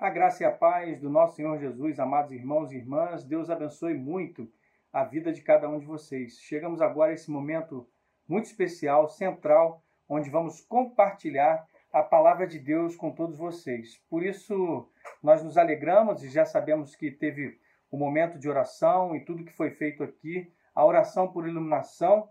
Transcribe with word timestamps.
A 0.00 0.10
graça 0.10 0.44
e 0.44 0.46
a 0.46 0.52
paz 0.52 1.00
do 1.00 1.10
nosso 1.10 1.34
Senhor 1.34 1.58
Jesus, 1.58 1.98
amados 1.98 2.30
irmãos 2.30 2.70
e 2.70 2.76
irmãs, 2.76 3.24
Deus 3.24 3.50
abençoe 3.50 3.94
muito 3.94 4.48
a 4.92 5.02
vida 5.02 5.32
de 5.32 5.42
cada 5.42 5.68
um 5.68 5.80
de 5.80 5.86
vocês. 5.86 6.38
Chegamos 6.38 6.80
agora 6.80 7.10
a 7.10 7.14
esse 7.14 7.28
momento 7.28 7.84
muito 8.28 8.44
especial, 8.44 9.08
central, 9.08 9.82
onde 10.08 10.30
vamos 10.30 10.60
compartilhar 10.60 11.66
a 11.92 12.00
palavra 12.00 12.46
de 12.46 12.60
Deus 12.60 12.94
com 12.94 13.10
todos 13.10 13.36
vocês. 13.36 14.00
Por 14.08 14.24
isso, 14.24 14.88
nós 15.20 15.42
nos 15.42 15.58
alegramos 15.58 16.22
e 16.22 16.28
já 16.28 16.44
sabemos 16.44 16.94
que 16.94 17.10
teve 17.10 17.58
o 17.90 17.96
um 17.96 17.98
momento 17.98 18.38
de 18.38 18.48
oração 18.48 19.16
e 19.16 19.24
tudo 19.24 19.44
que 19.44 19.52
foi 19.52 19.72
feito 19.72 20.04
aqui, 20.04 20.48
a 20.76 20.86
oração 20.86 21.26
por 21.32 21.44
iluminação 21.44 22.28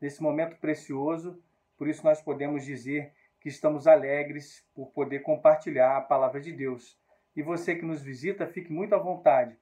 desse 0.00 0.22
momento 0.22 0.56
precioso. 0.56 1.38
Por 1.76 1.86
isso, 1.86 2.02
nós 2.02 2.22
podemos 2.22 2.64
dizer 2.64 3.12
que 3.38 3.50
estamos 3.50 3.86
alegres 3.86 4.66
por 4.74 4.90
poder 4.92 5.20
compartilhar 5.20 5.98
a 5.98 6.00
palavra 6.00 6.40
de 6.40 6.50
Deus. 6.50 6.98
E 7.36 7.42
você 7.42 7.74
que 7.74 7.84
nos 7.84 8.02
visita, 8.02 8.46
fique 8.46 8.72
muito 8.72 8.94
à 8.94 8.98
vontade. 8.98 9.56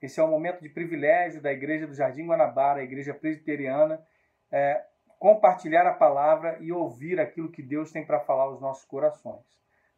Esse 0.00 0.20
é 0.20 0.24
um 0.24 0.30
momento 0.30 0.60
de 0.60 0.68
privilégio 0.68 1.40
da 1.40 1.52
Igreja 1.52 1.86
do 1.86 1.94
Jardim 1.94 2.26
Guanabara, 2.26 2.80
a 2.80 2.84
Igreja 2.84 3.14
Presbiteriana, 3.14 4.04
é, 4.52 4.84
compartilhar 5.18 5.86
a 5.86 5.94
palavra 5.94 6.58
e 6.60 6.70
ouvir 6.70 7.18
aquilo 7.18 7.50
que 7.50 7.62
Deus 7.62 7.90
tem 7.90 8.04
para 8.04 8.20
falar 8.20 8.42
aos 8.42 8.60
nossos 8.60 8.84
corações. 8.84 9.44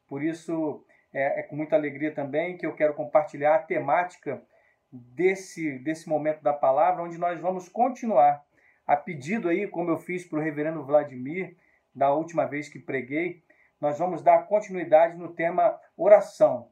Por 0.07 0.23
isso, 0.23 0.85
é, 1.12 1.41
é, 1.41 1.43
com 1.43 1.57
muita 1.57 1.75
alegria 1.75 2.15
também 2.15 2.57
que 2.57 2.65
eu 2.65 2.75
quero 2.75 2.95
compartilhar 2.95 3.57
a 3.57 3.63
temática 3.63 4.41
desse, 4.93 5.79
desse 5.80 6.09
momento 6.09 6.43
da 6.43 6.52
palavra, 6.52 7.02
onde 7.02 7.19
nós 7.19 7.41
vamos 7.41 7.69
continuar. 7.69 8.45
A 8.87 8.97
pedido 8.97 9.49
aí, 9.49 9.66
como 9.66 9.91
eu 9.91 9.99
fiz 9.99 10.24
para 10.24 10.38
o 10.38 10.43
reverendo 10.43 10.85
Vladimir, 10.85 11.57
da 11.93 12.13
última 12.13 12.45
vez 12.45 12.69
que 12.69 12.79
preguei, 12.79 13.43
nós 13.80 13.99
vamos 13.99 14.23
dar 14.23 14.47
continuidade 14.47 15.16
no 15.16 15.35
tema 15.35 15.80
oração. 15.97 16.71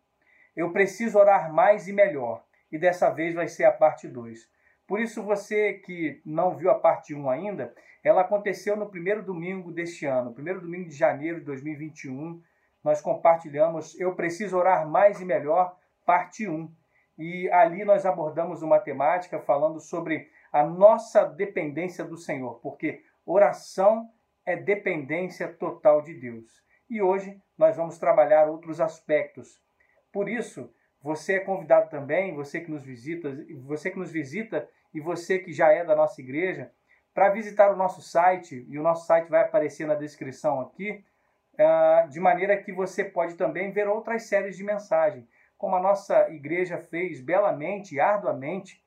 Eu 0.56 0.72
preciso 0.72 1.18
orar 1.18 1.52
mais 1.52 1.88
e 1.88 1.92
melhor. 1.92 2.44
E 2.70 2.78
dessa 2.78 3.10
vez 3.10 3.34
vai 3.34 3.48
ser 3.48 3.64
a 3.64 3.72
parte 3.72 4.08
2. 4.08 4.48
Por 4.86 5.00
isso, 5.00 5.22
você 5.22 5.74
que 5.74 6.20
não 6.24 6.56
viu 6.56 6.70
a 6.70 6.78
parte 6.78 7.14
1 7.14 7.30
ainda, 7.30 7.74
ela 8.02 8.20
aconteceu 8.20 8.77
no 8.77 8.91
primeiro 8.91 9.22
domingo 9.22 9.72
deste 9.72 10.05
ano, 10.05 10.34
primeiro 10.34 10.60
domingo 10.60 10.88
de 10.88 10.94
janeiro 10.94 11.38
de 11.38 11.47
2021. 11.47 12.42
Nós 12.82 13.00
compartilhamos 13.00 13.98
Eu 13.98 14.14
Preciso 14.14 14.58
Orar 14.58 14.86
Mais 14.86 15.20
e 15.20 15.25
Melhor, 15.25 15.75
parte 16.05 16.47
1. 16.47 16.70
E 17.16 17.48
ali 17.50 17.84
nós 17.84 18.05
abordamos 18.05 18.62
uma 18.62 18.78
temática 18.78 19.41
falando 19.41 19.80
sobre 19.80 20.30
a 20.52 20.62
nossa 20.62 21.25
dependência 21.25 22.05
do 22.05 22.16
Senhor, 22.16 22.60
porque 22.60 23.02
oração 23.25 24.10
é 24.44 24.55
dependência 24.55 25.48
total 25.48 26.02
de 26.02 26.12
Deus. 26.14 26.62
E 26.91 27.00
hoje 27.00 27.41
nós 27.56 27.77
vamos 27.77 27.98
trabalhar 27.98 28.48
outros 28.48 28.80
aspectos 28.80 29.62
por 30.14 30.28
isso, 30.28 30.72
você 31.02 31.34
é 31.34 31.40
convidado 31.40 31.90
também, 31.90 32.36
você 32.36 32.60
que 32.60 32.70
nos 32.70 32.84
visita, 32.84 33.36
você 33.64 33.90
que 33.90 33.98
nos 33.98 34.12
visita 34.12 34.66
e 34.94 35.00
você 35.00 35.40
que 35.40 35.52
já 35.52 35.72
é 35.72 35.84
da 35.84 35.96
nossa 35.96 36.20
igreja, 36.20 36.70
para 37.12 37.30
visitar 37.30 37.72
o 37.72 37.76
nosso 37.76 38.00
site, 38.00 38.64
e 38.68 38.78
o 38.78 38.82
nosso 38.82 39.06
site 39.06 39.28
vai 39.28 39.42
aparecer 39.42 39.88
na 39.88 39.96
descrição 39.96 40.60
aqui, 40.60 41.04
ah, 41.58 42.06
de 42.08 42.20
maneira 42.20 42.56
que 42.56 42.72
você 42.72 43.04
pode 43.04 43.34
também 43.34 43.72
ver 43.72 43.88
outras 43.88 44.22
séries 44.22 44.56
de 44.56 44.62
mensagem, 44.62 45.28
como 45.58 45.74
a 45.74 45.80
nossa 45.80 46.30
igreja 46.30 46.78
fez 46.78 47.20
belamente 47.20 47.98
arduamente 47.98 48.80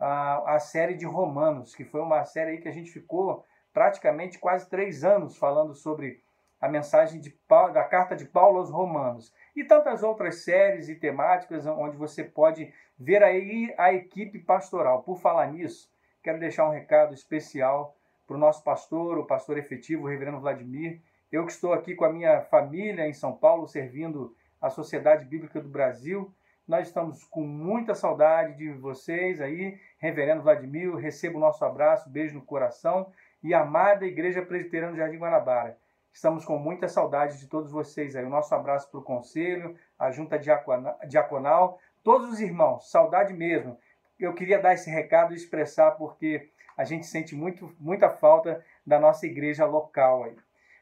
a 0.00 0.58
série 0.58 0.94
de 0.94 1.06
Romanos, 1.06 1.76
que 1.76 1.84
foi 1.84 2.00
uma 2.00 2.24
série 2.24 2.58
que 2.58 2.66
a 2.66 2.72
gente 2.72 2.90
ficou 2.90 3.44
praticamente 3.72 4.36
quase 4.36 4.68
três 4.68 5.04
anos 5.04 5.36
falando 5.36 5.74
sobre 5.74 6.21
a 6.62 6.68
mensagem 6.68 7.20
de 7.20 7.36
da 7.74 7.82
carta 7.82 8.14
de 8.14 8.24
Paulo 8.24 8.58
aos 8.58 8.70
Romanos 8.70 9.34
e 9.54 9.64
tantas 9.64 10.04
outras 10.04 10.44
séries 10.44 10.88
e 10.88 10.94
temáticas 10.94 11.66
onde 11.66 11.96
você 11.96 12.22
pode 12.22 12.72
ver 12.96 13.20
aí 13.20 13.74
a 13.76 13.92
equipe 13.92 14.38
pastoral. 14.38 15.02
Por 15.02 15.18
falar 15.18 15.50
nisso, 15.50 15.90
quero 16.22 16.38
deixar 16.38 16.68
um 16.68 16.72
recado 16.72 17.12
especial 17.12 17.96
para 18.28 18.36
o 18.36 18.38
nosso 18.38 18.62
pastor, 18.62 19.18
o 19.18 19.26
pastor 19.26 19.58
efetivo, 19.58 20.04
o 20.04 20.08
reverendo 20.08 20.38
Vladimir. 20.38 21.02
Eu 21.32 21.44
que 21.44 21.50
estou 21.50 21.72
aqui 21.72 21.96
com 21.96 22.04
a 22.04 22.12
minha 22.12 22.40
família 22.42 23.08
em 23.08 23.12
São 23.12 23.36
Paulo, 23.36 23.66
servindo 23.66 24.32
a 24.60 24.70
Sociedade 24.70 25.24
Bíblica 25.24 25.60
do 25.60 25.68
Brasil. 25.68 26.32
Nós 26.66 26.86
estamos 26.86 27.24
com 27.24 27.42
muita 27.42 27.92
saudade 27.92 28.56
de 28.56 28.70
vocês 28.70 29.40
aí, 29.40 29.80
reverendo 29.98 30.42
Vladimir. 30.42 30.94
Receba 30.94 31.36
o 31.36 31.40
nosso 31.40 31.64
abraço, 31.64 32.08
beijo 32.08 32.36
no 32.36 32.44
coração 32.44 33.12
e 33.42 33.52
amada 33.52 34.06
Igreja 34.06 34.42
Presbiteriana 34.42 34.92
do 34.92 34.98
Jardim 34.98 35.18
Guanabara. 35.18 35.81
Estamos 36.12 36.44
com 36.44 36.58
muita 36.58 36.88
saudade 36.88 37.38
de 37.38 37.48
todos 37.48 37.72
vocês 37.72 38.14
aí. 38.14 38.24
O 38.24 38.28
nosso 38.28 38.54
abraço 38.54 38.90
para 38.90 39.00
o 39.00 39.04
conselho, 39.04 39.74
a 39.98 40.10
junta 40.10 40.38
diaconal, 40.38 41.78
todos 42.02 42.28
os 42.28 42.40
irmãos, 42.40 42.90
saudade 42.90 43.32
mesmo. 43.32 43.78
Eu 44.18 44.34
queria 44.34 44.60
dar 44.60 44.74
esse 44.74 44.90
recado 44.90 45.32
e 45.32 45.36
expressar 45.36 45.92
porque 45.92 46.50
a 46.76 46.84
gente 46.84 47.06
sente 47.06 47.34
muito, 47.34 47.74
muita 47.80 48.10
falta 48.10 48.62
da 48.86 49.00
nossa 49.00 49.26
igreja 49.26 49.64
local 49.64 50.24
aí. 50.24 50.36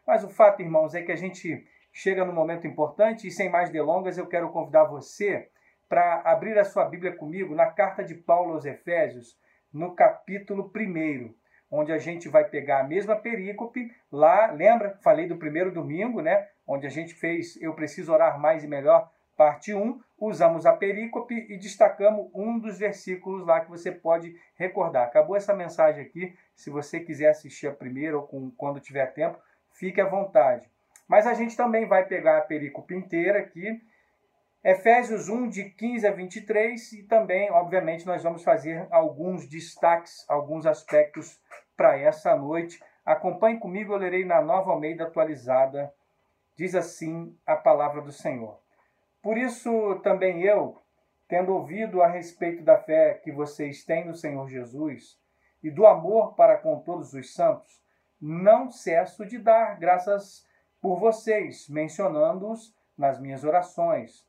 Mas 0.07 0.25
o 0.25 0.29
fato, 0.29 0.63
irmãos, 0.63 0.95
é 0.95 1.03
que 1.03 1.13
a 1.13 1.17
gente 1.17 1.65
chega 1.93 2.25
num 2.25 2.33
momento 2.33 2.67
importante 2.67 3.27
e 3.27 3.31
sem 3.31 3.49
mais 3.49 3.71
delongas 3.71 4.19
eu 4.19 4.27
quero 4.27 4.51
convidar 4.51 4.85
você 4.85 5.49
para 5.89 6.23
abrir 6.23 6.59
a 6.59 6.65
sua 6.65 6.85
Bíblia 6.85 7.17
comigo 7.17 7.55
na 7.55 7.67
carta 7.67 8.05
de 8.05 8.15
Paulo 8.15 8.55
aos 8.55 8.65
Efésios, 8.65 9.39
no 9.73 9.95
capítulo 9.95 10.71
1 10.75 11.35
onde 11.71 11.93
a 11.93 11.99
gente 11.99 12.29
vai 12.29 12.45
pegar 12.45 12.81
a 12.81 12.85
mesma 12.85 13.15
perícope 13.15 13.91
lá, 14.11 14.51
lembra? 14.51 14.99
Falei 15.03 15.27
do 15.27 15.37
primeiro 15.37 15.71
domingo, 15.71 16.21
né? 16.21 16.49
Onde 16.67 16.87
a 16.87 16.91
gente 16.91 17.15
fez 17.15 17.61
Eu 17.61 17.75
Preciso 17.75 18.13
Orar 18.13 18.39
Mais 18.41 18.65
e 18.65 18.67
Melhor, 18.67 19.11
parte 19.37 19.73
1. 19.73 20.01
Usamos 20.19 20.67
a 20.67 20.73
perícope 20.73 21.35
e 21.49 21.57
destacamos 21.57 22.29
um 22.35 22.59
dos 22.59 22.79
versículos 22.79 23.47
lá 23.47 23.61
que 23.61 23.71
você 23.71 23.91
pode 23.91 24.35
recordar. 24.57 25.07
Acabou 25.07 25.37
essa 25.37 25.55
mensagem 25.55 26.03
aqui. 26.03 26.37
Se 26.55 26.69
você 26.69 27.01
quiser 27.01 27.31
assistir 27.31 27.69
a 27.69 27.73
primeira 27.73 28.19
ou 28.19 28.27
com, 28.27 28.51
quando 28.51 28.81
tiver 28.81 29.07
tempo, 29.15 29.39
fique 29.73 30.01
à 30.01 30.07
vontade. 30.07 30.69
Mas 31.09 31.27
a 31.27 31.35
gente 31.35 31.57
também 31.57 31.87
vai 31.87 32.05
pegar 32.05 32.39
a 32.39 32.43
perícope 32.43 32.95
inteira 32.95 33.39
aqui. 33.39 33.81
Efésios 34.63 35.31
1, 35.31 35.49
de 35.49 35.71
15 35.71 36.07
a 36.07 36.13
23, 36.13 36.93
e 36.93 37.03
também, 37.05 37.51
obviamente, 37.51 38.07
nós 38.07 38.23
vamos 38.23 38.45
fazer 38.45 38.87
alguns 38.91 39.49
destaques, 39.49 40.29
alguns 40.29 40.67
aspectos 40.67 41.41
para 41.75 41.99
essa 41.99 42.37
noite. 42.37 42.79
Acompanhe 43.03 43.59
comigo, 43.59 43.95
eu 43.95 43.99
lerei 43.99 44.23
na 44.23 44.43
Nova 44.43 44.71
Almeida 44.71 45.05
atualizada. 45.05 45.91
Diz 46.55 46.75
assim 46.75 47.35
a 47.47 47.57
palavra 47.57 48.03
do 48.03 48.13
Senhor. 48.13 48.61
Por 49.23 49.39
isso 49.39 49.99
também 50.03 50.43
eu, 50.43 50.77
tendo 51.27 51.55
ouvido 51.55 52.03
a 52.03 52.07
respeito 52.07 52.63
da 52.63 52.77
fé 52.77 53.15
que 53.15 53.33
vocês 53.33 53.83
têm 53.83 54.05
no 54.05 54.15
Senhor 54.15 54.47
Jesus 54.47 55.19
e 55.63 55.71
do 55.71 55.87
amor 55.87 56.35
para 56.35 56.59
com 56.59 56.81
todos 56.81 57.15
os 57.15 57.33
santos, 57.33 57.83
não 58.21 58.71
cesso 58.71 59.25
de 59.25 59.39
dar 59.39 59.79
graças 59.79 60.47
por 60.83 61.01
vocês, 61.01 61.67
mencionando-os 61.71 62.75
nas 62.97 63.19
minhas 63.19 63.43
orações. 63.43 64.29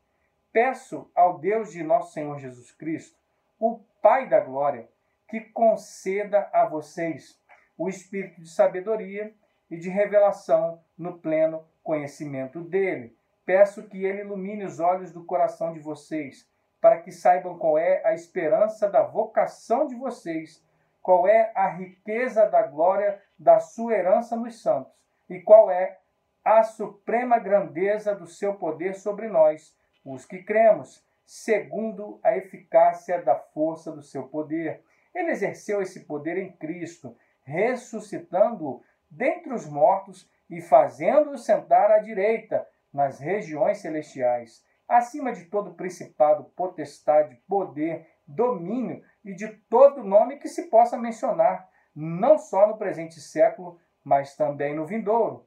Peço 0.53 1.09
ao 1.15 1.39
Deus 1.39 1.71
de 1.71 1.81
nosso 1.81 2.11
Senhor 2.11 2.37
Jesus 2.37 2.71
Cristo, 2.71 3.17
o 3.57 3.79
Pai 4.01 4.27
da 4.27 4.39
glória, 4.39 4.89
que 5.29 5.39
conceda 5.39 6.49
a 6.51 6.65
vocês 6.65 7.39
o 7.77 7.87
espírito 7.87 8.41
de 8.41 8.49
sabedoria 8.49 9.33
e 9.69 9.77
de 9.77 9.89
revelação 9.89 10.83
no 10.97 11.19
pleno 11.19 11.63
conhecimento 11.81 12.59
dele. 12.59 13.15
Peço 13.45 13.87
que 13.87 14.03
ele 14.03 14.21
ilumine 14.21 14.65
os 14.65 14.81
olhos 14.81 15.13
do 15.13 15.23
coração 15.23 15.71
de 15.71 15.79
vocês, 15.79 16.49
para 16.81 16.99
que 16.99 17.11
saibam 17.11 17.57
qual 17.57 17.77
é 17.77 18.05
a 18.05 18.13
esperança 18.13 18.89
da 18.89 19.03
vocação 19.03 19.87
de 19.87 19.95
vocês, 19.95 20.61
qual 21.01 21.27
é 21.27 21.51
a 21.55 21.69
riqueza 21.69 22.45
da 22.45 22.63
glória 22.63 23.21
da 23.39 23.59
sua 23.59 23.93
herança 23.93 24.35
nos 24.35 24.61
santos, 24.61 24.91
e 25.29 25.39
qual 25.39 25.71
é 25.71 25.97
a 26.43 26.61
suprema 26.63 27.39
grandeza 27.39 28.13
do 28.13 28.27
seu 28.27 28.55
poder 28.55 28.95
sobre 28.95 29.29
nós, 29.29 29.73
os 30.03 30.25
que 30.25 30.43
cremos, 30.43 31.05
segundo 31.25 32.19
a 32.23 32.35
eficácia 32.35 33.21
da 33.21 33.35
força 33.35 33.91
do 33.91 34.01
seu 34.01 34.27
poder. 34.27 34.83
Ele 35.13 35.31
exerceu 35.31 35.81
esse 35.81 36.01
poder 36.01 36.37
em 36.37 36.51
Cristo 36.51 37.15
ressuscitando-o 37.43 38.83
dentre 39.09 39.53
os 39.53 39.65
mortos 39.65 40.29
e 40.49 40.61
fazendo-o 40.61 41.37
sentar 41.37 41.91
à 41.91 41.99
direita 41.99 42.67
nas 42.93 43.19
regiões 43.19 43.79
celestiais, 43.79 44.63
acima 44.87 45.31
de 45.31 45.45
todo 45.45 45.73
principado, 45.73 46.43
potestade, 46.55 47.35
poder, 47.47 48.07
domínio 48.27 49.03
e 49.23 49.33
de 49.33 49.47
todo 49.69 50.03
nome 50.03 50.37
que 50.37 50.49
se 50.49 50.63
possa 50.63 50.97
mencionar, 50.97 51.69
não 51.95 52.37
só 52.37 52.67
no 52.67 52.77
presente 52.77 53.19
século, 53.19 53.79
mas 54.03 54.35
também 54.35 54.75
no 54.75 54.85
vindouro. 54.85 55.45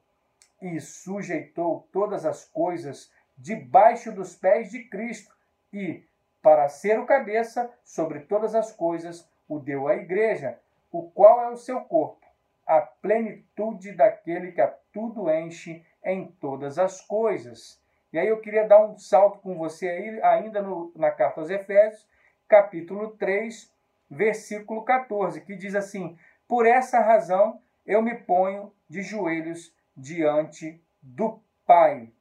E 0.61 0.79
sujeitou 0.79 1.87
todas 1.91 2.25
as 2.25 2.45
coisas 2.45 3.11
debaixo 3.37 4.11
dos 4.11 4.35
pés 4.35 4.69
de 4.71 4.83
Cristo 4.83 5.33
e, 5.71 6.03
para 6.41 6.69
ser 6.69 6.99
o 6.99 7.05
cabeça 7.05 7.71
sobre 7.83 8.21
todas 8.21 8.55
as 8.55 8.71
coisas, 8.71 9.29
o 9.47 9.59
deu 9.59 9.87
à 9.87 9.95
igreja, 9.95 10.59
o 10.91 11.09
qual 11.09 11.41
é 11.41 11.49
o 11.49 11.57
seu 11.57 11.81
corpo, 11.81 12.25
a 12.65 12.81
plenitude 12.81 13.91
daquele 13.91 14.51
que 14.51 14.61
a 14.61 14.73
tudo 14.91 15.29
enche 15.29 15.83
em 16.03 16.27
todas 16.39 16.79
as 16.79 17.01
coisas. 17.01 17.81
E 18.13 18.17
aí 18.17 18.27
eu 18.27 18.39
queria 18.39 18.67
dar 18.67 18.85
um 18.85 18.97
salto 18.97 19.39
com 19.39 19.57
você 19.57 19.89
aí, 19.89 20.21
ainda 20.23 20.61
no, 20.61 20.91
na 20.95 21.11
carta 21.11 21.41
aos 21.41 21.49
Efésios, 21.49 22.07
capítulo 22.47 23.11
3, 23.17 23.73
versículo 24.09 24.83
14, 24.83 25.41
que 25.41 25.55
diz 25.55 25.75
assim: 25.75 26.17
Por 26.47 26.65
essa 26.65 26.99
razão 26.99 27.61
eu 27.85 28.01
me 28.01 28.15
ponho 28.15 28.71
de 28.87 29.01
joelhos 29.01 29.75
diante 29.95 30.81
do 31.01 31.39
Pai. 31.65 32.11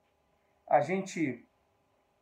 A 0.67 0.81
gente 0.81 1.47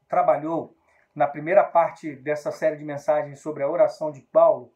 trabalhou 0.09 0.77
na 1.15 1.27
primeira 1.27 1.63
parte 1.63 2.15
dessa 2.17 2.51
série 2.51 2.77
de 2.77 2.85
mensagens 2.85 3.41
sobre 3.41 3.63
a 3.63 3.69
oração 3.69 4.11
de 4.11 4.21
Paulo, 4.21 4.73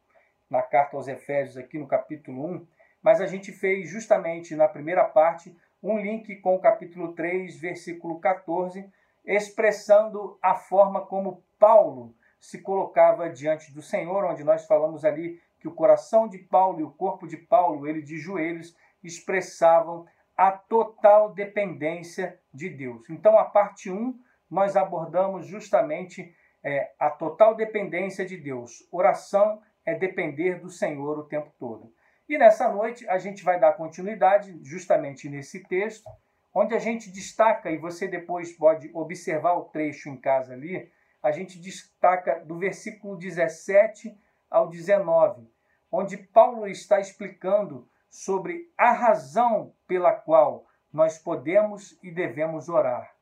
na 0.48 0.62
carta 0.62 0.96
aos 0.96 1.08
Efésios, 1.08 1.56
aqui 1.56 1.78
no 1.78 1.88
capítulo 1.88 2.44
1, 2.46 2.66
mas 3.02 3.20
a 3.20 3.26
gente 3.26 3.52
fez 3.52 3.88
justamente 3.88 4.54
na 4.54 4.68
primeira 4.68 5.04
parte 5.04 5.56
um 5.82 5.98
link 5.98 6.36
com 6.36 6.54
o 6.54 6.60
capítulo 6.60 7.14
3, 7.14 7.56
versículo 7.58 8.20
14, 8.20 8.88
expressando 9.24 10.38
a 10.40 10.54
forma 10.54 11.04
como 11.04 11.42
Paulo 11.58 12.14
se 12.40 12.60
colocava 12.62 13.28
diante 13.28 13.72
do 13.72 13.82
Senhor, 13.82 14.24
onde 14.24 14.44
nós 14.44 14.66
falamos 14.66 15.04
ali 15.04 15.40
que 15.58 15.66
o 15.66 15.74
coração 15.74 16.28
de 16.28 16.38
Paulo 16.38 16.80
e 16.80 16.84
o 16.84 16.92
corpo 16.92 17.26
de 17.26 17.36
Paulo, 17.36 17.86
ele 17.86 18.02
de 18.02 18.18
joelhos, 18.18 18.76
expressavam 19.02 20.06
a 20.36 20.52
total 20.52 21.32
dependência 21.32 22.38
de 22.52 22.68
Deus. 22.68 23.08
Então, 23.08 23.38
a 23.38 23.44
parte 23.44 23.90
1, 23.90 24.18
nós 24.50 24.76
abordamos 24.76 25.46
justamente 25.46 26.34
é, 26.62 26.92
a 26.98 27.10
total 27.10 27.54
dependência 27.54 28.24
de 28.26 28.36
Deus. 28.36 28.86
Oração 28.92 29.62
é 29.84 29.94
depender 29.94 30.60
do 30.60 30.68
Senhor 30.68 31.18
o 31.18 31.24
tempo 31.24 31.52
todo. 31.58 31.92
E 32.28 32.36
nessa 32.36 32.68
noite 32.68 33.08
a 33.08 33.18
gente 33.18 33.44
vai 33.44 33.58
dar 33.58 33.74
continuidade 33.74 34.58
justamente 34.64 35.28
nesse 35.28 35.62
texto, 35.62 36.10
onde 36.52 36.74
a 36.74 36.78
gente 36.78 37.10
destaca, 37.10 37.70
e 37.70 37.78
você 37.78 38.08
depois 38.08 38.52
pode 38.52 38.90
observar 38.92 39.54
o 39.54 39.64
trecho 39.64 40.08
em 40.08 40.16
casa 40.16 40.54
ali, 40.54 40.90
a 41.22 41.30
gente 41.30 41.60
destaca 41.60 42.44
do 42.44 42.58
versículo 42.58 43.16
17 43.16 44.16
ao 44.50 44.68
19, 44.68 45.48
onde 45.90 46.16
Paulo 46.16 46.66
está 46.66 46.98
explicando 46.98 47.88
sobre 48.10 48.72
a 48.76 48.90
razão 48.92 49.72
pela 49.86 50.12
qual 50.12 50.66
nós 50.92 51.18
podemos 51.18 51.98
e 52.02 52.10
devemos 52.10 52.68
orar. 52.68 53.14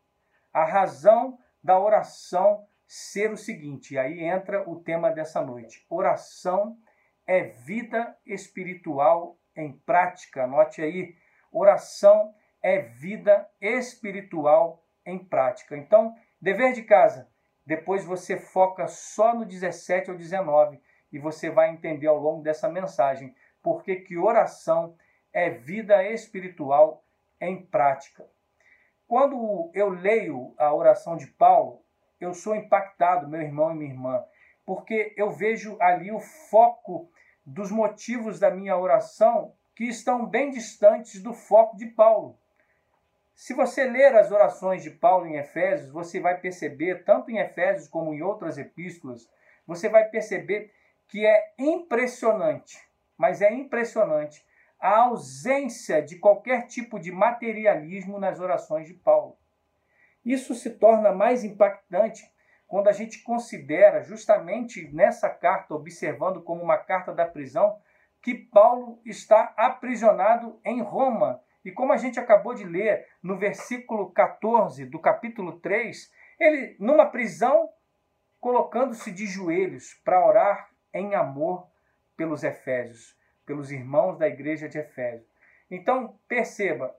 A 0.52 0.64
razão 0.64 1.38
da 1.62 1.78
oração 1.78 2.66
ser 2.87 3.32
o 3.32 3.37
seguinte, 3.37 3.99
aí 3.99 4.20
entra 4.20 4.69
o 4.69 4.81
tema 4.81 5.11
dessa 5.11 5.40
noite. 5.40 5.84
Oração 5.88 6.76
é 7.26 7.44
vida 7.44 8.16
espiritual 8.25 9.38
em 9.56 9.72
prática. 9.72 10.44
Anote 10.44 10.82
aí, 10.82 11.16
oração 11.50 12.34
é 12.62 12.78
vida 12.81 13.49
espiritual 13.61 14.84
em 15.05 15.19
prática. 15.19 15.76
Então, 15.76 16.14
dever 16.40 16.72
de 16.72 16.82
casa, 16.82 17.28
depois 17.66 18.05
você 18.05 18.37
foca 18.37 18.87
só 18.87 19.34
no 19.34 19.44
17 19.44 20.11
ao 20.11 20.16
19 20.16 20.81
e 21.11 21.19
você 21.19 21.50
vai 21.50 21.70
entender 21.70 22.06
ao 22.06 22.19
longo 22.19 22.43
dessa 22.43 22.69
mensagem 22.69 23.34
porque 23.64 23.96
que 23.96 24.19
oração 24.19 24.94
é 25.34 25.50
vida 25.50 26.02
espiritual 26.08 27.04
em 27.40 27.60
prática. 27.66 28.25
Quando 29.06 29.70
eu 29.75 29.90
leio 29.90 30.54
a 30.56 30.72
oração 30.72 31.16
de 31.16 31.26
Paulo, 31.26 31.82
eu 32.20 32.32
sou 32.32 32.56
impactado, 32.56 33.28
meu 33.28 33.42
irmão 33.42 33.72
e 33.72 33.75
minha 33.75 33.90
irmã, 33.90 34.25
porque 34.64 35.12
eu 35.16 35.31
vejo 35.31 35.76
ali 35.81 36.10
o 36.10 36.20
foco 36.20 37.10
dos 37.44 37.70
motivos 37.70 38.38
da 38.38 38.50
minha 38.50 38.78
oração 38.78 39.52
que 39.75 39.84
estão 39.84 40.25
bem 40.25 40.50
distantes 40.50 41.22
do 41.22 41.34
foco 41.34 41.76
de 41.76 41.87
Paulo. 41.87 42.38
Se 43.34 43.52
você 43.52 43.84
ler 43.84 44.14
as 44.14 44.30
orações 44.30 44.82
de 44.82 44.90
Paulo 44.90 45.26
em 45.26 45.37
Efésios, 45.37 45.90
você 45.90 46.20
vai 46.20 46.40
perceber, 46.40 47.04
tanto 47.04 47.30
em 47.30 47.38
Efésios 47.38 47.88
como 47.88 48.14
em 48.14 48.22
outras 48.22 48.56
epístolas, 48.56 49.28
você 49.66 49.88
vai 49.88 50.04
perceber 50.04 50.72
que 51.08 51.26
é 51.26 51.52
impressionante 51.58 52.78
mas 53.16 53.40
é 53.40 53.52
impressionante 53.52 54.44
a 54.84 54.98
ausência 54.98 56.02
de 56.02 56.19
qualquer 56.19 56.66
tipo 56.66 57.00
de 57.00 57.10
materialismo 57.10 58.19
nas 58.19 58.38
orações 58.38 58.86
de 58.86 58.92
Paulo. 58.92 59.34
Isso 60.22 60.54
se 60.54 60.69
torna 60.69 61.10
mais 61.10 61.42
impactante 61.42 62.31
quando 62.66 62.88
a 62.88 62.92
gente 62.92 63.22
considera, 63.22 64.02
justamente 64.02 64.86
nessa 64.92 65.31
carta, 65.31 65.75
observando 65.75 66.42
como 66.42 66.62
uma 66.62 66.76
carta 66.76 67.14
da 67.14 67.25
prisão, 67.25 67.78
que 68.20 68.34
Paulo 68.34 69.00
está 69.06 69.54
aprisionado 69.56 70.60
em 70.62 70.82
Roma. 70.82 71.40
E 71.64 71.72
como 71.72 71.94
a 71.94 71.96
gente 71.96 72.20
acabou 72.20 72.54
de 72.54 72.64
ler 72.64 73.08
no 73.22 73.38
versículo 73.38 74.10
14 74.10 74.84
do 74.84 74.98
capítulo 74.98 75.60
3, 75.60 76.12
ele, 76.38 76.76
numa 76.78 77.06
prisão, 77.06 77.70
colocando-se 78.38 79.10
de 79.10 79.25
joelhos 79.25 79.94
para 80.04 80.26
orar 80.26 80.69
em 80.92 81.14
amor 81.14 81.66
pelos 82.19 82.44
Efésios, 82.44 83.16
pelos 83.44 83.70
irmãos 83.70 84.19
da 84.19 84.29
igreja 84.29 84.69
de 84.69 84.79
Efésio. 84.79 85.26
Então, 85.70 86.19
perceba, 86.29 86.94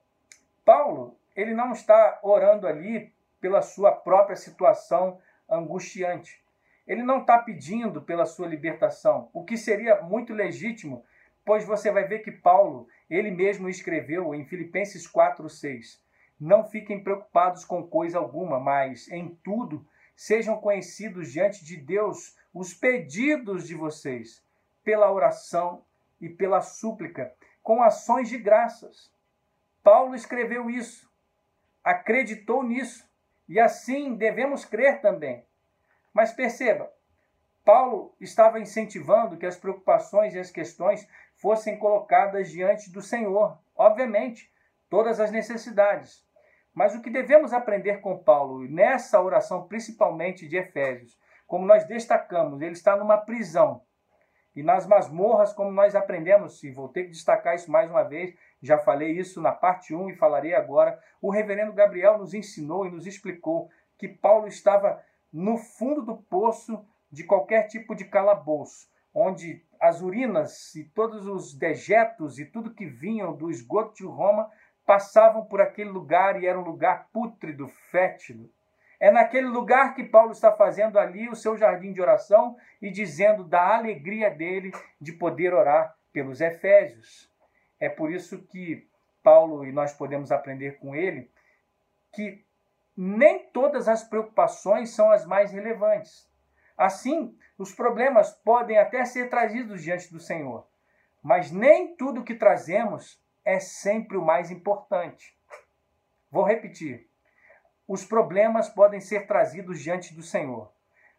Paulo, 0.64 1.18
ele 1.36 1.54
não 1.54 1.72
está 1.72 2.20
orando 2.24 2.68
ali 2.68 3.14
pela 3.40 3.62
sua 3.62 3.92
própria 3.92 4.36
situação 4.36 5.20
angustiante. 5.50 6.44
Ele 6.88 7.04
não 7.04 7.22
está 7.22 7.38
pedindo 7.38 8.02
pela 8.02 8.26
sua 8.26 8.48
libertação, 8.48 9.30
o 9.34 9.44
que 9.44 9.58
seria 9.58 10.02
muito 10.02 10.34
legítimo, 10.34 11.04
pois 11.46 11.64
você 11.64 11.92
vai 11.92 12.08
ver 12.08 12.20
que 12.20 12.32
Paulo, 12.32 12.88
ele 13.08 13.30
mesmo 13.30 13.70
escreveu 13.70 14.34
em 14.34 14.46
Filipenses 14.46 15.08
4:6, 15.08 16.02
não 16.40 16.64
fiquem 16.64 17.04
preocupados 17.04 17.64
com 17.64 17.88
coisa 17.88 18.18
alguma, 18.18 18.60
mas 18.60 19.08
em 19.10 19.30
tudo 19.44 19.86
sejam 20.16 20.58
conhecidos 20.58 21.32
diante 21.32 21.64
de 21.64 21.78
Deus 21.78 22.36
os 22.52 22.74
pedidos 22.74 23.68
de 23.68 23.76
vocês 23.76 24.44
pela 24.84 25.12
oração 25.12 25.85
e 26.20 26.30
pela 26.30 26.62
súplica, 26.62 27.34
com 27.62 27.82
ações 27.82 28.30
de 28.30 28.38
graças. 28.38 29.12
Paulo 29.84 30.16
escreveu 30.16 30.70
isso, 30.70 31.10
acreditou 31.84 32.64
nisso, 32.64 33.08
e 33.48 33.60
assim 33.60 34.16
devemos 34.16 34.66
crer 34.66 35.02
também. 35.02 35.46
Mas 36.14 36.32
perceba, 36.32 36.92
Paulo 37.64 38.16
estava 38.22 38.60
incentivando 38.60 39.38
que 39.38 39.46
as 39.46 39.58
preocupações 39.58 40.34
e 40.34 40.40
as 40.40 40.52
questões 40.52 41.08
fossem 41.36 41.78
colocadas 41.78 42.50
diante 42.50 42.92
do 42.92 43.02
Senhor, 43.02 43.60
obviamente, 43.76 44.52
todas 44.90 45.20
as 45.20 45.32
necessidades. 45.32 46.26
Mas 46.74 46.94
o 46.94 47.02
que 47.02 47.10
devemos 47.10 47.54
aprender 47.54 48.02
com 48.02 48.18
Paulo, 48.18 48.68
nessa 48.68 49.22
oração, 49.22 49.68
principalmente 49.68 50.48
de 50.48 50.58
Efésios, 50.58 51.18
como 51.48 51.66
nós 51.66 51.86
destacamos, 51.86 52.62
ele 52.62 52.74
está 52.74 52.96
numa 52.96 53.18
prisão. 53.18 53.82
E 54.56 54.64
nas 54.64 54.88
masmorras, 54.88 55.52
como 55.52 55.70
nós 55.70 55.96
aprendemos, 55.96 56.64
e 56.64 56.72
vou 56.72 56.88
ter 56.88 57.04
que 57.04 57.12
destacar 57.12 57.56
isso 57.56 57.70
mais 57.70 57.90
uma 57.90 58.04
vez, 58.04 58.34
já 58.62 58.78
falei 58.78 59.12
isso 59.12 59.42
na 59.42 59.52
parte 59.52 59.94
1 59.94 60.12
e 60.12 60.16
falarei 60.16 60.54
agora, 60.54 60.98
o 61.22 61.30
reverendo 61.30 61.74
Gabriel 61.74 62.18
nos 62.18 62.34
ensinou 62.34 62.86
e 62.86 62.92
nos 62.92 63.06
explicou 63.06 63.70
que 63.98 64.08
Paulo 64.08 64.48
estava 64.48 65.04
no 65.32 65.58
fundo 65.58 66.02
do 66.02 66.16
poço 66.16 66.86
de 67.12 67.24
qualquer 67.24 67.68
tipo 67.68 67.94
de 67.94 68.06
calabouço, 68.06 68.90
onde 69.14 69.64
as 69.80 70.02
urinas 70.02 70.74
e 70.76 70.84
todos 70.86 71.28
os 71.28 71.54
dejetos 71.54 72.40
e 72.40 72.46
tudo 72.46 72.74
que 72.74 72.86
vinham 72.86 73.36
do 73.36 73.50
esgoto 73.50 73.96
de 73.96 74.06
Roma 74.06 74.50
passavam 74.86 75.46
por 75.46 75.60
aquele 75.60 75.90
lugar 75.90 76.42
e 76.42 76.46
era 76.46 76.60
um 76.60 76.64
lugar 76.64 77.10
pútrido, 77.12 77.68
fétido. 77.68 78.50
É 79.00 79.12
naquele 79.12 79.48
lugar 79.48 79.94
que 79.94 80.04
Paulo 80.04 80.32
está 80.32 80.52
fazendo 80.52 80.98
ali 80.98 81.30
o 81.30 81.36
seu 81.36 81.58
jardim 81.58 81.92
de 81.92 82.02
oração 82.02 82.56
e 82.82 82.90
dizendo 82.90 83.44
da 83.44 83.76
alegria 83.76 84.30
dele 84.30 84.72
de 85.00 85.12
poder 85.12 85.54
orar 85.54 85.96
pelos 86.14 86.42
Efésios. 86.42 87.32
É 87.80 87.90
por 87.90 88.12
isso 88.12 88.46
que 88.48 88.88
Paulo, 89.22 89.66
e 89.66 89.72
nós 89.72 89.94
podemos 89.94 90.32
aprender 90.32 90.78
com 90.78 90.96
ele, 90.96 91.32
que 92.14 92.46
nem 92.96 93.50
todas 93.50 93.88
as 93.88 94.04
preocupações 94.04 94.92
são 94.92 95.12
as 95.12 95.26
mais 95.26 95.52
relevantes. 95.52 96.30
Assim, 96.78 97.38
os 97.58 97.74
problemas 97.74 98.32
podem 98.32 98.78
até 98.78 99.04
ser 99.04 99.30
trazidos 99.30 99.82
diante 99.82 100.12
do 100.12 100.20
Senhor, 100.20 100.68
mas 101.24 101.52
nem 101.52 101.96
tudo 101.96 102.24
que 102.24 102.36
trazemos 102.36 103.20
é 103.44 103.60
sempre 103.60 104.16
o 104.16 104.24
mais 104.24 104.52
importante. 104.52 105.36
Vou 106.30 106.44
repetir. 106.44 107.10
Os 107.88 108.04
problemas 108.04 108.68
podem 108.68 109.00
ser 109.00 109.28
trazidos 109.28 109.80
diante 109.80 110.14
do 110.14 110.24
Senhor, 110.24 110.72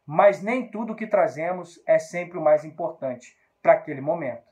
mas 0.05 0.43
nem 0.43 0.71
tudo 0.71 0.97
que 0.97 1.07
trazemos 1.07 1.81
é 1.87 1.99
sempre 1.99 2.39
o 2.39 2.43
mais 2.43 2.65
importante 2.65 3.37
para 3.63 3.75
aquele 3.75 4.01
momento. 4.01 4.45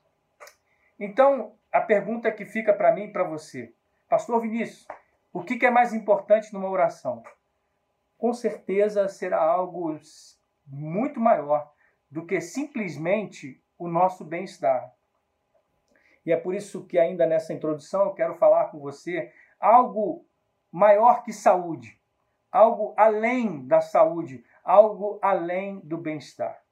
Então, 0.98 1.56
a 1.72 1.80
pergunta 1.80 2.30
que 2.30 2.46
fica 2.46 2.72
para 2.72 2.94
mim 2.94 3.04
e 3.04 3.12
para 3.12 3.24
você, 3.24 3.74
Pastor 4.08 4.40
Vinícius, 4.40 4.86
o 5.32 5.42
que 5.42 5.66
é 5.66 5.70
mais 5.70 5.92
importante 5.92 6.52
numa 6.52 6.68
oração? 6.68 7.22
Com 8.16 8.32
certeza 8.32 9.08
será 9.08 9.42
algo 9.42 9.98
muito 10.66 11.18
maior 11.18 11.72
do 12.08 12.24
que 12.24 12.40
simplesmente 12.40 13.60
o 13.76 13.88
nosso 13.88 14.24
bem-estar. 14.24 14.94
E 16.24 16.32
é 16.32 16.36
por 16.36 16.54
isso 16.54 16.86
que, 16.86 16.96
ainda 16.96 17.26
nessa 17.26 17.52
introdução, 17.52 18.04
eu 18.04 18.14
quero 18.14 18.36
falar 18.36 18.66
com 18.66 18.78
você 18.78 19.32
algo 19.58 20.24
maior 20.70 21.24
que 21.24 21.32
saúde, 21.32 22.00
algo 22.54 22.94
além 22.96 23.66
da 23.66 23.80
saúde, 23.80 24.44
algo 24.62 25.18
além 25.20 25.80
do 25.80 25.98
bem-estar. 25.98 26.62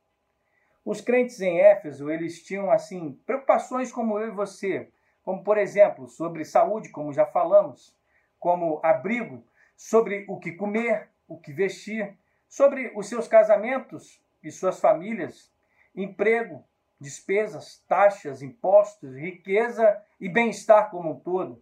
Os 0.85 1.01
crentes 1.01 1.41
em 1.41 1.59
Éfeso, 1.59 2.09
eles 2.09 2.41
tinham 2.45 2.71
assim 2.71 3.21
preocupações 3.27 3.91
como 3.91 4.17
eu 4.17 4.29
e 4.29 4.31
você, 4.31 4.89
como 5.25 5.43
por 5.43 5.59
exemplo, 5.59 6.07
sobre 6.07 6.45
saúde, 6.45 6.89
como 6.91 7.13
já 7.13 7.27
falamos, 7.27 7.99
como 8.39 8.79
abrigo, 8.81 9.45
sobre 9.77 10.25
o 10.29 10.39
que 10.39 10.53
comer, 10.53 11.09
o 11.27 11.37
que 11.37 11.53
vestir, 11.53 12.17
sobre 12.49 12.93
os 12.95 13.09
seus 13.09 13.27
casamentos 13.27 14.23
e 14.41 14.53
suas 14.53 14.79
famílias, 14.79 15.53
emprego, 15.97 16.65
despesas, 17.01 17.83
taxas, 17.89 18.41
impostos, 18.41 19.17
riqueza 19.17 20.01
e 20.21 20.29
bem-estar 20.29 20.93
como 20.93 21.11
um 21.11 21.19
todo. 21.19 21.61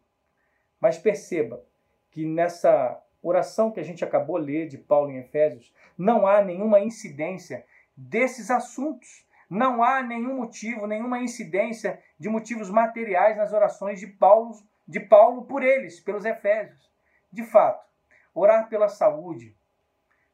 Mas 0.79 0.99
perceba 0.99 1.65
que 2.11 2.27
nessa 2.27 3.03
oração 3.23 3.71
que 3.71 3.81
a 3.81 3.83
gente 3.83 4.05
acabou 4.05 4.41
de 4.41 4.47
ler 4.47 4.69
de 4.69 4.79
Paulo 4.79 5.11
em 5.11 5.19
Efésios, 5.19 5.73
não 5.97 6.27
há 6.27 6.43
nenhuma 6.43 6.81
incidência 6.81 7.65
desses 7.97 8.50
assuntos. 8.50 9.27
Não 9.49 9.83
há 9.83 10.00
nenhum 10.00 10.37
motivo, 10.37 10.87
nenhuma 10.87 11.21
incidência 11.21 12.00
de 12.19 12.29
motivos 12.29 12.71
materiais 12.71 13.37
nas 13.37 13.53
orações 13.53 13.99
de 13.99 14.07
Paulo, 14.07 14.53
de 14.87 15.00
Paulo 15.00 15.45
por 15.45 15.62
eles, 15.65 15.99
pelos 15.99 16.25
Efésios. 16.25 16.89
De 17.33 17.43
fato, 17.43 17.85
orar 18.33 18.69
pela 18.69 18.89
saúde, 18.89 19.57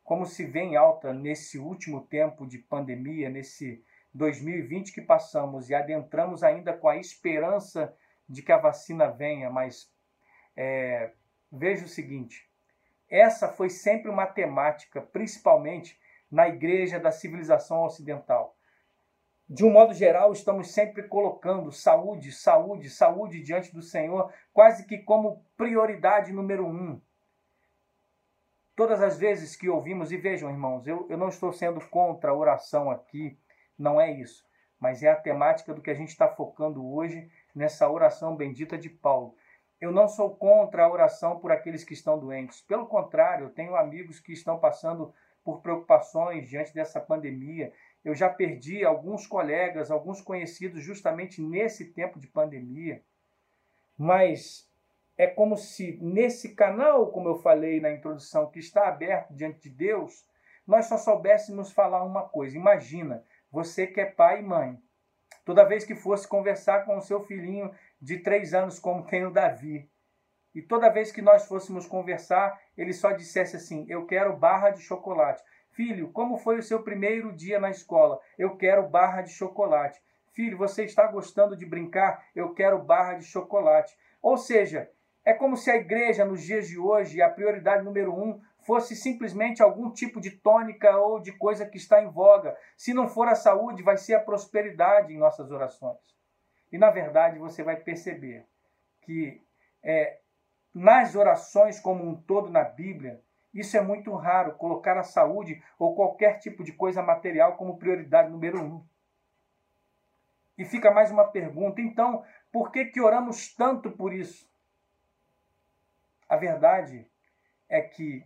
como 0.04 0.26
se 0.26 0.44
vê 0.44 0.60
em 0.60 0.76
alta 0.76 1.14
nesse 1.14 1.58
último 1.58 2.02
tempo 2.02 2.46
de 2.46 2.58
pandemia, 2.58 3.30
nesse 3.30 3.82
2020 4.12 4.92
que 4.92 5.00
passamos 5.00 5.70
e 5.70 5.74
adentramos 5.74 6.42
ainda 6.42 6.72
com 6.74 6.88
a 6.88 6.96
esperança 6.96 7.94
de 8.28 8.42
que 8.42 8.52
a 8.52 8.58
vacina 8.58 9.08
venha, 9.08 9.50
mas 9.50 9.90
é, 10.56 11.12
veja 11.50 11.84
o 11.84 11.88
seguinte: 11.88 12.48
essa 13.08 13.48
foi 13.48 13.70
sempre 13.70 14.10
uma 14.10 14.26
temática, 14.26 15.00
principalmente 15.00 15.98
na 16.30 16.48
igreja 16.48 16.98
da 16.98 17.10
civilização 17.10 17.84
ocidental. 17.84 18.56
De 19.48 19.64
um 19.64 19.70
modo 19.70 19.94
geral, 19.94 20.32
estamos 20.32 20.72
sempre 20.72 21.04
colocando 21.04 21.70
saúde, 21.70 22.32
saúde, 22.32 22.90
saúde 22.90 23.40
diante 23.40 23.72
do 23.72 23.80
Senhor, 23.80 24.32
quase 24.52 24.84
que 24.86 24.98
como 24.98 25.44
prioridade 25.56 26.32
número 26.32 26.66
um. 26.66 27.00
Todas 28.74 29.00
as 29.00 29.16
vezes 29.16 29.54
que 29.54 29.68
ouvimos, 29.68 30.10
e 30.10 30.16
vejam, 30.16 30.50
irmãos, 30.50 30.86
eu, 30.86 31.06
eu 31.08 31.16
não 31.16 31.28
estou 31.28 31.52
sendo 31.52 31.80
contra 31.88 32.32
a 32.32 32.34
oração 32.34 32.90
aqui, 32.90 33.38
não 33.78 34.00
é 34.00 34.10
isso, 34.10 34.44
mas 34.80 35.02
é 35.04 35.10
a 35.10 35.16
temática 35.16 35.72
do 35.72 35.80
que 35.80 35.90
a 35.90 35.94
gente 35.94 36.08
está 36.08 36.28
focando 36.28 36.84
hoje 36.84 37.30
nessa 37.54 37.88
oração 37.88 38.36
bendita 38.36 38.76
de 38.76 38.90
Paulo. 38.90 39.36
Eu 39.80 39.92
não 39.92 40.08
sou 40.08 40.34
contra 40.36 40.84
a 40.84 40.90
oração 40.90 41.38
por 41.38 41.52
aqueles 41.52 41.84
que 41.84 41.92
estão 41.92 42.18
doentes. 42.18 42.60
Pelo 42.62 42.86
contrário, 42.86 43.46
eu 43.46 43.50
tenho 43.50 43.76
amigos 43.76 44.18
que 44.18 44.32
estão 44.32 44.58
passando 44.58 45.12
por 45.44 45.60
preocupações 45.60 46.48
diante 46.48 46.74
dessa 46.74 47.00
pandemia. 47.00 47.72
Eu 48.04 48.14
já 48.14 48.28
perdi 48.28 48.84
alguns 48.84 49.26
colegas, 49.26 49.90
alguns 49.90 50.20
conhecidos 50.20 50.82
justamente 50.82 51.42
nesse 51.42 51.92
tempo 51.92 52.18
de 52.18 52.26
pandemia. 52.26 53.02
Mas 53.98 54.68
é 55.16 55.26
como 55.26 55.56
se 55.56 55.98
nesse 56.00 56.54
canal, 56.54 57.10
como 57.10 57.28
eu 57.28 57.36
falei 57.36 57.80
na 57.80 57.92
introdução, 57.92 58.50
que 58.50 58.58
está 58.58 58.88
aberto 58.88 59.32
diante 59.34 59.68
de 59.68 59.70
Deus, 59.70 60.26
nós 60.66 60.86
só 60.86 60.98
soubéssemos 60.98 61.70
falar 61.70 62.02
uma 62.02 62.22
coisa. 62.22 62.56
Imagina, 62.56 63.24
você 63.50 63.86
que 63.86 64.00
é 64.00 64.04
pai 64.04 64.40
e 64.40 64.42
mãe, 64.42 64.78
toda 65.44 65.64
vez 65.64 65.84
que 65.84 65.94
fosse 65.94 66.26
conversar 66.26 66.84
com 66.84 66.96
o 66.98 67.02
seu 67.02 67.22
filhinho 67.24 67.70
de 68.00 68.18
três 68.18 68.54
anos, 68.54 68.78
como 68.78 69.06
tem 69.06 69.24
o 69.24 69.30
Davi, 69.30 69.88
e 70.56 70.62
toda 70.62 70.88
vez 70.88 71.12
que 71.12 71.20
nós 71.20 71.46
fôssemos 71.46 71.86
conversar, 71.86 72.58
ele 72.78 72.94
só 72.94 73.12
dissesse 73.12 73.56
assim: 73.56 73.84
Eu 73.90 74.06
quero 74.06 74.34
barra 74.34 74.70
de 74.70 74.80
chocolate. 74.80 75.44
Filho, 75.72 76.10
como 76.12 76.38
foi 76.38 76.58
o 76.58 76.62
seu 76.62 76.82
primeiro 76.82 77.30
dia 77.30 77.60
na 77.60 77.68
escola? 77.68 78.18
Eu 78.38 78.56
quero 78.56 78.88
barra 78.88 79.20
de 79.20 79.28
chocolate. 79.32 80.00
Filho, 80.32 80.56
você 80.56 80.84
está 80.84 81.06
gostando 81.08 81.54
de 81.54 81.66
brincar? 81.66 82.24
Eu 82.34 82.54
quero 82.54 82.82
barra 82.82 83.18
de 83.18 83.26
chocolate. 83.26 83.94
Ou 84.22 84.38
seja, 84.38 84.90
é 85.22 85.34
como 85.34 85.58
se 85.58 85.70
a 85.70 85.76
igreja 85.76 86.24
nos 86.24 86.42
dias 86.42 86.66
de 86.68 86.78
hoje, 86.78 87.20
a 87.20 87.28
prioridade 87.28 87.84
número 87.84 88.14
um, 88.18 88.40
fosse 88.64 88.96
simplesmente 88.96 89.62
algum 89.62 89.90
tipo 89.90 90.22
de 90.22 90.30
tônica 90.30 90.96
ou 90.96 91.20
de 91.20 91.32
coisa 91.32 91.66
que 91.66 91.76
está 91.76 92.02
em 92.02 92.10
voga. 92.10 92.56
Se 92.78 92.94
não 92.94 93.08
for 93.08 93.28
a 93.28 93.34
saúde, 93.34 93.82
vai 93.82 93.98
ser 93.98 94.14
a 94.14 94.20
prosperidade 94.20 95.12
em 95.12 95.18
nossas 95.18 95.50
orações. 95.50 96.15
E 96.76 96.78
na 96.78 96.90
verdade 96.90 97.38
você 97.38 97.62
vai 97.62 97.76
perceber 97.76 98.46
que 99.00 99.42
é, 99.82 100.20
nas 100.74 101.14
orações 101.14 101.80
como 101.80 102.06
um 102.06 102.14
todo 102.14 102.50
na 102.50 102.64
Bíblia, 102.64 103.24
isso 103.54 103.78
é 103.78 103.80
muito 103.80 104.14
raro, 104.14 104.58
colocar 104.58 104.98
a 104.98 105.02
saúde 105.02 105.64
ou 105.78 105.96
qualquer 105.96 106.38
tipo 106.38 106.62
de 106.62 106.72
coisa 106.72 107.02
material 107.02 107.56
como 107.56 107.78
prioridade 107.78 108.30
número 108.30 108.62
um. 108.62 108.86
E 110.58 110.66
fica 110.66 110.90
mais 110.90 111.10
uma 111.10 111.24
pergunta, 111.24 111.80
então, 111.80 112.22
por 112.52 112.70
que, 112.70 112.84
que 112.84 113.00
oramos 113.00 113.54
tanto 113.54 113.90
por 113.90 114.12
isso? 114.12 114.46
A 116.28 116.36
verdade 116.36 117.10
é 117.70 117.80
que 117.80 118.22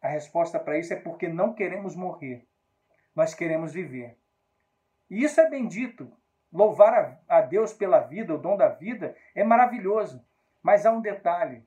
a 0.00 0.08
resposta 0.08 0.58
para 0.58 0.78
isso 0.78 0.94
é 0.94 0.96
porque 0.96 1.28
não 1.28 1.52
queremos 1.52 1.94
morrer, 1.94 2.48
nós 3.14 3.34
queremos 3.34 3.74
viver. 3.74 4.16
E 5.10 5.22
isso 5.22 5.38
é 5.38 5.50
bendito. 5.50 6.10
Louvar 6.52 7.22
a 7.28 7.40
Deus 7.40 7.72
pela 7.72 8.00
vida, 8.00 8.34
o 8.34 8.38
dom 8.38 8.56
da 8.56 8.68
vida, 8.68 9.16
é 9.34 9.42
maravilhoso. 9.42 10.24
Mas 10.62 10.84
há 10.84 10.92
um 10.92 11.00
detalhe: 11.00 11.66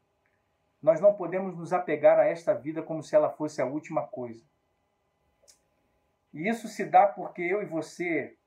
nós 0.81 1.01
não 1.01 1.13
podemos 1.13 1.57
nos 1.57 1.73
apegar 1.73 2.19
a 2.19 2.25
esta 2.25 2.53
vida 2.53 2.83
como 2.83 3.01
se 3.01 3.15
ela 3.15 3.29
fosse 3.29 3.61
a 3.61 3.65
última 3.65 4.05
coisa. 4.05 4.45
E 6.33 6.47
isso 6.47 6.67
se 6.67 6.85
dá 6.85 7.07
porque 7.07 7.41
eu 7.41 7.61
e 7.61 7.65
você 7.65 8.37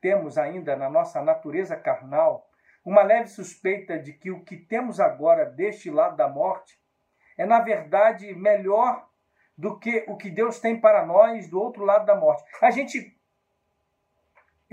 temos 0.00 0.36
ainda 0.36 0.76
na 0.76 0.90
nossa 0.90 1.22
natureza 1.22 1.76
carnal 1.76 2.50
uma 2.84 3.02
leve 3.02 3.28
suspeita 3.28 3.98
de 3.98 4.12
que 4.12 4.30
o 4.30 4.44
que 4.44 4.56
temos 4.56 5.00
agora 5.00 5.46
deste 5.46 5.90
lado 5.90 6.16
da 6.16 6.28
morte 6.28 6.78
é, 7.36 7.44
na 7.44 7.60
verdade, 7.60 8.32
melhor 8.34 9.08
do 9.56 9.78
que 9.78 10.04
o 10.08 10.16
que 10.16 10.30
Deus 10.30 10.60
tem 10.60 10.80
para 10.80 11.04
nós 11.06 11.48
do 11.48 11.60
outro 11.60 11.84
lado 11.84 12.06
da 12.06 12.14
morte. 12.14 12.44
A 12.60 12.70
gente. 12.70 13.16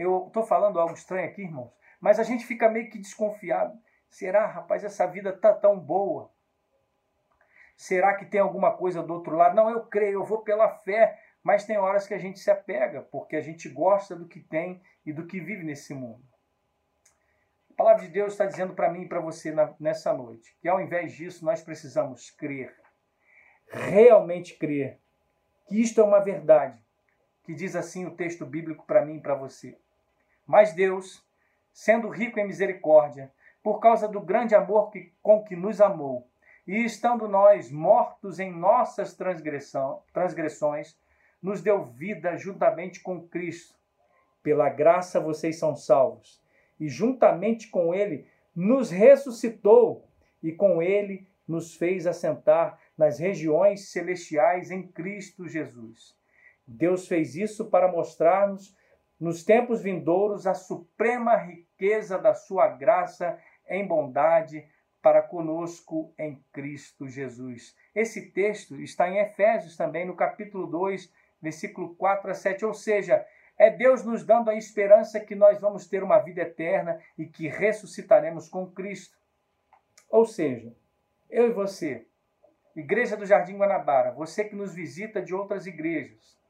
Eu 0.01 0.27
estou 0.27 0.43
falando 0.43 0.79
algo 0.79 0.93
estranho 0.93 1.29
aqui, 1.29 1.43
irmãos, 1.43 1.71
mas 1.99 2.19
a 2.19 2.23
gente 2.23 2.45
fica 2.45 2.69
meio 2.69 2.89
que 2.89 2.97
desconfiado. 2.97 3.77
Será, 4.09 4.45
rapaz, 4.45 4.83
essa 4.83 5.05
vida 5.05 5.31
tá 5.31 5.53
tão 5.53 5.79
boa? 5.79 6.31
Será 7.75 8.15
que 8.15 8.25
tem 8.25 8.39
alguma 8.39 8.75
coisa 8.75 9.01
do 9.01 9.13
outro 9.13 9.35
lado? 9.35 9.55
Não, 9.55 9.69
eu 9.69 9.85
creio, 9.87 10.19
eu 10.19 10.23
vou 10.23 10.43
pela 10.43 10.69
fé, 10.69 11.19
mas 11.43 11.65
tem 11.65 11.77
horas 11.77 12.07
que 12.07 12.13
a 12.13 12.17
gente 12.17 12.39
se 12.39 12.51
apega, 12.51 13.01
porque 13.01 13.35
a 13.35 13.41
gente 13.41 13.69
gosta 13.69 14.15
do 14.15 14.27
que 14.27 14.39
tem 14.39 14.81
e 15.05 15.11
do 15.11 15.25
que 15.25 15.39
vive 15.39 15.63
nesse 15.63 15.93
mundo. 15.93 16.23
A 17.71 17.73
palavra 17.73 18.03
de 18.03 18.11
Deus 18.11 18.33
está 18.33 18.45
dizendo 18.45 18.75
para 18.75 18.91
mim 18.91 19.03
e 19.03 19.07
para 19.07 19.19
você 19.19 19.51
nessa 19.79 20.13
noite 20.13 20.55
que 20.61 20.67
ao 20.67 20.79
invés 20.79 21.13
disso 21.13 21.43
nós 21.43 21.63
precisamos 21.63 22.29
crer, 22.29 22.75
realmente 23.67 24.57
crer, 24.57 24.99
que 25.67 25.81
isto 25.81 25.99
é 25.99 26.03
uma 26.03 26.19
verdade, 26.19 26.79
que 27.43 27.55
diz 27.55 27.75
assim 27.75 28.05
o 28.05 28.15
texto 28.15 28.45
bíblico 28.45 28.85
para 28.85 29.03
mim 29.03 29.15
e 29.15 29.21
para 29.21 29.33
você. 29.33 29.80
Mas 30.51 30.73
Deus, 30.73 31.25
sendo 31.71 32.09
rico 32.09 32.37
em 32.37 32.45
misericórdia, 32.45 33.31
por 33.63 33.79
causa 33.79 34.05
do 34.05 34.19
grande 34.19 34.53
amor 34.53 34.91
que, 34.91 35.13
com 35.23 35.41
que 35.45 35.55
nos 35.55 35.79
amou. 35.79 36.27
E 36.67 36.83
estando 36.83 37.25
nós 37.25 37.71
mortos 37.71 38.37
em 38.37 38.51
nossas 38.51 39.15
transgressões, 39.15 40.97
nos 41.41 41.61
deu 41.61 41.85
vida 41.85 42.35
juntamente 42.35 42.99
com 42.99 43.25
Cristo. 43.29 43.79
Pela 44.43 44.67
graça 44.67 45.21
vocês 45.21 45.57
são 45.57 45.73
salvos. 45.73 46.43
E 46.77 46.89
juntamente 46.89 47.69
com 47.69 47.95
Ele 47.95 48.27
nos 48.53 48.91
ressuscitou 48.91 50.05
e 50.43 50.51
com 50.51 50.81
Ele 50.81 51.25
nos 51.47 51.77
fez 51.77 52.05
assentar 52.05 52.77
nas 52.97 53.19
regiões 53.19 53.87
celestiais 53.89 54.69
em 54.69 54.85
Cristo 54.85 55.47
Jesus. 55.47 56.13
Deus 56.67 57.07
fez 57.07 57.37
isso 57.37 57.69
para 57.69 57.89
mostrar-nos 57.89 58.75
nos 59.21 59.43
tempos 59.43 59.83
vindouros 59.83 60.47
a 60.47 60.55
suprema 60.55 61.35
riqueza 61.35 62.17
da 62.17 62.33
sua 62.33 62.67
graça 62.67 63.37
em 63.69 63.87
bondade 63.87 64.67
para 64.99 65.21
conosco 65.21 66.11
em 66.17 66.43
Cristo 66.51 67.07
Jesus. 67.07 67.77
Esse 67.93 68.31
texto 68.31 68.81
está 68.81 69.07
em 69.07 69.19
Efésios 69.19 69.77
também, 69.77 70.05
no 70.05 70.15
capítulo 70.15 70.65
2, 70.65 71.13
versículo 71.39 71.95
4 71.95 72.31
a 72.31 72.33
7, 72.33 72.65
ou 72.65 72.73
seja, 72.73 73.23
é 73.59 73.69
Deus 73.69 74.03
nos 74.03 74.23
dando 74.23 74.49
a 74.49 74.55
esperança 74.55 75.19
que 75.19 75.35
nós 75.35 75.59
vamos 75.59 75.87
ter 75.87 76.03
uma 76.03 76.17
vida 76.17 76.41
eterna 76.41 76.99
e 77.15 77.27
que 77.27 77.47
ressuscitaremos 77.47 78.49
com 78.49 78.71
Cristo. 78.71 79.15
Ou 80.09 80.25
seja, 80.25 80.75
eu 81.29 81.47
e 81.47 81.53
você, 81.53 82.07
Igreja 82.75 83.15
do 83.15 83.25
Jardim 83.25 83.57
Guanabara, 83.57 84.11
você 84.11 84.43
que 84.43 84.55
nos 84.55 84.73
visita 84.73 85.21
de 85.21 85.35
outras 85.35 85.67
igrejas, 85.67 86.40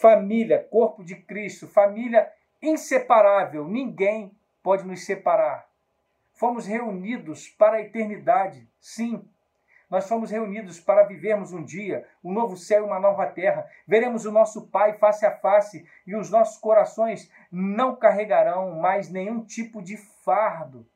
família, 0.00 0.66
corpo 0.70 1.04
de 1.04 1.16
Cristo, 1.16 1.66
família 1.66 2.30
inseparável, 2.62 3.66
ninguém 3.66 4.36
pode 4.62 4.84
nos 4.86 5.04
separar 5.04 5.66
Fomos 6.36 6.66
reunidos 6.66 7.48
para 7.48 7.78
a 7.78 7.80
eternidade, 7.80 8.68
sim. 8.78 9.26
Nós 9.88 10.06
fomos 10.06 10.30
reunidos 10.30 10.78
para 10.78 11.04
vivermos 11.04 11.50
um 11.50 11.64
dia 11.64 12.06
um 12.22 12.30
novo 12.30 12.58
céu 12.58 12.82
e 12.82 12.86
uma 12.86 13.00
nova 13.00 13.26
terra. 13.26 13.66
Veremos 13.86 14.26
o 14.26 14.32
nosso 14.32 14.68
Pai 14.68 14.98
face 14.98 15.24
a 15.24 15.34
face 15.34 15.88
e 16.06 16.14
os 16.14 16.28
nossos 16.28 16.58
corações 16.58 17.30
não 17.50 17.96
carregarão 17.96 18.74
mais 18.74 19.08
nenhum 19.08 19.42
tipo 19.46 19.80
de 19.80 19.96
fardo, 19.96 20.86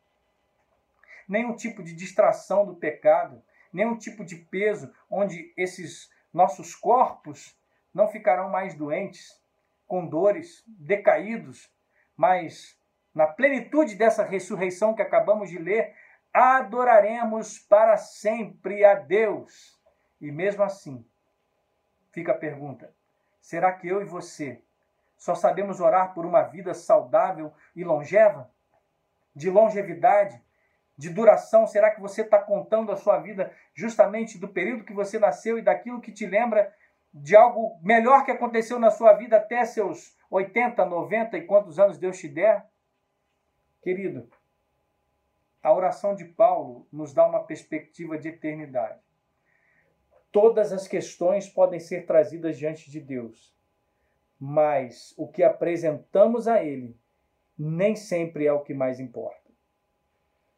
nenhum 1.27 1.57
tipo 1.57 1.83
de 1.83 1.95
distração 1.95 2.67
do 2.67 2.75
pecado, 2.75 3.43
nenhum 3.73 3.97
tipo 3.97 4.23
de 4.23 4.37
peso 4.37 4.93
onde 5.11 5.55
esses 5.57 6.11
nossos 6.35 6.75
corpos 6.75 7.59
não 7.93 8.09
ficarão 8.09 8.49
mais 8.49 8.75
doentes, 8.75 9.41
com 9.87 10.07
dores, 10.07 10.63
decaídos, 10.67 11.73
mas 12.17 12.79
na 13.15 13.27
plenitude 13.27 13.97
dessa 13.97 14.25
ressurreição 14.25 14.95
que 14.95 15.03
acabamos 15.03 15.51
de 15.51 15.59
ler, 15.59 15.95
adoraremos 16.33 17.59
para 17.59 17.97
sempre 17.97 18.85
a 18.85 18.95
Deus. 18.95 19.81
E 20.21 20.31
mesmo 20.31 20.63
assim, 20.63 21.05
fica 22.13 22.33
a 22.33 22.39
pergunta: 22.39 22.95
será 23.41 23.73
que 23.73 23.89
eu 23.89 24.01
e 24.01 24.05
você 24.05 24.63
só 25.17 25.35
sabemos 25.35 25.81
orar 25.81 26.15
por 26.15 26.25
uma 26.25 26.43
vida 26.43 26.73
saudável 26.73 27.53
e 27.75 27.83
longeva? 27.83 28.51
De 29.35 29.51
longevidade? 29.51 30.41
De 30.97 31.11
duração? 31.11 31.67
Será 31.67 31.91
que 31.91 32.01
você 32.01 32.23
está 32.23 32.39
contando 32.39 32.93
a 32.93 32.97
sua 32.97 33.19
vida 33.19 33.53
justamente 33.75 34.39
do 34.39 34.49
período 34.49 34.85
que 34.85 34.93
você 34.93 35.19
nasceu 35.19 35.59
e 35.59 35.63
daquilo 35.63 36.01
que 36.01 36.13
te 36.13 36.27
lembra 36.27 36.73
de 37.13 37.35
algo 37.35 37.79
melhor 37.83 38.25
que 38.25 38.31
aconteceu 38.31 38.79
na 38.79 38.91
sua 38.91 39.13
vida 39.15 39.37
até 39.37 39.65
seus 39.65 40.17
80, 40.31 40.85
90 40.85 41.37
e 41.37 41.47
quantos 41.47 41.79
anos 41.79 41.99
Deus 41.99 42.19
te 42.19 42.29
der? 42.29 42.69
Querido, 43.83 44.29
a 45.63 45.73
oração 45.73 46.15
de 46.15 46.25
Paulo 46.25 46.87
nos 46.93 47.13
dá 47.13 47.27
uma 47.27 47.45
perspectiva 47.45 48.19
de 48.19 48.29
eternidade. 48.29 49.01
Todas 50.33 50.73
as 50.73 50.87
questões 50.87 51.49
podem 51.49 51.81
ser 51.81 52.07
trazidas 52.07 52.57
diante 52.57 52.91
de 52.91 53.01
Deus, 53.01 53.55
mas 54.39 55.13
o 55.19 55.27
que 55.27 55.43
apresentamos 55.43 56.47
a 56.47 56.63
Ele 56.63 56.99
nem 57.59 57.95
sempre 57.95 58.47
é 58.47 58.53
o 58.53 58.63
que 58.63 58.73
mais 58.73 59.01
importa. 59.01 59.51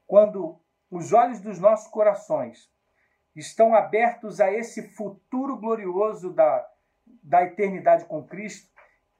Quando 0.06 0.60
os 0.90 1.12
olhos 1.12 1.40
dos 1.40 1.58
nossos 1.58 1.90
corações 1.90 2.71
estão 3.34 3.74
abertos 3.74 4.40
a 4.40 4.52
esse 4.52 4.88
futuro 4.94 5.56
glorioso 5.56 6.32
da, 6.32 6.66
da 7.22 7.42
eternidade 7.42 8.04
com 8.04 8.22
Cristo, 8.22 8.70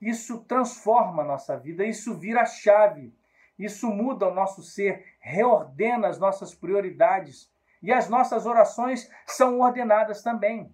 isso 0.01 0.43
transforma 0.43 1.23
a 1.23 1.25
nossa 1.25 1.57
vida, 1.57 1.85
isso 1.85 2.17
vira 2.17 2.41
a 2.41 2.45
chave 2.45 3.13
isso 3.57 3.87
muda 3.89 4.27
o 4.27 4.33
nosso 4.33 4.63
ser, 4.63 5.05
reordena 5.19 6.07
as 6.07 6.19
nossas 6.19 6.53
prioridades. 6.53 7.51
E 7.81 7.91
as 7.91 8.09
nossas 8.09 8.45
orações 8.45 9.09
são 9.25 9.59
ordenadas 9.59 10.23
também, 10.23 10.73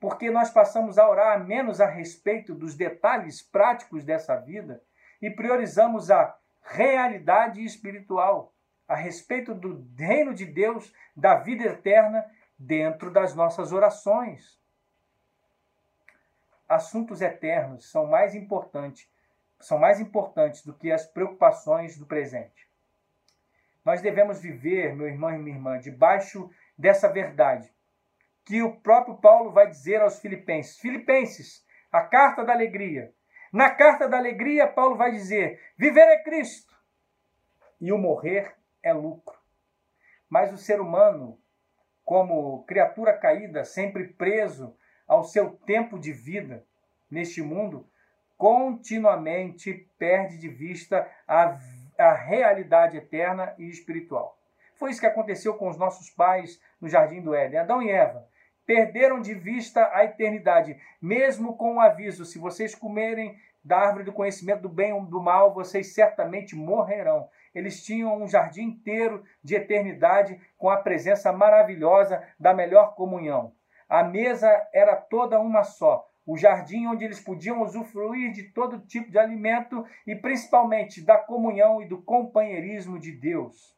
porque 0.00 0.30
nós 0.30 0.50
passamos 0.50 0.98
a 0.98 1.08
orar 1.08 1.44
menos 1.44 1.80
a 1.80 1.86
respeito 1.86 2.54
dos 2.54 2.74
detalhes 2.74 3.42
práticos 3.42 4.04
dessa 4.04 4.36
vida 4.36 4.82
e 5.20 5.30
priorizamos 5.30 6.10
a 6.10 6.34
realidade 6.62 7.62
espiritual, 7.62 8.54
a 8.88 8.94
respeito 8.94 9.54
do 9.54 9.86
reino 9.96 10.32
de 10.32 10.46
Deus, 10.46 10.92
da 11.14 11.36
vida 11.36 11.64
eterna, 11.64 12.24
dentro 12.58 13.10
das 13.10 13.34
nossas 13.34 13.72
orações. 13.72 14.60
Assuntos 16.68 17.20
eternos 17.20 17.90
são 17.90 18.06
mais 18.06 18.34
importantes 18.34 19.08
são 19.60 19.78
mais 19.78 20.00
importantes 20.00 20.64
do 20.64 20.74
que 20.74 20.92
as 20.92 21.06
preocupações 21.06 21.96
do 21.96 22.06
presente. 22.06 22.68
Nós 23.84 24.02
devemos 24.02 24.40
viver, 24.40 24.94
meu 24.94 25.06
irmão 25.06 25.32
e 25.32 25.38
minha 25.38 25.56
irmã, 25.56 25.78
debaixo 25.78 26.50
dessa 26.76 27.08
verdade 27.08 27.72
que 28.44 28.62
o 28.62 28.76
próprio 28.80 29.16
Paulo 29.16 29.50
vai 29.50 29.66
dizer 29.68 30.00
aos 30.00 30.20
Filipenses. 30.20 30.78
Filipenses, 30.78 31.66
a 31.90 32.02
carta 32.02 32.44
da 32.44 32.52
alegria. 32.52 33.12
Na 33.52 33.70
carta 33.70 34.08
da 34.08 34.18
alegria, 34.18 34.68
Paulo 34.68 34.96
vai 34.96 35.10
dizer: 35.10 35.60
viver 35.76 36.06
é 36.06 36.22
Cristo 36.22 36.76
e 37.80 37.92
o 37.92 37.98
morrer 37.98 38.54
é 38.82 38.92
lucro. 38.92 39.36
Mas 40.28 40.52
o 40.52 40.56
ser 40.56 40.80
humano, 40.80 41.40
como 42.06 42.62
criatura 42.66 43.12
caída, 43.12 43.64
sempre 43.64 44.06
preso 44.06 44.72
ao 45.08 45.24
seu 45.24 45.50
tempo 45.50 45.98
de 45.98 46.12
vida 46.12 46.64
neste 47.10 47.42
mundo, 47.42 47.84
continuamente 48.38 49.90
perde 49.98 50.38
de 50.38 50.48
vista 50.48 51.10
a, 51.26 51.58
a 51.98 52.14
realidade 52.14 52.96
eterna 52.96 53.52
e 53.58 53.68
espiritual. 53.68 54.38
Foi 54.76 54.90
isso 54.90 55.00
que 55.00 55.06
aconteceu 55.06 55.54
com 55.54 55.68
os 55.68 55.76
nossos 55.76 56.08
pais 56.08 56.60
no 56.80 56.88
jardim 56.88 57.20
do 57.20 57.34
Éden. 57.34 57.58
Adão 57.58 57.82
e 57.82 57.90
Eva 57.90 58.24
perderam 58.64 59.20
de 59.20 59.34
vista 59.34 59.90
a 59.92 60.04
eternidade, 60.04 60.78
mesmo 61.02 61.56
com 61.56 61.74
o 61.74 61.80
aviso: 61.80 62.24
se 62.24 62.38
vocês 62.38 62.72
comerem 62.72 63.36
da 63.64 63.78
árvore 63.78 64.04
do 64.04 64.12
conhecimento 64.12 64.62
do 64.62 64.68
bem 64.68 64.96
e 64.96 65.06
do 65.06 65.20
mal, 65.20 65.52
vocês 65.52 65.92
certamente 65.92 66.54
morrerão. 66.54 67.28
Eles 67.56 67.82
tinham 67.82 68.22
um 68.22 68.28
jardim 68.28 68.64
inteiro 68.64 69.24
de 69.42 69.54
eternidade 69.54 70.38
com 70.58 70.68
a 70.68 70.76
presença 70.76 71.32
maravilhosa 71.32 72.22
da 72.38 72.52
melhor 72.52 72.94
comunhão. 72.94 73.54
A 73.88 74.04
mesa 74.04 74.46
era 74.74 74.94
toda 74.94 75.40
uma 75.40 75.64
só, 75.64 76.06
o 76.26 76.36
jardim 76.36 76.86
onde 76.86 77.06
eles 77.06 77.18
podiam 77.18 77.62
usufruir 77.62 78.30
de 78.30 78.42
todo 78.52 78.84
tipo 78.86 79.10
de 79.10 79.18
alimento 79.18 79.86
e 80.06 80.14
principalmente 80.14 81.00
da 81.00 81.16
comunhão 81.16 81.80
e 81.80 81.88
do 81.88 82.02
companheirismo 82.02 82.98
de 82.98 83.12
Deus. 83.12 83.74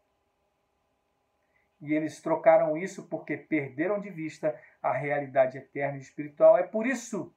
E 1.81 1.95
eles 1.95 2.21
trocaram 2.21 2.77
isso 2.77 3.07
porque 3.07 3.37
perderam 3.37 4.01
de 4.01 4.11
vista 4.11 4.61
a 4.83 4.93
realidade 4.93 5.57
eterna 5.57 5.99
e 5.99 6.01
espiritual. 6.01 6.59
É 6.59 6.65
por 6.65 6.85
isso 6.85 7.33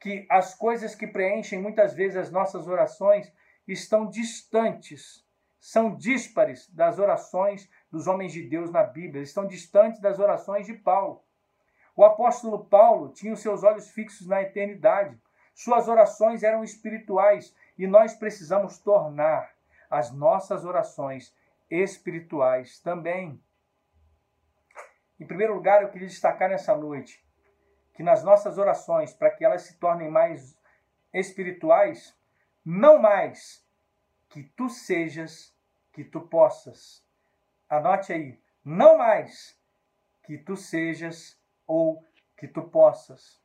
que 0.00 0.26
as 0.30 0.54
coisas 0.54 0.94
que 0.94 1.06
preenchem 1.06 1.60
muitas 1.60 1.92
vezes 1.92 2.16
as 2.16 2.30
nossas 2.30 2.66
orações 2.66 3.30
estão 3.68 4.08
distantes, 4.08 5.25
são 5.66 5.96
díspares 5.96 6.70
das 6.70 7.00
orações 7.00 7.68
dos 7.90 8.06
homens 8.06 8.32
de 8.32 8.40
Deus 8.40 8.70
na 8.70 8.84
Bíblia, 8.84 9.20
estão 9.20 9.48
distantes 9.48 10.00
das 10.00 10.20
orações 10.20 10.64
de 10.64 10.74
Paulo. 10.74 11.24
O 11.96 12.04
apóstolo 12.04 12.66
Paulo 12.66 13.12
tinha 13.12 13.32
os 13.32 13.40
seus 13.40 13.64
olhos 13.64 13.90
fixos 13.90 14.28
na 14.28 14.40
eternidade. 14.40 15.20
Suas 15.52 15.88
orações 15.88 16.44
eram 16.44 16.62
espirituais 16.62 17.52
e 17.76 17.84
nós 17.84 18.14
precisamos 18.14 18.78
tornar 18.78 19.50
as 19.90 20.12
nossas 20.12 20.64
orações 20.64 21.34
espirituais 21.68 22.78
também. 22.78 23.42
Em 25.18 25.26
primeiro 25.26 25.54
lugar, 25.54 25.82
eu 25.82 25.88
queria 25.88 26.06
destacar 26.06 26.48
nessa 26.48 26.76
noite 26.76 27.26
que 27.92 28.04
nas 28.04 28.22
nossas 28.22 28.56
orações, 28.56 29.12
para 29.12 29.32
que 29.32 29.44
elas 29.44 29.62
se 29.62 29.76
tornem 29.80 30.12
mais 30.12 30.56
espirituais, 31.12 32.16
não 32.64 33.00
mais 33.00 33.66
que 34.28 34.44
tu 34.44 34.68
sejas, 34.68 35.55
que 35.96 36.04
tu 36.04 36.20
possas. 36.20 37.02
Anote 37.70 38.12
aí, 38.12 38.38
não 38.62 38.98
mais 38.98 39.58
que 40.24 40.36
tu 40.36 40.54
sejas, 40.54 41.40
ou 41.66 42.04
que 42.36 42.46
tu 42.46 42.64
possas. 42.64 43.40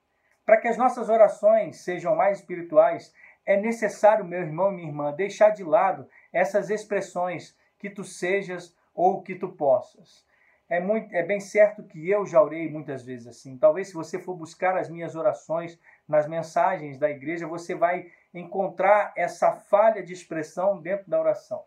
Para 0.46 0.58
que 0.58 0.68
as 0.68 0.78
nossas 0.78 1.08
orações 1.08 1.78
sejam 1.78 2.14
mais 2.14 2.40
espirituais, 2.40 3.14
é 3.46 3.56
necessário, 3.56 4.26
meu 4.26 4.42
irmão 4.42 4.74
e 4.74 4.76
minha 4.76 4.88
irmã, 4.90 5.14
deixar 5.14 5.52
de 5.52 5.64
lado 5.64 6.10
essas 6.34 6.70
expressões 6.70 7.58
que 7.80 7.90
tu 7.90 8.04
sejas 8.04 8.76
ou 8.94 9.24
que 9.24 9.36
tu 9.36 9.48
possas. 9.54 10.26
É, 10.68 10.82
muito, 10.82 11.16
é 11.16 11.24
bem 11.24 11.40
certo 11.40 11.84
que 11.84 12.10
eu 12.10 12.26
já 12.26 12.42
orei 12.42 12.70
muitas 12.70 13.06
vezes 13.06 13.28
assim. 13.28 13.58
Talvez 13.58 13.88
se 13.88 13.94
você 13.94 14.20
for 14.20 14.36
buscar 14.36 14.78
as 14.78 14.90
minhas 14.90 15.16
orações 15.16 15.80
nas 16.06 16.28
mensagens 16.28 16.98
da 16.98 17.10
igreja, 17.10 17.48
você 17.48 17.74
vai 17.74 18.12
encontrar 18.34 19.14
essa 19.16 19.54
falha 19.54 20.04
de 20.04 20.12
expressão 20.12 20.82
dentro 20.82 21.10
da 21.10 21.20
oração. 21.20 21.64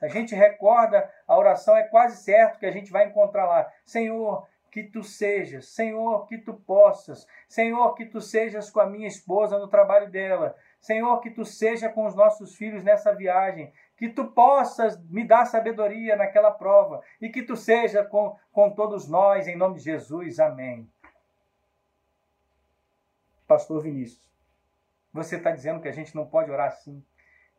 A 0.00 0.08
gente 0.08 0.34
recorda 0.34 1.10
a 1.26 1.36
oração, 1.36 1.76
é 1.76 1.84
quase 1.84 2.22
certo 2.22 2.58
que 2.58 2.66
a 2.66 2.70
gente 2.70 2.90
vai 2.90 3.06
encontrar 3.06 3.46
lá: 3.46 3.70
Senhor, 3.84 4.46
que 4.70 4.84
tu 4.84 5.02
sejas, 5.02 5.68
Senhor, 5.68 6.26
que 6.26 6.38
tu 6.38 6.54
possas, 6.54 7.26
Senhor, 7.48 7.94
que 7.94 8.06
tu 8.06 8.20
sejas 8.20 8.70
com 8.70 8.80
a 8.80 8.86
minha 8.86 9.08
esposa 9.08 9.58
no 9.58 9.68
trabalho 9.68 10.08
dela, 10.10 10.56
Senhor, 10.80 11.20
que 11.20 11.30
tu 11.30 11.44
seja 11.44 11.88
com 11.88 12.06
os 12.06 12.14
nossos 12.14 12.54
filhos 12.54 12.84
nessa 12.84 13.14
viagem, 13.14 13.72
que 13.96 14.08
tu 14.08 14.28
possas 14.28 14.98
me 15.10 15.26
dar 15.26 15.44
sabedoria 15.44 16.16
naquela 16.16 16.50
prova. 16.50 17.02
E 17.20 17.28
que 17.28 17.42
tu 17.42 17.54
seja 17.56 18.02
com, 18.02 18.34
com 18.52 18.70
todos 18.70 19.08
nós, 19.08 19.46
em 19.46 19.56
nome 19.56 19.76
de 19.76 19.84
Jesus, 19.84 20.38
amém. 20.38 20.90
Pastor 23.46 23.82
Vinícius, 23.82 24.24
você 25.12 25.36
está 25.36 25.50
dizendo 25.50 25.80
que 25.80 25.88
a 25.88 25.92
gente 25.92 26.14
não 26.14 26.24
pode 26.24 26.50
orar 26.50 26.68
assim? 26.68 27.04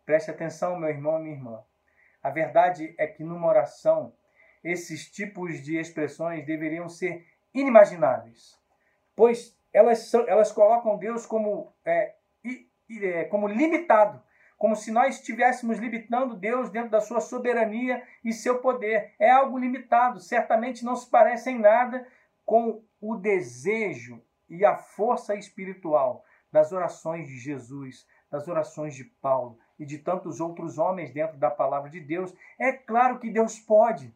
Preste 0.06 0.32
atenção, 0.32 0.80
meu 0.80 0.89
irmão 0.89 1.19
e 1.19 1.23
minha 1.23 1.36
irmã. 1.36 1.63
A 2.22 2.30
verdade 2.30 2.94
é 2.98 3.08
que 3.08 3.24
numa 3.24 3.48
oração 3.48 4.14
esses 4.64 5.10
tipos 5.10 5.62
de 5.62 5.78
expressões 5.78 6.46
deveriam 6.46 6.88
ser 6.88 7.26
inimagináveis, 7.54 8.60
pois 9.16 9.58
elas, 9.74 10.10
são, 10.10 10.28
elas 10.28 10.52
colocam 10.52 10.98
Deus 10.98 11.26
como, 11.26 11.74
é, 11.84 12.16
é, 13.02 13.24
como 13.26 13.48
limitado, 13.48 14.22
como 14.58 14.76
se 14.76 14.92
nós 14.92 15.16
estivéssemos 15.16 15.80
limitando 15.80 16.36
Deus 16.36 16.70
dentro 16.70 16.92
da 16.92 17.02
sua 17.02 17.20
soberania 17.20 18.04
e 18.24 18.32
seu 18.32 18.60
poder. 18.60 19.16
É 19.18 19.32
algo 19.32 19.58
limitado, 19.58 20.20
certamente 20.20 20.86
não 20.86 20.96
se 20.96 21.10
parece 21.10 21.50
em 21.50 21.58
nada 21.58 22.08
com 22.46 22.84
o 23.00 23.16
desejo 23.16 24.22
e 24.48 24.64
a 24.64 24.76
força 24.76 25.34
espiritual 25.34 26.24
das 26.52 26.72
orações 26.72 27.28
de 27.28 27.40
Jesus, 27.40 28.06
das 28.30 28.48
orações 28.48 28.94
de 28.94 29.06
Paulo 29.06 29.58
e 29.82 29.86
de 29.86 29.98
tantos 29.98 30.39
outros 30.39 30.78
homens 30.78 31.12
dentro 31.12 31.39
da 31.39 31.50
palavra 31.50 31.89
de 31.89 32.00
Deus, 32.00 32.32
é 32.60 32.72
claro 32.72 33.17
que 33.17 33.32
Deus 33.32 33.58
pode. 33.58 34.15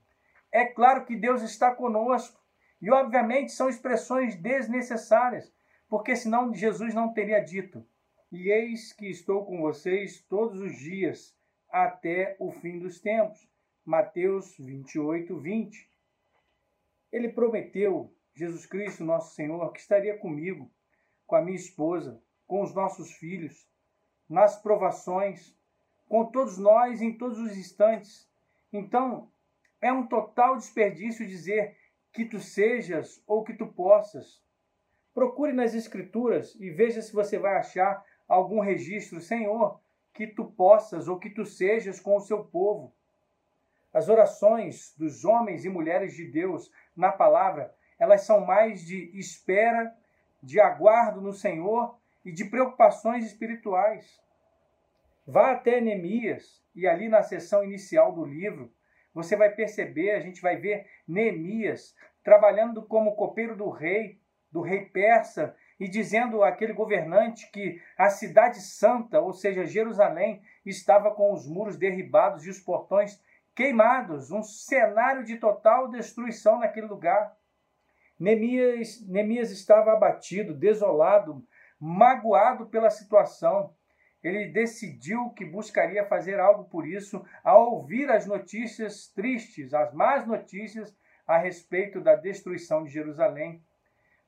É 0.51 0.63
claro 0.63 1.07
que 1.07 1.15
Deus 1.15 1.41
está 1.41 1.73
conosco. 1.73 2.39
E, 2.79 2.91
obviamente, 2.91 3.51
são 3.51 3.67
expressões 3.67 4.35
desnecessárias, 4.35 5.51
porque 5.89 6.15
senão 6.15 6.53
Jesus 6.53 6.93
não 6.93 7.11
teria 7.11 7.39
dito: 7.39 7.83
E 8.31 8.51
eis 8.51 8.93
que 8.93 9.07
estou 9.07 9.43
com 9.43 9.59
vocês 9.59 10.21
todos 10.29 10.59
os 10.59 10.77
dias, 10.77 11.35
até 11.67 12.35
o 12.39 12.51
fim 12.51 12.77
dos 12.77 13.01
tempos. 13.01 13.49
Mateus 13.83 14.55
28, 14.59 15.35
20. 15.39 15.89
Ele 17.11 17.29
prometeu, 17.29 18.15
Jesus 18.35 18.67
Cristo, 18.67 19.03
nosso 19.03 19.33
Senhor, 19.33 19.71
que 19.71 19.79
estaria 19.79 20.15
comigo, 20.15 20.71
com 21.25 21.35
a 21.35 21.41
minha 21.41 21.57
esposa, 21.57 22.21
com 22.45 22.61
os 22.61 22.71
nossos 22.71 23.11
filhos, 23.13 23.67
nas 24.29 24.61
provações, 24.61 25.55
com 26.07 26.25
todos 26.25 26.57
nós 26.57 27.01
em 27.01 27.17
todos 27.17 27.39
os 27.39 27.57
instantes. 27.57 28.29
Então, 28.71 29.29
é 29.81 29.91
um 29.91 30.07
total 30.07 30.55
desperdício 30.55 31.27
dizer 31.27 31.77
que 32.11 32.25
tu 32.25 32.39
sejas 32.39 33.21
ou 33.27 33.43
que 33.43 33.53
tu 33.53 33.67
possas. 33.67 34.43
Procure 35.13 35.53
nas 35.53 35.73
Escrituras 35.73 36.55
e 36.55 36.69
veja 36.69 37.01
se 37.01 37.13
você 37.13 37.37
vai 37.37 37.57
achar 37.57 38.03
algum 38.27 38.59
registro, 38.59 39.21
Senhor, 39.21 39.79
que 40.13 40.27
tu 40.27 40.45
possas 40.45 41.07
ou 41.07 41.19
que 41.19 41.29
tu 41.29 41.45
sejas 41.45 41.99
com 41.99 42.15
o 42.15 42.21
seu 42.21 42.43
povo. 42.43 42.93
As 43.93 44.09
orações 44.09 44.93
dos 44.97 45.23
homens 45.23 45.63
e 45.63 45.69
mulheres 45.69 46.13
de 46.13 46.25
Deus 46.25 46.71
na 46.95 47.11
palavra, 47.11 47.73
elas 47.97 48.21
são 48.21 48.45
mais 48.45 48.81
de 48.81 49.17
espera, 49.17 49.95
de 50.41 50.59
aguardo 50.59 51.21
no 51.21 51.33
Senhor 51.33 51.97
e 52.25 52.31
de 52.31 52.45
preocupações 52.45 53.25
espirituais. 53.25 54.19
Vá 55.25 55.51
até 55.51 55.79
Neemias 55.79 56.63
e 56.75 56.87
ali 56.87 57.07
na 57.07 57.23
sessão 57.23 57.63
inicial 57.63 58.11
do 58.11 58.25
livro, 58.25 58.73
você 59.13 59.35
vai 59.35 59.49
perceber, 59.49 60.11
a 60.11 60.19
gente 60.19 60.41
vai 60.41 60.57
ver 60.57 60.85
Neemias 61.07 61.95
trabalhando 62.23 62.83
como 62.83 63.15
copeiro 63.15 63.55
do 63.55 63.69
rei, 63.69 64.19
do 64.51 64.61
rei 64.61 64.85
persa, 64.85 65.55
e 65.79 65.87
dizendo 65.87 66.43
àquele 66.43 66.73
governante 66.73 67.49
que 67.51 67.81
a 67.97 68.09
cidade 68.09 68.61
santa, 68.61 69.19
ou 69.19 69.33
seja, 69.33 69.65
Jerusalém, 69.65 70.41
estava 70.65 71.11
com 71.11 71.33
os 71.33 71.45
muros 71.47 71.77
derribados 71.77 72.45
e 72.45 72.49
os 72.49 72.59
portões 72.59 73.21
queimados, 73.53 74.31
um 74.31 74.41
cenário 74.41 75.23
de 75.23 75.37
total 75.37 75.89
destruição 75.89 76.59
naquele 76.59 76.87
lugar. 76.87 77.35
Neemias, 78.19 79.05
Neemias 79.05 79.51
estava 79.51 79.91
abatido, 79.91 80.53
desolado, 80.53 81.45
magoado 81.85 82.65
pela 82.65 82.89
situação. 82.89 83.71
Ele 84.23 84.47
decidiu 84.47 85.29
que 85.29 85.45
buscaria 85.45 86.03
fazer 86.03 86.39
algo 86.39 86.63
por 86.63 86.87
isso 86.87 87.23
ao 87.43 87.73
ouvir 87.73 88.09
as 88.09 88.25
notícias 88.25 89.07
tristes, 89.09 89.71
as 89.71 89.93
más 89.93 90.25
notícias 90.25 90.97
a 91.27 91.37
respeito 91.37 92.01
da 92.01 92.15
destruição 92.15 92.83
de 92.83 92.89
Jerusalém. 92.89 93.63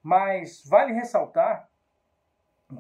Mas 0.04 0.64
vale 0.64 0.94
ressaltar 0.94 1.68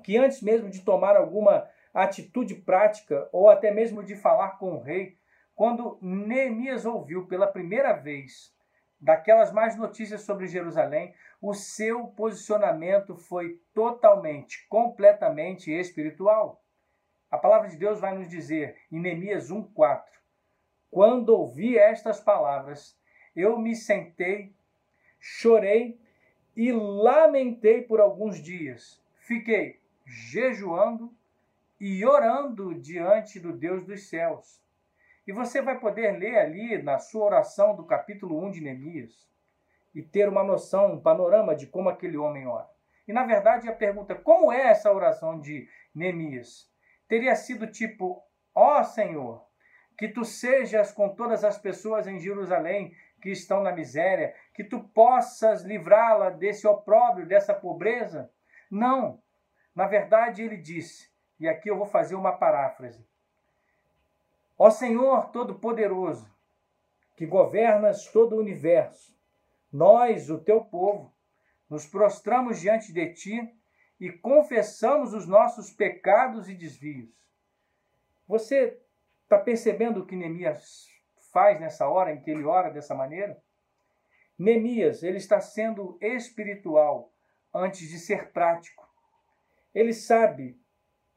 que 0.03 0.15
antes 0.15 0.43
mesmo 0.43 0.69
de 0.69 0.81
tomar 0.81 1.15
alguma 1.15 1.67
atitude 1.91 2.53
prática 2.53 3.27
ou 3.31 3.49
até 3.49 3.71
mesmo 3.71 4.03
de 4.03 4.15
falar 4.15 4.59
com 4.59 4.73
o 4.73 4.81
rei, 4.81 5.17
quando 5.55 5.97
Neemias 5.99 6.85
ouviu 6.85 7.25
pela 7.25 7.47
primeira 7.47 7.93
vez 7.93 8.55
daquelas 8.99 9.51
mais 9.51 9.75
notícias 9.75 10.21
sobre 10.21 10.45
Jerusalém, 10.45 11.15
o 11.41 11.53
seu 11.53 12.07
posicionamento 12.07 13.15
foi 13.15 13.61
totalmente, 13.73 14.65
completamente 14.67 15.71
espiritual. 15.71 16.63
A 17.29 17.37
palavra 17.37 17.69
de 17.69 17.77
Deus 17.77 17.99
vai 17.99 18.17
nos 18.17 18.27
dizer 18.27 18.77
em 18.91 18.99
Neemias 18.99 19.51
1:4: 19.51 20.03
Quando 20.89 21.29
ouvi 21.29 21.77
estas 21.77 22.19
palavras, 22.19 22.97
eu 23.35 23.59
me 23.59 23.75
sentei, 23.75 24.55
chorei 25.19 25.99
e 26.55 26.71
lamentei 26.71 27.83
por 27.83 27.99
alguns 27.99 28.41
dias. 28.41 28.99
Fiquei 29.19 29.79
jejuando 30.05 31.13
e 31.79 32.03
orando 32.03 32.73
diante 32.73 33.39
do 33.39 33.53
Deus 33.53 33.85
dos 33.85 34.09
céus. 34.09 34.59
E 35.27 35.31
você 35.31 35.61
vai 35.61 35.77
poder 35.77 36.17
ler 36.17 36.37
ali 36.37 36.81
na 36.81 36.97
sua 36.97 37.25
oração 37.25 37.75
do 37.75 37.85
capítulo 37.85 38.43
1 38.45 38.51
de 38.51 38.61
Neemias 38.61 39.27
e 39.97 40.03
ter 40.03 40.29
uma 40.29 40.43
noção, 40.43 40.93
um 40.93 41.01
panorama 41.01 41.55
de 41.55 41.65
como 41.65 41.89
aquele 41.89 42.17
homem 42.17 42.45
ora. 42.45 42.69
E 43.07 43.11
na 43.11 43.23
verdade 43.23 43.67
a 43.67 43.73
pergunta: 43.73 44.13
como 44.13 44.51
é 44.51 44.67
essa 44.67 44.93
oração 44.93 45.39
de 45.39 45.67
Neemias? 45.93 46.71
Teria 47.07 47.35
sido 47.35 47.65
tipo: 47.65 48.21
ó 48.53 48.79
oh, 48.79 48.83
Senhor, 48.83 49.43
que 49.97 50.07
tu 50.07 50.23
sejas 50.23 50.91
com 50.91 51.09
todas 51.09 51.43
as 51.43 51.57
pessoas 51.57 52.05
em 52.05 52.19
Jerusalém 52.19 52.93
que 53.19 53.31
estão 53.31 53.63
na 53.63 53.71
miséria, 53.71 54.35
que 54.53 54.63
tu 54.63 54.81
possas 54.81 55.63
livrá-la 55.63 56.29
desse 56.29 56.67
opróbrio, 56.67 57.25
dessa 57.25 57.55
pobreza? 57.55 58.31
Não. 58.69 59.19
Na 59.73 59.87
verdade, 59.87 60.43
ele 60.43 60.57
disse, 60.57 61.09
e 61.39 61.47
aqui 61.47 61.71
eu 61.71 61.75
vou 61.75 61.87
fazer 61.87 62.13
uma 62.13 62.33
paráfrase: 62.33 63.03
Ó 64.59 64.69
Senhor 64.69 65.31
Todo-Poderoso, 65.31 66.31
que 67.15 67.25
governas 67.25 68.05
todo 68.05 68.35
o 68.35 68.39
universo, 68.39 69.16
nós, 69.71 70.29
o 70.29 70.39
teu 70.39 70.61
povo, 70.61 71.13
nos 71.69 71.85
prostramos 71.85 72.59
diante 72.59 72.93
de 72.93 73.13
ti 73.13 73.55
e 73.99 74.11
confessamos 74.11 75.13
os 75.13 75.27
nossos 75.27 75.71
pecados 75.71 76.47
e 76.49 76.55
desvios. 76.55 77.09
Você 78.27 78.79
está 79.23 79.37
percebendo 79.37 80.01
o 80.01 80.05
que 80.05 80.15
Neemias 80.15 80.87
faz 81.31 81.59
nessa 81.59 81.87
hora 81.87 82.13
em 82.13 82.21
que 82.21 82.31
ele 82.31 82.43
ora 82.43 82.69
dessa 82.69 82.95
maneira? 82.95 83.41
Neemias, 84.37 85.03
ele 85.03 85.17
está 85.17 85.41
sendo 85.41 85.97
espiritual 86.01 87.11
antes 87.53 87.89
de 87.89 87.97
ser 87.97 88.31
prático. 88.31 88.87
Ele 89.73 89.93
sabe 89.93 90.59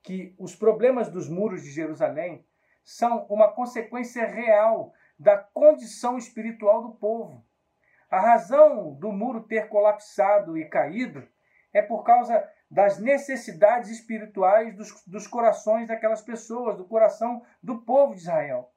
que 0.03 0.35
os 0.39 0.57
problemas 0.57 1.11
dos 1.11 1.29
muros 1.29 1.63
de 1.63 1.71
Jerusalém 1.71 2.45
são 2.83 3.27
uma 3.27 3.53
consequência 3.53 4.27
real 4.27 4.93
da 5.19 5.37
condição 5.37 6.17
espiritual 6.17 6.83
do 6.83 6.95
povo. 6.95 7.45
A 8.11 8.19
razão 8.19 8.93
do 8.95 9.13
muro 9.13 9.45
ter 9.45 9.69
colapsado 9.69 10.59
e 10.59 10.69
caído 10.69 11.27
é 11.73 11.81
por 11.81 12.03
causa 12.03 12.45
das 12.71 12.99
necessidades 12.99 13.89
espirituais 13.89 14.75
dos, 14.77 15.05
dos 15.07 15.27
corações 15.27 15.89
daquelas 15.89 16.21
pessoas, 16.21 16.77
do 16.77 16.85
coração 16.85 17.45
do 17.63 17.83
povo 17.83 18.15
de 18.15 18.21
Israel. 18.21 18.73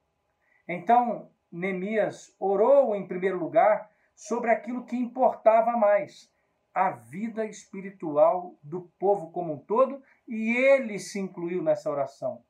Então, 0.68 1.32
Neemias 1.52 2.36
orou 2.40 2.96
em 2.96 3.08
primeiro 3.08 3.38
lugar 3.38 3.90
sobre 4.16 4.52
aquilo 4.52 4.86
que 4.86 4.96
importava 4.96 5.72
mais, 5.78 6.32
a 6.74 6.92
vida 6.92 7.46
espiritual 7.46 8.56
do 8.64 8.92
povo 9.00 9.32
como 9.32 9.54
um 9.54 9.60
todo, 9.60 10.02
e 10.28 10.56
ele 10.56 10.98
se 10.98 11.20
incluiu 11.20 11.62
nessa 11.62 11.90
oração. 11.90 12.44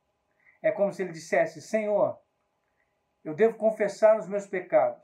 É 0.61 0.71
como 0.71 0.93
se 0.93 1.01
ele 1.01 1.11
dissesse: 1.11 1.61
Senhor, 1.61 2.17
eu 3.23 3.33
devo 3.33 3.57
confessar 3.57 4.17
os 4.17 4.27
meus 4.27 4.47
pecados. 4.47 5.01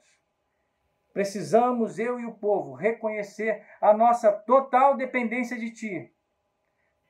Precisamos, 1.20 2.00
eu 2.00 2.18
e 2.18 2.26
o 2.26 2.32
povo, 2.32 2.74
reconhecer 2.74 3.62
a 3.82 3.92
nossa 3.92 4.32
total 4.32 4.96
dependência 4.96 5.60
de 5.60 5.70
Ti. 5.70 6.14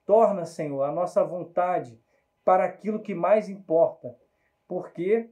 Torna, 0.03 0.45
Senhor, 0.45 0.81
a 0.81 0.91
nossa 0.91 1.23
vontade 1.23 2.01
para 2.43 2.65
aquilo 2.65 3.03
que 3.03 3.13
mais 3.13 3.47
importa, 3.47 4.17
porque 4.67 5.29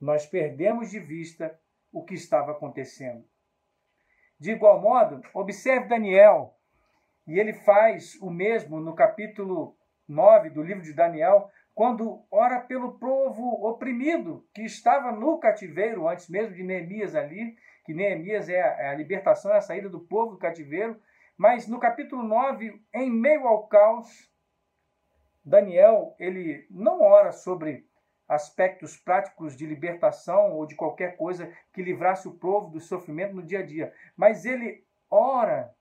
nós 0.00 0.26
perdemos 0.26 0.90
de 0.90 0.98
vista 0.98 1.56
o 1.92 2.02
que 2.02 2.14
estava 2.14 2.50
acontecendo. 2.50 3.24
De 4.40 4.50
igual 4.50 4.80
modo, 4.80 5.22
observe 5.32 5.86
Daniel, 5.86 6.58
e 7.28 7.38
ele 7.38 7.52
faz 7.52 8.20
o 8.20 8.28
mesmo 8.28 8.80
no 8.80 8.96
capítulo 8.96 9.78
9 10.08 10.50
do 10.50 10.64
livro 10.64 10.82
de 10.82 10.92
Daniel, 10.92 11.48
quando 11.72 12.24
ora 12.28 12.58
pelo 12.58 12.98
povo 12.98 13.68
oprimido 13.68 14.44
que 14.52 14.62
estava 14.62 15.12
no 15.12 15.38
cativeiro, 15.38 16.08
antes 16.08 16.28
mesmo 16.28 16.56
de 16.56 16.64
Neemias 16.64 17.14
ali, 17.14 17.56
que 17.84 17.94
Neemias 17.94 18.48
é 18.48 18.62
a, 18.62 18.82
é 18.82 18.88
a 18.88 18.94
libertação, 18.94 19.52
é 19.52 19.58
a 19.58 19.60
saída 19.60 19.88
do 19.88 20.00
povo 20.00 20.32
do 20.32 20.38
cativeiro. 20.38 21.00
Mas 21.36 21.66
no 21.66 21.78
capítulo 21.78 22.22
9, 22.22 22.80
em 22.92 23.10
meio 23.10 23.46
ao 23.46 23.66
caos, 23.66 24.30
Daniel, 25.44 26.14
ele 26.18 26.66
não 26.70 27.02
ora 27.02 27.32
sobre 27.32 27.86
aspectos 28.26 28.96
práticos 28.96 29.56
de 29.56 29.66
libertação 29.66 30.52
ou 30.52 30.66
de 30.66 30.74
qualquer 30.74 31.16
coisa 31.16 31.52
que 31.72 31.82
livrasse 31.82 32.26
o 32.26 32.34
povo 32.34 32.70
do 32.70 32.80
sofrimento 32.80 33.34
no 33.34 33.42
dia 33.42 33.60
a 33.60 33.66
dia, 33.66 33.92
mas 34.16 34.46
ele 34.46 34.86
ora 35.10 35.74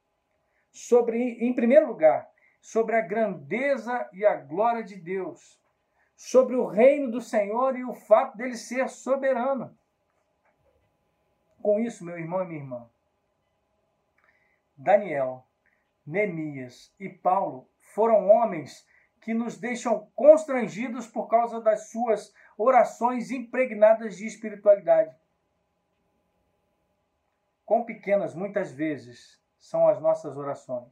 sobre, 0.72 1.18
em 1.18 1.54
primeiro 1.54 1.88
lugar, 1.88 2.28
sobre 2.60 2.96
a 2.96 3.02
grandeza 3.02 4.10
e 4.12 4.26
a 4.26 4.36
glória 4.36 4.84
de 4.84 4.96
Deus, 4.96 5.62
sobre 6.16 6.56
o 6.56 6.66
reino 6.66 7.12
do 7.12 7.22
Senhor 7.22 7.78
e 7.78 7.86
o 7.86 7.94
fato 7.94 8.38
dele 8.38 8.56
ser 8.56 8.90
soberano. 8.90 9.78
Com 11.64 11.80
isso, 11.80 12.04
meu 12.04 12.20
irmão 12.20 12.44
e 12.44 12.46
minha 12.46 12.60
irmã, 12.60 12.90
Daniel, 14.76 15.48
Neemias 16.06 16.94
e 17.00 17.08
Paulo 17.08 17.70
foram 17.80 18.28
homens 18.28 18.86
que 19.22 19.34
nos 19.34 19.58
deixam 19.58 20.12
constrangidos 20.14 21.08
por 21.08 21.30
causa 21.30 21.62
das 21.62 21.90
suas 21.90 22.36
orações 22.58 23.32
impregnadas 23.32 24.18
de 24.18 24.28
espiritualidade. 24.28 25.16
Quão 27.66 27.86
pequenas, 27.86 28.36
muitas 28.36 28.74
vezes, 28.74 29.42
são 29.58 29.88
as 29.88 30.02
nossas 30.02 30.36
orações. 30.36 30.92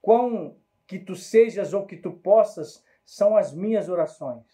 Quão 0.00 0.56
que 0.86 0.98
tu 0.98 1.14
sejas 1.14 1.74
ou 1.74 1.86
que 1.86 1.98
tu 1.98 2.10
possas 2.10 2.82
são 3.04 3.36
as 3.36 3.52
minhas 3.52 3.90
orações. 3.90 4.46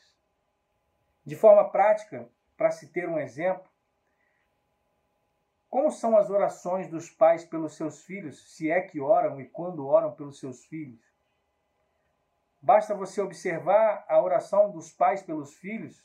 De 1.25 1.37
forma 1.37 1.71
prática, 1.71 2.29
para 2.57 2.73
se 2.73 2.89
ter 2.89 3.09
um 3.09 3.21
exemplo, 3.21 3.68
como 5.69 5.91
são 5.91 6.17
as 6.17 6.31
orações 6.31 6.89
dos 6.89 7.11
pais 7.11 7.45
pelos 7.45 7.77
seus 7.77 8.03
filhos, 8.05 8.55
se 8.55 8.71
é 8.71 8.81
que 8.81 9.01
oram 9.01 9.41
e 9.41 9.47
quando 9.47 9.87
oram 9.87 10.13
pelos 10.13 10.39
seus 10.39 10.65
filhos? 10.65 11.01
Basta 12.61 12.95
você 12.95 13.21
observar 13.21 14.05
a 14.09 14.21
oração 14.21 14.71
dos 14.71 14.91
pais 14.91 15.23
pelos 15.23 15.55
filhos, 15.55 16.05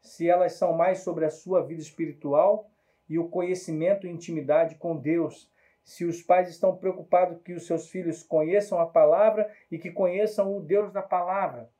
se 0.00 0.28
elas 0.28 0.54
são 0.54 0.72
mais 0.72 1.00
sobre 1.00 1.24
a 1.24 1.30
sua 1.30 1.62
vida 1.62 1.82
espiritual 1.82 2.70
e 3.08 3.18
o 3.18 3.28
conhecimento 3.28 4.06
e 4.06 4.10
intimidade 4.10 4.76
com 4.76 4.96
Deus. 4.96 5.50
Se 5.82 6.04
os 6.04 6.22
pais 6.22 6.48
estão 6.48 6.76
preocupados 6.76 7.42
que 7.42 7.54
os 7.54 7.66
seus 7.66 7.88
filhos 7.88 8.22
conheçam 8.22 8.78
a 8.78 8.86
palavra 8.86 9.50
e 9.70 9.78
que 9.78 9.90
conheçam 9.90 10.56
o 10.56 10.60
Deus 10.60 10.92
da 10.92 11.02
palavra. 11.02 11.70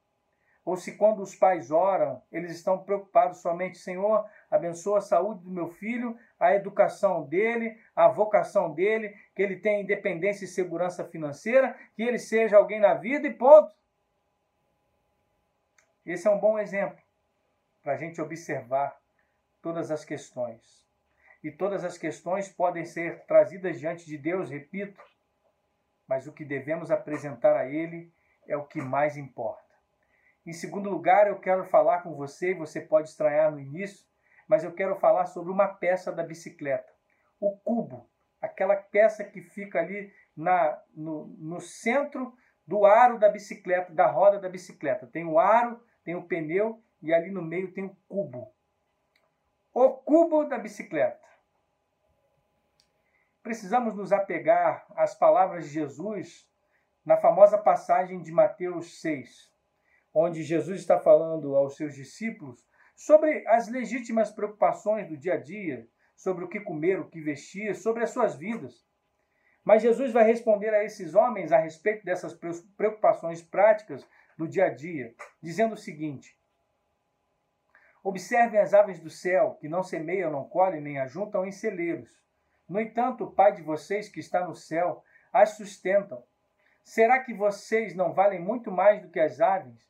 Ou 0.68 0.76
se 0.76 0.98
quando 0.98 1.22
os 1.22 1.34
pais 1.34 1.70
oram, 1.70 2.22
eles 2.30 2.50
estão 2.50 2.84
preocupados 2.84 3.38
somente, 3.38 3.78
Senhor, 3.78 4.28
abençoa 4.50 4.98
a 4.98 5.00
saúde 5.00 5.42
do 5.42 5.50
meu 5.50 5.70
filho, 5.70 6.14
a 6.38 6.54
educação 6.54 7.22
dele, 7.22 7.80
a 7.96 8.06
vocação 8.08 8.74
dele, 8.74 9.16
que 9.34 9.40
ele 9.40 9.56
tenha 9.56 9.80
independência 9.80 10.44
e 10.44 10.46
segurança 10.46 11.06
financeira, 11.06 11.74
que 11.96 12.02
ele 12.02 12.18
seja 12.18 12.58
alguém 12.58 12.80
na 12.80 12.92
vida 12.92 13.26
e 13.26 13.32
ponto. 13.32 13.74
Esse 16.04 16.28
é 16.28 16.30
um 16.30 16.38
bom 16.38 16.58
exemplo 16.58 17.00
para 17.82 17.94
a 17.94 17.96
gente 17.96 18.20
observar 18.20 18.94
todas 19.62 19.90
as 19.90 20.04
questões. 20.04 20.86
E 21.42 21.50
todas 21.50 21.82
as 21.82 21.96
questões 21.96 22.46
podem 22.46 22.84
ser 22.84 23.24
trazidas 23.24 23.80
diante 23.80 24.04
de 24.04 24.18
Deus, 24.18 24.50
repito, 24.50 25.02
mas 26.06 26.26
o 26.26 26.32
que 26.34 26.44
devemos 26.44 26.90
apresentar 26.90 27.56
a 27.56 27.64
Ele 27.64 28.12
é 28.46 28.54
o 28.54 28.66
que 28.66 28.82
mais 28.82 29.16
importa. 29.16 29.67
Em 30.48 30.52
segundo 30.54 30.88
lugar, 30.88 31.26
eu 31.26 31.38
quero 31.38 31.62
falar 31.66 32.00
com 32.00 32.14
você, 32.14 32.54
você 32.54 32.80
pode 32.80 33.10
estranhar 33.10 33.52
no 33.52 33.60
início, 33.60 34.06
mas 34.48 34.64
eu 34.64 34.72
quero 34.72 34.96
falar 34.96 35.26
sobre 35.26 35.52
uma 35.52 35.68
peça 35.68 36.10
da 36.10 36.22
bicicleta. 36.22 36.90
O 37.38 37.58
cubo, 37.58 38.08
aquela 38.40 38.74
peça 38.74 39.22
que 39.22 39.42
fica 39.42 39.78
ali 39.78 40.10
na, 40.34 40.82
no, 40.94 41.26
no 41.38 41.60
centro 41.60 42.34
do 42.66 42.86
aro 42.86 43.18
da 43.18 43.28
bicicleta, 43.28 43.92
da 43.92 44.06
roda 44.06 44.40
da 44.40 44.48
bicicleta. 44.48 45.06
Tem 45.06 45.22
o 45.26 45.38
aro, 45.38 45.84
tem 46.02 46.16
o 46.16 46.26
pneu 46.26 46.82
e 47.02 47.12
ali 47.12 47.30
no 47.30 47.42
meio 47.42 47.74
tem 47.74 47.84
o 47.84 47.94
cubo. 48.08 48.50
O 49.74 49.90
cubo 49.90 50.44
da 50.44 50.56
bicicleta. 50.56 51.28
Precisamos 53.42 53.94
nos 53.94 54.14
apegar 54.14 54.86
às 54.96 55.14
palavras 55.14 55.66
de 55.66 55.74
Jesus 55.74 56.50
na 57.04 57.18
famosa 57.18 57.58
passagem 57.58 58.22
de 58.22 58.32
Mateus 58.32 58.98
6 59.02 59.57
onde 60.18 60.42
Jesus 60.42 60.80
está 60.80 60.98
falando 60.98 61.54
aos 61.54 61.76
seus 61.76 61.94
discípulos 61.94 62.66
sobre 62.96 63.46
as 63.46 63.68
legítimas 63.68 64.30
preocupações 64.30 65.08
do 65.08 65.16
dia 65.16 65.34
a 65.34 65.36
dia, 65.36 65.86
sobre 66.16 66.44
o 66.44 66.48
que 66.48 66.58
comer, 66.60 66.98
o 66.98 67.08
que 67.08 67.20
vestir, 67.20 67.76
sobre 67.76 68.02
as 68.02 68.10
suas 68.10 68.34
vidas. 68.34 68.84
Mas 69.64 69.82
Jesus 69.82 70.12
vai 70.12 70.24
responder 70.24 70.74
a 70.74 70.82
esses 70.82 71.14
homens 71.14 71.52
a 71.52 71.58
respeito 71.58 72.04
dessas 72.04 72.34
preocupações 72.76 73.40
práticas 73.40 74.04
do 74.36 74.48
dia 74.48 74.66
a 74.66 74.70
dia, 74.70 75.14
dizendo 75.40 75.74
o 75.74 75.78
seguinte: 75.78 76.36
Observem 78.02 78.58
as 78.58 78.74
aves 78.74 78.98
do 78.98 79.10
céu, 79.10 79.56
que 79.60 79.68
não 79.68 79.82
semeiam, 79.84 80.32
não 80.32 80.48
colhem, 80.48 80.80
nem 80.80 80.98
ajuntam 80.98 81.46
em 81.46 81.52
celeiros. 81.52 82.10
No 82.68 82.80
entanto, 82.80 83.24
o 83.24 83.30
Pai 83.30 83.52
de 83.52 83.62
vocês 83.62 84.08
que 84.08 84.18
está 84.18 84.44
no 84.44 84.54
céu 84.54 85.04
as 85.32 85.50
sustentam. 85.50 86.24
Será 86.82 87.22
que 87.22 87.34
vocês 87.34 87.94
não 87.94 88.12
valem 88.12 88.40
muito 88.40 88.72
mais 88.72 89.00
do 89.00 89.10
que 89.10 89.20
as 89.20 89.40
aves? 89.40 89.88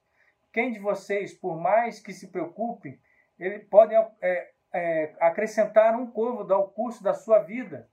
Quem 0.52 0.72
de 0.72 0.78
vocês, 0.78 1.34
por 1.34 1.60
mais 1.60 2.00
que 2.00 2.12
se 2.12 2.28
preocupe, 2.28 3.00
ele 3.38 3.60
pode 3.60 3.94
é, 3.94 4.50
é, 4.72 5.14
acrescentar 5.20 5.94
um 5.94 6.10
côvado 6.10 6.52
ao 6.54 6.68
curso 6.68 7.02
da 7.02 7.14
sua 7.14 7.40
vida? 7.40 7.88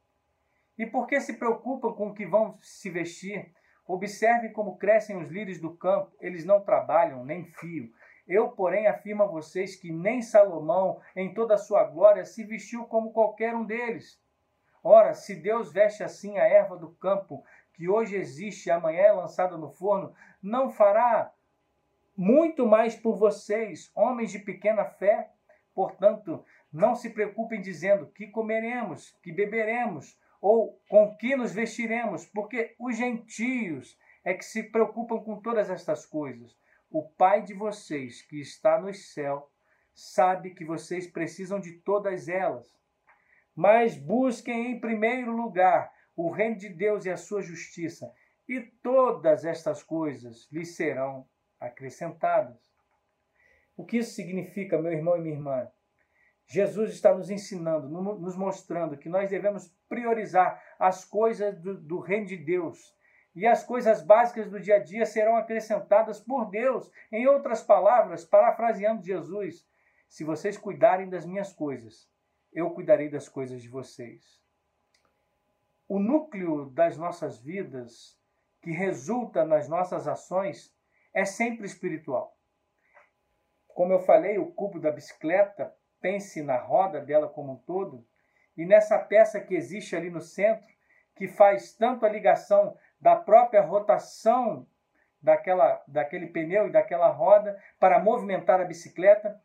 E 0.78 0.86
por 0.86 1.08
que 1.08 1.20
se 1.20 1.34
preocupam 1.34 1.94
com 1.94 2.10
o 2.10 2.14
que 2.14 2.26
vão 2.26 2.58
se 2.62 2.90
vestir? 2.90 3.54
Observem 3.88 4.52
como 4.52 4.78
crescem 4.78 5.18
os 5.18 5.30
lírios 5.30 5.60
do 5.60 5.76
campo, 5.76 6.12
eles 6.20 6.44
não 6.44 6.60
trabalham 6.62 7.24
nem 7.24 7.46
fio. 7.46 7.92
Eu, 8.28 8.50
porém, 8.50 8.88
afirmo 8.88 9.24
a 9.24 9.28
vocês 9.28 9.76
que 9.76 9.92
nem 9.92 10.22
Salomão, 10.22 11.00
em 11.16 11.34
toda 11.34 11.54
a 11.54 11.60
sua 11.60 11.84
glória, 11.84 12.26
se 12.26 12.44
vestiu 12.44 12.86
como 12.86 13.14
qualquer 13.14 13.54
um 13.54 13.64
deles. 13.64 14.20
Ora, 14.84 15.14
se 15.14 15.36
Deus 15.36 15.72
veste 15.72 16.04
assim 16.04 16.38
a 16.40 16.44
erva 16.44 16.76
do 16.76 16.96
campo, 16.96 17.44
que 17.74 17.88
hoje 17.88 18.16
existe 18.16 18.68
e 18.68 18.72
amanhã 18.72 19.02
é 19.02 19.12
lançada 19.12 19.58
no 19.58 19.70
forno, 19.70 20.14
não 20.42 20.72
fará 20.72 21.32
muito 22.18 22.66
mais 22.66 22.96
por 22.96 23.18
vocês, 23.18 23.92
homens 23.96 24.32
de 24.32 24.40
pequena 24.40 24.86
fé. 24.86 25.32
Portanto, 25.74 26.44
não 26.72 26.96
se 26.96 27.10
preocupem 27.10 27.62
dizendo 27.62 28.08
que 28.08 28.28
comeremos, 28.28 29.12
que 29.22 29.32
beberemos 29.32 30.18
ou 30.42 30.80
com 30.90 31.16
que 31.18 31.36
nos 31.36 31.52
vestiremos, 31.54 32.26
porque 32.26 32.76
os 32.80 32.96
gentios 32.96 33.98
é 34.24 34.34
que 34.34 34.46
se 34.46 34.64
preocupam 34.64 35.20
com 35.20 35.42
todas 35.42 35.70
estas 35.70 36.06
coisas. 36.06 36.56
O 36.90 37.04
Pai 37.04 37.42
de 37.42 37.54
vocês, 37.54 38.22
que 38.22 38.40
está 38.40 38.80
no 38.80 38.94
céu, 38.94 39.52
sabe 39.94 40.54
que 40.54 40.64
vocês 40.64 41.08
precisam 41.08 41.60
de 41.60 41.74
todas 41.80 42.28
elas. 42.28 42.68
Mas 43.56 43.98
busquem 43.98 44.72
em 44.72 44.80
primeiro 44.80 45.32
lugar 45.32 45.92
o 46.16 46.30
reino 46.30 46.58
de 46.58 46.70
Deus 46.70 47.06
e 47.06 47.10
a 47.10 47.18
sua 47.18 47.42
justiça, 47.42 48.12
e 48.48 48.62
todas 48.62 49.44
estas 49.44 49.82
coisas 49.82 50.48
lhes 50.52 50.76
serão 50.76 51.28
acrescentadas. 51.60 52.76
O 53.78 53.86
que 53.86 53.98
isso 53.98 54.14
significa, 54.14 54.78
meu 54.78 54.92
irmão 54.92 55.18
e 55.18 55.22
minha 55.22 55.36
irmã? 55.36 55.72
Jesus 56.48 56.92
está 56.92 57.14
nos 57.14 57.30
ensinando, 57.30 57.90
nos 57.90 58.36
mostrando 58.36 58.98
que 58.98 59.10
nós 59.10 59.30
devemos 59.30 59.74
priorizar 59.90 60.62
as 60.78 61.04
coisas 61.04 61.60
do, 61.60 61.76
do, 61.76 62.00
reino 62.00 62.28
de 62.28 62.38
Deus. 62.38 62.96
E 63.36 63.46
as 63.46 63.64
coisas 63.64 64.02
básicas 64.02 64.50
do 64.50 64.60
dia 64.60 64.76
a 64.76 64.80
dia 64.80 65.06
serão 65.06 65.36
acrescentadas 65.36 66.20
por 66.20 66.50
Deus. 66.50 66.90
Em 67.12 67.28
outras 67.28 67.62
palavras, 67.62 68.24
parafraseando 68.24 69.04
Jesus, 69.04 69.68
se 70.08 70.24
vocês 70.24 70.58
cuidarem 70.58 71.10
das 71.10 71.26
minhas 71.26 71.52
coisas, 71.52 72.10
eu 72.54 72.70
cuidarei 72.72 73.10
das 73.10 73.28
coisas 73.28 73.62
de 73.62 73.68
vocês. 73.68 74.42
O 75.88 76.00
núcleo 76.00 76.70
das 76.70 76.98
nossas 76.98 77.40
vidas, 77.40 78.18
que 78.62 78.72
resulta 78.72 79.44
nas 79.46 79.68
nossas 79.68 80.08
ações, 80.08 80.75
é 81.16 81.24
sempre 81.24 81.66
espiritual. 81.66 82.38
Como 83.70 83.94
eu 83.94 84.00
falei, 84.00 84.38
o 84.38 84.52
cubo 84.52 84.80
da 84.80 84.92
bicicleta, 84.92 85.74
pense 86.02 86.44
na 86.44 86.58
roda 86.58 87.00
dela 87.00 87.30
como 87.30 87.54
um 87.54 87.58
todo, 87.58 88.06
e 88.58 88.66
nessa 88.66 89.00
peça 89.00 89.40
que 89.40 89.56
existe 89.56 89.96
ali 89.96 90.10
no 90.10 90.22
centro, 90.22 90.68
que 91.16 91.28
faz 91.28 91.74
tanto 91.74 92.06
a 92.06 92.10
ligação 92.10 92.78
da 93.00 93.16
própria 93.16 93.62
rotação 93.62 94.68
daquela, 95.22 95.82
daquele 95.88 96.28
pneu 96.28 96.68
e 96.68 96.72
daquela 96.72 97.08
roda 97.08 97.58
para 97.80 98.00
movimentar 98.00 98.60
a 98.60 98.66
bicicleta, 98.66 99.40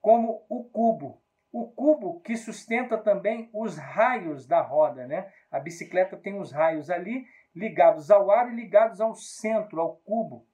como 0.00 0.46
o 0.48 0.64
cubo. 0.64 1.20
O 1.52 1.68
cubo 1.68 2.20
que 2.20 2.36
sustenta 2.36 2.96
também 2.96 3.50
os 3.52 3.76
raios 3.76 4.46
da 4.46 4.60
roda, 4.60 5.06
né? 5.06 5.32
A 5.50 5.58
bicicleta 5.58 6.16
tem 6.16 6.38
os 6.38 6.52
raios 6.52 6.88
ali 6.88 7.26
ligados 7.54 8.10
ao 8.10 8.30
ar 8.30 8.52
e 8.52 8.54
ligados 8.54 9.00
ao 9.00 9.14
centro, 9.14 9.80
ao 9.80 9.96
cubo. 9.96 10.46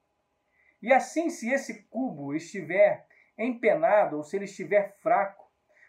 E 0.81 0.93
assim, 0.93 1.29
se 1.29 1.49
esse 1.49 1.83
cubo 1.83 2.33
estiver 2.35 3.05
empenado 3.37 4.17
ou 4.17 4.23
se 4.23 4.35
ele 4.35 4.45
estiver 4.45 4.95
fraco, 4.97 5.45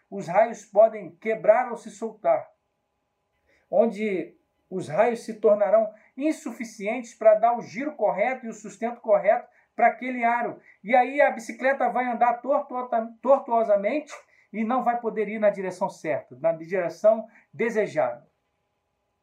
os 0.09 0.27
raios 0.27 0.65
podem 0.65 1.15
quebrar 1.17 1.69
ou 1.71 1.77
se 1.77 1.91
soltar, 1.91 2.49
onde 3.69 4.35
os 4.69 4.87
raios 4.87 5.23
se 5.23 5.35
tornarão 5.35 5.91
insuficientes 6.17 7.13
para 7.13 7.35
dar 7.35 7.57
o 7.57 7.61
giro 7.61 7.95
correto 7.95 8.45
e 8.45 8.49
o 8.49 8.53
sustento 8.53 9.01
correto 9.01 9.47
para 9.75 9.87
aquele 9.87 10.23
aro. 10.23 10.59
E 10.83 10.95
aí 10.95 11.21
a 11.21 11.31
bicicleta 11.31 11.89
vai 11.89 12.05
andar 12.05 12.41
tortuosamente 13.21 14.13
e 14.51 14.63
não 14.63 14.83
vai 14.83 14.99
poder 14.99 15.27
ir 15.27 15.39
na 15.39 15.49
direção 15.49 15.89
certa, 15.89 16.35
na 16.39 16.51
direção 16.51 17.27
desejada. 17.53 18.27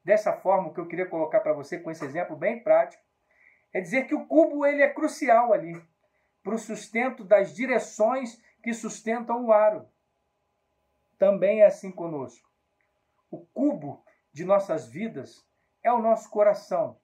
Dessa 0.05 0.33
forma, 0.33 0.69
o 0.69 0.73
que 0.73 0.81
eu 0.81 0.87
queria 0.87 1.07
colocar 1.07 1.41
para 1.41 1.53
você 1.53 1.79
com 1.79 1.91
esse 1.91 2.05
exemplo 2.05 2.37
bem 2.37 2.63
prático 2.63 3.03
é 3.77 3.81
dizer 3.83 4.07
que 4.07 4.15
o 4.15 4.25
cubo 4.25 4.65
ele 4.65 4.81
é 4.81 4.89
crucial 4.89 5.53
ali 5.53 5.79
para 6.43 6.55
o 6.55 6.59
sustento 6.59 7.23
das 7.23 7.55
direções 7.55 8.43
que 8.63 8.73
sustentam 8.73 9.45
o 9.45 9.53
aro. 9.53 9.87
Também 11.19 11.61
é 11.61 11.67
assim 11.67 11.93
conosco. 11.93 12.49
O 13.31 13.45
cubo 13.45 14.03
de 14.33 14.47
nossas 14.47 14.89
vidas 14.89 15.47
é 15.83 15.93
o 15.93 16.01
nosso 16.01 16.31
coração. 16.31 16.99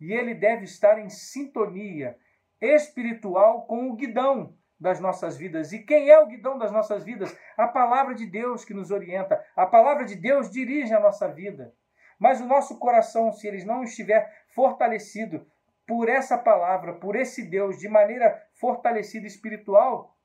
E 0.00 0.10
ele 0.10 0.34
deve 0.34 0.64
estar 0.64 0.98
em 0.98 1.10
sintonia 1.10 2.16
espiritual 2.62 3.66
com 3.66 3.90
o 3.90 3.94
guidão 3.94 4.56
das 4.80 5.00
nossas 5.00 5.36
vidas. 5.36 5.70
E 5.70 5.80
quem 5.80 6.08
é 6.08 6.18
o 6.18 6.28
guidão 6.28 6.56
das 6.56 6.72
nossas 6.72 7.04
vidas? 7.04 7.36
A 7.58 7.68
palavra 7.68 8.14
de 8.14 8.24
Deus 8.24 8.64
que 8.64 8.72
nos 8.72 8.90
orienta. 8.90 9.44
A 9.54 9.66
palavra 9.66 10.06
de 10.06 10.16
Deus 10.16 10.50
dirige 10.50 10.94
a 10.94 11.00
nossa 11.00 11.28
vida. 11.28 11.74
Mas 12.18 12.40
o 12.40 12.46
nosso 12.46 12.78
coração, 12.78 13.30
se 13.32 13.46
ele 13.46 13.62
não 13.66 13.82
estiver 13.82 14.46
fortalecido 14.54 15.46
por 15.90 16.08
essa 16.08 16.38
palavra, 16.38 16.92
por 16.92 17.16
esse 17.16 17.42
Deus, 17.42 17.76
de 17.76 17.88
maneira 17.88 18.40
fortalecida 18.54 19.26
espiritual, 19.26 20.16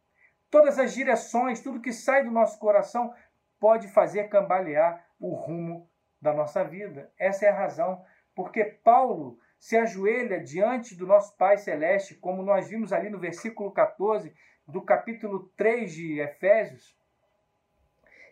todas 0.52 0.78
as 0.78 0.94
direções, 0.94 1.60
tudo 1.60 1.82
que 1.82 1.92
sai 1.92 2.24
do 2.24 2.30
nosso 2.30 2.60
coração 2.60 3.12
pode 3.60 3.88
fazer 3.88 4.30
cambalear 4.30 5.04
o 5.20 5.34
rumo 5.34 5.90
da 6.22 6.32
nossa 6.32 6.64
vida. 6.64 7.12
Essa 7.18 7.48
é 7.48 7.50
a 7.50 7.58
razão 7.58 8.06
porque 8.36 8.64
Paulo 8.64 9.40
se 9.58 9.76
ajoelha 9.76 10.40
diante 10.40 10.94
do 10.94 11.08
nosso 11.08 11.36
Pai 11.36 11.58
Celeste, 11.58 12.14
como 12.14 12.44
nós 12.44 12.70
vimos 12.70 12.94
ali 12.94 13.10
no 13.10 13.18
versículo 13.18 13.72
14 13.72 14.32
do 14.68 14.84
capítulo 14.84 15.52
3 15.58 15.92
de 15.92 16.20
Efésios. 16.20 16.96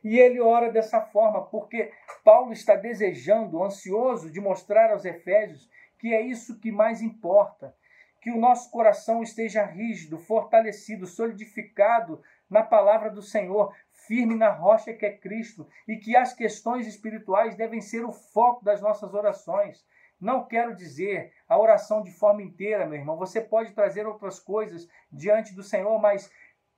E 0.04 0.20
ele 0.20 0.40
ora 0.40 0.72
dessa 0.72 1.02
forma, 1.02 1.44
porque 1.46 1.92
Paulo 2.24 2.54
está 2.54 2.76
desejando, 2.76 3.64
ansioso 3.64 4.30
de 4.30 4.40
mostrar 4.40 4.92
aos 4.92 5.04
Efésios 5.04 5.68
que 6.04 6.14
é 6.14 6.20
isso 6.20 6.60
que 6.60 6.70
mais 6.70 7.02
importa, 7.02 7.74
que 8.22 8.30
o 8.30 8.38
nosso 8.38 8.70
coração 8.70 9.24
esteja 9.24 9.64
rígido, 9.64 10.20
fortalecido, 10.20 11.08
solidificado 11.08 12.22
na 12.50 12.62
palavra 12.62 13.10
do 13.10 13.22
Senhor, 13.22 13.74
firme 13.90 14.36
na 14.36 14.50
rocha 14.50 14.94
que 14.94 15.06
é 15.06 15.18
Cristo, 15.18 15.66
e 15.88 15.96
que 15.96 16.14
as 16.14 16.34
questões 16.34 16.88
espirituais 16.88 17.56
devem 17.56 17.80
ser 17.80 18.04
o 18.04 18.12
foco 18.12 18.66
das 18.66 18.82
nossas 18.82 19.14
orações. 19.14 19.88
Não 20.20 20.46
quero 20.46 20.76
dizer 20.76 21.32
a 21.48 21.58
oração 21.58 22.04
de 22.04 22.12
forma 22.12 22.42
inteira, 22.42 22.86
meu 22.86 23.00
irmão. 23.00 23.16
Você 23.16 23.40
pode 23.40 23.72
trazer 23.72 24.06
outras 24.06 24.42
coisas 24.42 24.86
diante 25.10 25.56
do 25.56 25.64
Senhor, 25.64 25.98
mas 26.02 26.30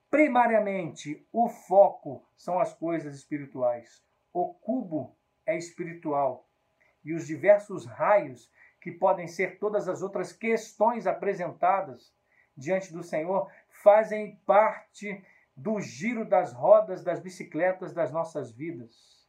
primariamente 0.08 1.26
o 1.32 1.48
foco 1.48 2.24
são 2.36 2.60
as 2.60 2.72
coisas 2.72 3.16
espirituais. 3.16 4.04
O 4.32 4.54
cubo 4.54 5.16
é 5.44 5.56
espiritual 5.56 6.46
e 7.06 7.12
os 7.12 7.24
diversos 7.24 7.86
raios 7.86 8.50
que 8.86 8.92
podem 8.92 9.26
ser 9.26 9.58
todas 9.58 9.88
as 9.88 10.00
outras 10.00 10.32
questões 10.32 11.08
apresentadas 11.08 12.14
diante 12.56 12.92
do 12.92 13.02
Senhor 13.02 13.50
fazem 13.82 14.36
parte 14.46 15.24
do 15.56 15.80
giro 15.80 16.24
das 16.24 16.52
rodas 16.52 17.02
das 17.02 17.18
bicicletas 17.18 17.92
das 17.92 18.12
nossas 18.12 18.52
vidas. 18.52 19.26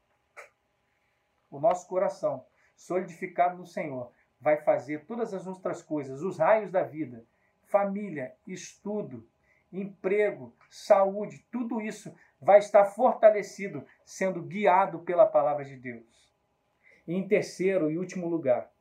O 1.49 1.59
nosso 1.59 1.87
coração 1.87 2.45
solidificado 2.75 3.57
no 3.57 3.65
Senhor, 3.65 4.11
vai 4.39 4.57
fazer 4.57 5.07
todas 5.07 5.33
as 5.33 5.47
outras 5.47 5.81
coisas, 5.81 6.21
os 6.21 6.37
raios 6.37 6.69
da 6.69 6.83
vida, 6.83 7.25
família, 7.63 8.35
estudo, 8.45 9.27
emprego, 9.73 10.55
saúde, 10.69 11.43
tudo 11.51 11.81
isso 11.81 12.15
vai 12.39 12.59
estar 12.59 12.85
fortalecido, 12.85 13.83
sendo 14.05 14.43
guiado 14.43 14.99
pela 14.99 15.25
palavra 15.25 15.65
de 15.65 15.75
Deus. 15.77 16.31
E 17.07 17.15
em 17.15 17.27
terceiro 17.27 17.89
e 17.89 17.97
último 17.97 18.27
lugar, 18.27 18.71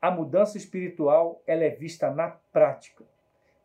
a 0.00 0.10
mudança 0.10 0.56
espiritual 0.56 1.42
ela 1.46 1.64
é 1.64 1.70
vista 1.70 2.10
na 2.10 2.30
prática. 2.30 3.04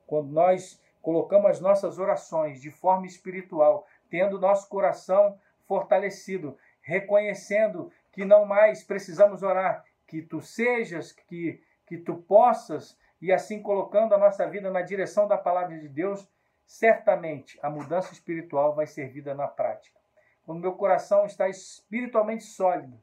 Quando 0.06 0.32
nós 0.32 0.82
colocamos 1.02 1.50
as 1.50 1.60
nossas 1.62 1.98
orações 1.98 2.62
de 2.62 2.70
forma 2.70 3.06
espiritual, 3.06 3.88
tendo 4.10 4.40
nosso 4.40 4.68
coração 4.68 5.40
fortalecido, 5.66 6.58
reconhecendo 6.82 7.92
que 8.12 8.26
não 8.26 8.46
mais 8.46 8.84
precisamos 8.84 9.44
orar, 9.44 9.84
que 10.08 10.22
tu 10.22 10.42
sejas, 10.42 11.12
que, 11.12 11.62
que 11.86 11.98
tu 11.98 12.16
possas, 12.16 12.98
e 13.22 13.32
assim 13.32 13.62
colocando 13.62 14.14
a 14.14 14.18
nossa 14.18 14.48
vida 14.48 14.70
na 14.70 14.82
direção 14.82 15.28
da 15.28 15.38
palavra 15.38 15.78
de 15.78 15.88
Deus, 15.88 16.28
certamente 16.66 17.60
a 17.62 17.70
mudança 17.70 18.14
espiritual 18.14 18.76
vai 18.76 18.88
ser 18.88 19.10
vida 19.10 19.34
na 19.34 19.48
prática. 19.48 20.00
Quando 20.46 20.62
meu 20.62 20.74
coração 20.74 21.26
está 21.26 21.50
espiritualmente 21.50 22.44
sólido, 22.44 23.02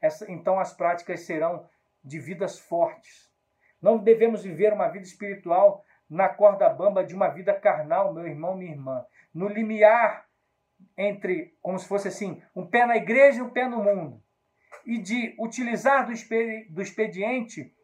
essa, 0.00 0.30
então 0.30 0.58
as 0.58 0.72
práticas 0.72 1.20
serão 1.20 1.68
de 2.06 2.18
vidas 2.20 2.58
fortes. 2.58 3.30
Não 3.82 3.98
devemos 3.98 4.44
viver 4.44 4.72
uma 4.72 4.88
vida 4.88 5.04
espiritual 5.04 5.84
na 6.08 6.28
corda 6.28 6.68
bamba 6.68 7.04
de 7.04 7.14
uma 7.14 7.28
vida 7.28 7.52
carnal, 7.52 8.14
meu 8.14 8.26
irmão, 8.26 8.56
minha 8.56 8.70
irmã. 8.70 9.04
No 9.34 9.48
limiar 9.48 10.24
entre, 10.96 11.54
como 11.60 11.78
se 11.78 11.86
fosse 11.86 12.08
assim, 12.08 12.40
um 12.54 12.66
pé 12.66 12.86
na 12.86 12.96
igreja 12.96 13.40
e 13.40 13.42
um 13.42 13.50
pé 13.50 13.68
no 13.68 13.82
mundo 13.82 14.22
e 14.84 14.98
de 14.98 15.34
utilizar 15.38 16.06
do, 16.06 16.12
expediente 16.82 17.74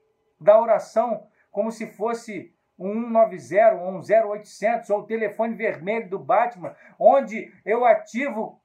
da 0.40 0.60
oração 0.60 1.26
como 1.50 1.72
se 1.72 1.86
fosse 1.88 2.54
um 2.78 3.12
190 3.12 3.74
ou 3.74 3.90
um 3.90 4.00
0800 4.00 4.90
ou 4.90 5.00
o 5.00 5.06
telefone 5.06 5.54
vermelho 5.54 6.08
do 6.08 6.18
Batman, 6.18 6.74
onde 6.98 7.52
eu 7.64 7.84
ativo 7.84 8.60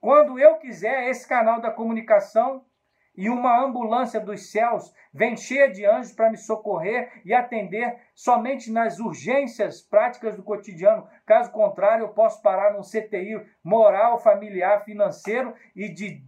quando 0.00 0.38
eu 0.38 0.56
quiser 0.56 1.08
esse 1.08 1.28
canal 1.28 1.60
da 1.60 1.70
comunicação 1.70 2.64
e 3.16 3.28
uma 3.28 3.62
ambulância 3.64 4.20
dos 4.20 4.50
céus 4.50 4.92
vem 5.12 5.36
cheia 5.36 5.70
de 5.70 5.84
anjos 5.84 6.12
para 6.12 6.30
me 6.30 6.36
socorrer 6.36 7.20
e 7.24 7.34
atender 7.34 7.98
somente 8.14 8.70
nas 8.70 8.98
urgências 8.98 9.82
práticas 9.82 10.36
do 10.36 10.42
cotidiano. 10.42 11.06
Caso 11.26 11.50
contrário, 11.50 12.04
eu 12.04 12.08
posso 12.10 12.40
parar 12.40 12.72
num 12.72 12.82
CTI 12.82 13.44
moral, 13.62 14.18
familiar, 14.18 14.84
financeiro 14.84 15.54
e 15.74 15.88
de 15.88 16.22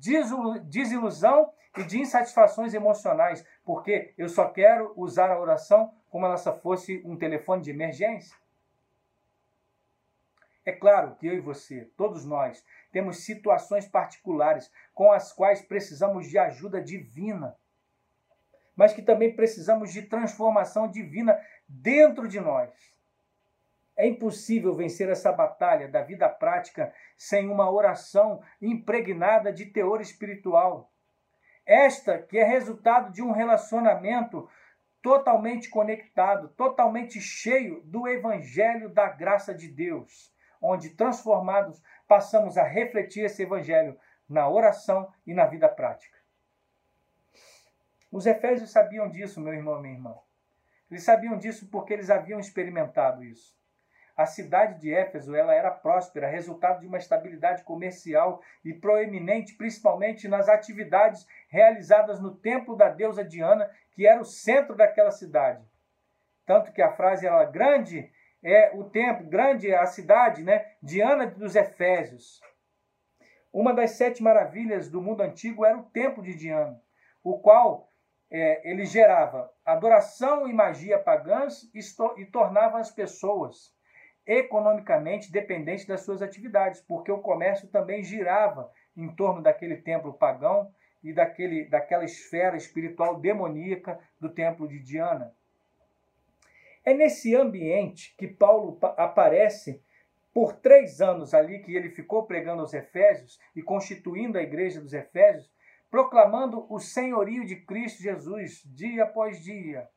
desilusão 0.64 1.50
e 1.78 1.84
de 1.84 2.00
insatisfações 2.00 2.74
emocionais, 2.74 3.46
porque 3.64 4.12
eu 4.18 4.28
só 4.28 4.48
quero 4.48 4.92
usar 4.96 5.30
a 5.30 5.40
oração 5.40 5.90
como 6.10 6.26
ela 6.26 6.36
fosse 6.36 7.00
um 7.06 7.16
telefone 7.16 7.62
de 7.62 7.70
emergência. 7.70 8.41
É 10.64 10.70
claro 10.70 11.16
que 11.16 11.26
eu 11.26 11.34
e 11.34 11.40
você, 11.40 11.90
todos 11.96 12.24
nós, 12.24 12.64
temos 12.92 13.24
situações 13.24 13.88
particulares 13.88 14.70
com 14.94 15.10
as 15.10 15.32
quais 15.32 15.60
precisamos 15.60 16.28
de 16.28 16.38
ajuda 16.38 16.80
divina, 16.80 17.56
mas 18.76 18.92
que 18.92 19.02
também 19.02 19.34
precisamos 19.34 19.92
de 19.92 20.02
transformação 20.02 20.88
divina 20.88 21.38
dentro 21.68 22.28
de 22.28 22.38
nós. 22.38 22.70
É 23.96 24.06
impossível 24.06 24.74
vencer 24.74 25.08
essa 25.08 25.32
batalha 25.32 25.88
da 25.88 26.00
vida 26.02 26.28
prática 26.28 26.94
sem 27.16 27.48
uma 27.48 27.70
oração 27.70 28.40
impregnada 28.60 29.52
de 29.52 29.66
teor 29.66 30.00
espiritual. 30.00 30.92
Esta 31.66 32.18
que 32.18 32.38
é 32.38 32.44
resultado 32.44 33.12
de 33.12 33.20
um 33.20 33.32
relacionamento 33.32 34.48
totalmente 35.02 35.68
conectado, 35.68 36.48
totalmente 36.50 37.20
cheio 37.20 37.82
do 37.82 38.06
evangelho 38.06 38.88
da 38.88 39.08
graça 39.08 39.52
de 39.52 39.68
Deus 39.68 40.31
onde 40.62 40.90
transformados 40.90 41.82
passamos 42.06 42.56
a 42.56 42.62
refletir 42.62 43.24
esse 43.24 43.42
evangelho 43.42 43.98
na 44.28 44.48
oração 44.48 45.12
e 45.26 45.34
na 45.34 45.46
vida 45.46 45.68
prática. 45.68 46.16
Os 48.10 48.26
efésios 48.26 48.70
sabiam 48.70 49.08
disso, 49.08 49.40
meu 49.40 49.52
irmão 49.52 49.80
minha 49.80 49.94
irmã. 49.94 50.14
Eles 50.90 51.04
sabiam 51.04 51.36
disso 51.38 51.68
porque 51.70 51.92
eles 51.92 52.10
haviam 52.10 52.38
experimentado 52.38 53.24
isso. 53.24 53.56
A 54.14 54.26
cidade 54.26 54.78
de 54.78 54.92
Éfeso 54.94 55.34
ela 55.34 55.54
era 55.54 55.70
próspera, 55.70 56.28
resultado 56.28 56.80
de 56.80 56.86
uma 56.86 56.98
estabilidade 56.98 57.64
comercial 57.64 58.42
e 58.62 58.74
proeminente, 58.74 59.54
principalmente 59.54 60.28
nas 60.28 60.50
atividades 60.50 61.26
realizadas 61.48 62.20
no 62.20 62.34
templo 62.34 62.76
da 62.76 62.90
deusa 62.90 63.24
Diana, 63.24 63.70
que 63.92 64.06
era 64.06 64.20
o 64.20 64.24
centro 64.24 64.76
daquela 64.76 65.10
cidade. 65.10 65.66
Tanto 66.44 66.72
que 66.72 66.82
a 66.82 66.92
frase 66.92 67.26
era 67.26 67.44
grande 67.46 68.12
é 68.42 68.74
o 68.74 68.84
templo, 68.84 69.28
grande 69.28 69.72
a 69.74 69.86
cidade, 69.86 70.42
né? 70.42 70.64
Diana 70.82 71.26
dos 71.26 71.54
Efésios. 71.54 72.40
Uma 73.52 73.72
das 73.72 73.92
sete 73.92 74.22
maravilhas 74.22 74.88
do 74.88 75.00
mundo 75.00 75.20
antigo 75.20 75.64
era 75.64 75.76
o 75.76 75.84
templo 75.84 76.22
de 76.22 76.34
Diana, 76.34 76.80
o 77.22 77.38
qual 77.38 77.92
é, 78.30 78.68
ele 78.68 78.86
gerava 78.86 79.52
adoração 79.64 80.48
e 80.48 80.52
magia 80.54 80.98
pagãs 80.98 81.64
e, 81.74 81.80
e 82.20 82.24
tornava 82.24 82.78
as 82.78 82.90
pessoas 82.90 83.70
economicamente 84.26 85.30
dependentes 85.30 85.86
das 85.86 86.00
suas 86.00 86.22
atividades, 86.22 86.80
porque 86.80 87.12
o 87.12 87.20
comércio 87.20 87.68
também 87.68 88.02
girava 88.02 88.70
em 88.96 89.14
torno 89.14 89.42
daquele 89.42 89.76
templo 89.76 90.14
pagão 90.14 90.72
e 91.02 91.12
daquele, 91.12 91.68
daquela 91.68 92.04
esfera 92.04 92.56
espiritual 92.56 93.20
demoníaca 93.20 93.98
do 94.20 94.32
templo 94.32 94.68
de 94.68 94.78
Diana. 94.78 95.34
É 96.84 96.92
nesse 96.92 97.34
ambiente 97.34 98.14
que 98.16 98.26
Paulo 98.26 98.78
aparece 98.96 99.82
por 100.32 100.54
três 100.54 101.00
anos 101.00 101.34
ali 101.34 101.60
que 101.60 101.76
ele 101.76 101.90
ficou 101.90 102.24
pregando 102.24 102.62
aos 102.62 102.74
Efésios 102.74 103.38
e 103.54 103.62
constituindo 103.62 104.38
a 104.38 104.42
igreja 104.42 104.80
dos 104.80 104.92
Efésios, 104.92 105.52
proclamando 105.90 106.66
o 106.72 106.80
senhorio 106.80 107.44
de 107.44 107.56
Cristo 107.56 108.02
Jesus 108.02 108.62
dia 108.64 109.04
após 109.04 109.40
dia, 109.42 109.88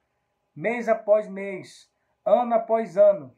mês 0.56 0.90
após 0.90 1.28
mês, 1.28 1.90
ano 2.26 2.54
após 2.54 2.98
ano. 2.98 3.36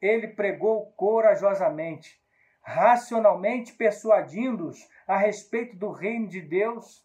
Ele 0.00 0.28
pregou 0.28 0.92
corajosamente, 0.92 2.18
racionalmente 2.62 3.72
persuadindo-os 3.74 4.88
a 5.06 5.18
respeito 5.18 5.76
do 5.76 5.90
reino 5.90 6.28
de 6.28 6.40
Deus. 6.40 7.04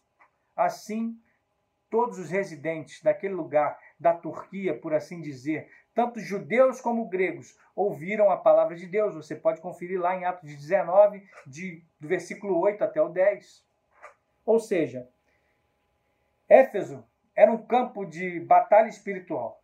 Assim, 0.54 1.20
todos 1.90 2.18
os 2.18 2.30
residentes 2.30 3.02
daquele 3.02 3.34
lugar, 3.34 3.78
da 3.98 4.12
Turquia, 4.12 4.78
por 4.78 4.92
assim 4.94 5.20
dizer, 5.20 5.70
tanto 5.94 6.20
judeus 6.20 6.80
como 6.80 7.08
gregos, 7.08 7.58
ouviram 7.74 8.30
a 8.30 8.36
palavra 8.36 8.76
de 8.76 8.86
Deus. 8.86 9.14
Você 9.14 9.34
pode 9.34 9.60
conferir 9.60 10.00
lá 10.00 10.16
em 10.16 10.24
Atos 10.24 10.54
19, 10.54 11.26
de, 11.46 11.82
do 11.98 12.06
versículo 12.06 12.58
8 12.58 12.84
até 12.84 13.00
o 13.00 13.08
10. 13.08 13.64
Ou 14.44 14.60
seja, 14.60 15.08
Éfeso 16.48 17.04
era 17.34 17.50
um 17.50 17.66
campo 17.66 18.04
de 18.04 18.40
batalha 18.40 18.88
espiritual. 18.88 19.62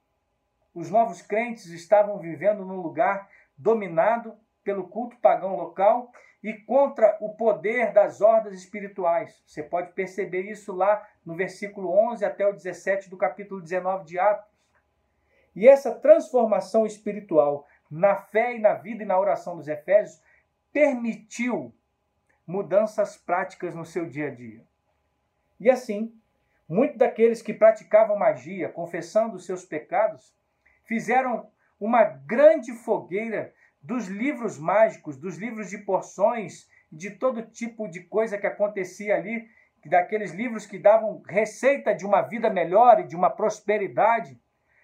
Os 0.74 0.90
novos 0.90 1.22
crentes 1.22 1.66
estavam 1.66 2.18
vivendo 2.18 2.64
num 2.64 2.80
lugar 2.80 3.28
dominado 3.56 4.34
pelo 4.64 4.88
culto 4.88 5.16
pagão 5.18 5.56
local 5.56 6.10
e 6.42 6.52
contra 6.52 7.16
o 7.20 7.30
poder 7.30 7.92
das 7.92 8.20
hordas 8.20 8.54
espirituais. 8.54 9.42
Você 9.46 9.62
pode 9.62 9.92
perceber 9.92 10.42
isso 10.42 10.72
lá 10.72 11.06
no 11.24 11.36
versículo 11.36 11.90
11 12.10 12.24
até 12.24 12.46
o 12.46 12.52
17 12.52 13.08
do 13.08 13.16
capítulo 13.16 13.60
19 13.60 14.04
de 14.04 14.18
Atos. 14.18 14.50
E 15.54 15.68
essa 15.68 15.94
transformação 15.94 16.84
espiritual 16.84 17.66
na 17.90 18.16
fé 18.16 18.56
e 18.56 18.58
na 18.58 18.74
vida 18.74 19.02
e 19.02 19.06
na 19.06 19.18
oração 19.18 19.56
dos 19.56 19.68
Efésios 19.68 20.20
permitiu 20.72 21.72
mudanças 22.46 23.16
práticas 23.16 23.74
no 23.74 23.84
seu 23.84 24.06
dia 24.06 24.28
a 24.28 24.30
dia. 24.30 24.64
E 25.60 25.70
assim, 25.70 26.12
muitos 26.68 26.98
daqueles 26.98 27.42
que 27.42 27.54
praticavam 27.54 28.16
magia, 28.18 28.68
confessando 28.68 29.36
os 29.36 29.46
seus 29.46 29.64
pecados, 29.64 30.34
fizeram 30.84 31.48
uma 31.78 32.02
grande 32.02 32.72
fogueira 32.72 33.54
dos 33.82 34.06
livros 34.06 34.58
mágicos, 34.58 35.16
dos 35.16 35.36
livros 35.36 35.68
de 35.68 35.78
porções, 35.78 36.68
de 36.90 37.10
todo 37.10 37.42
tipo 37.42 37.88
de 37.88 38.00
coisa 38.00 38.38
que 38.38 38.46
acontecia 38.46 39.16
ali, 39.16 39.46
daqueles 39.84 40.32
livros 40.32 40.64
que 40.64 40.78
davam 40.78 41.22
receita 41.26 41.94
de 41.94 42.06
uma 42.06 42.22
vida 42.22 42.48
melhor 42.48 43.00
e 43.00 43.06
de 43.06 43.16
uma 43.16 43.30
prosperidade. 43.30 44.38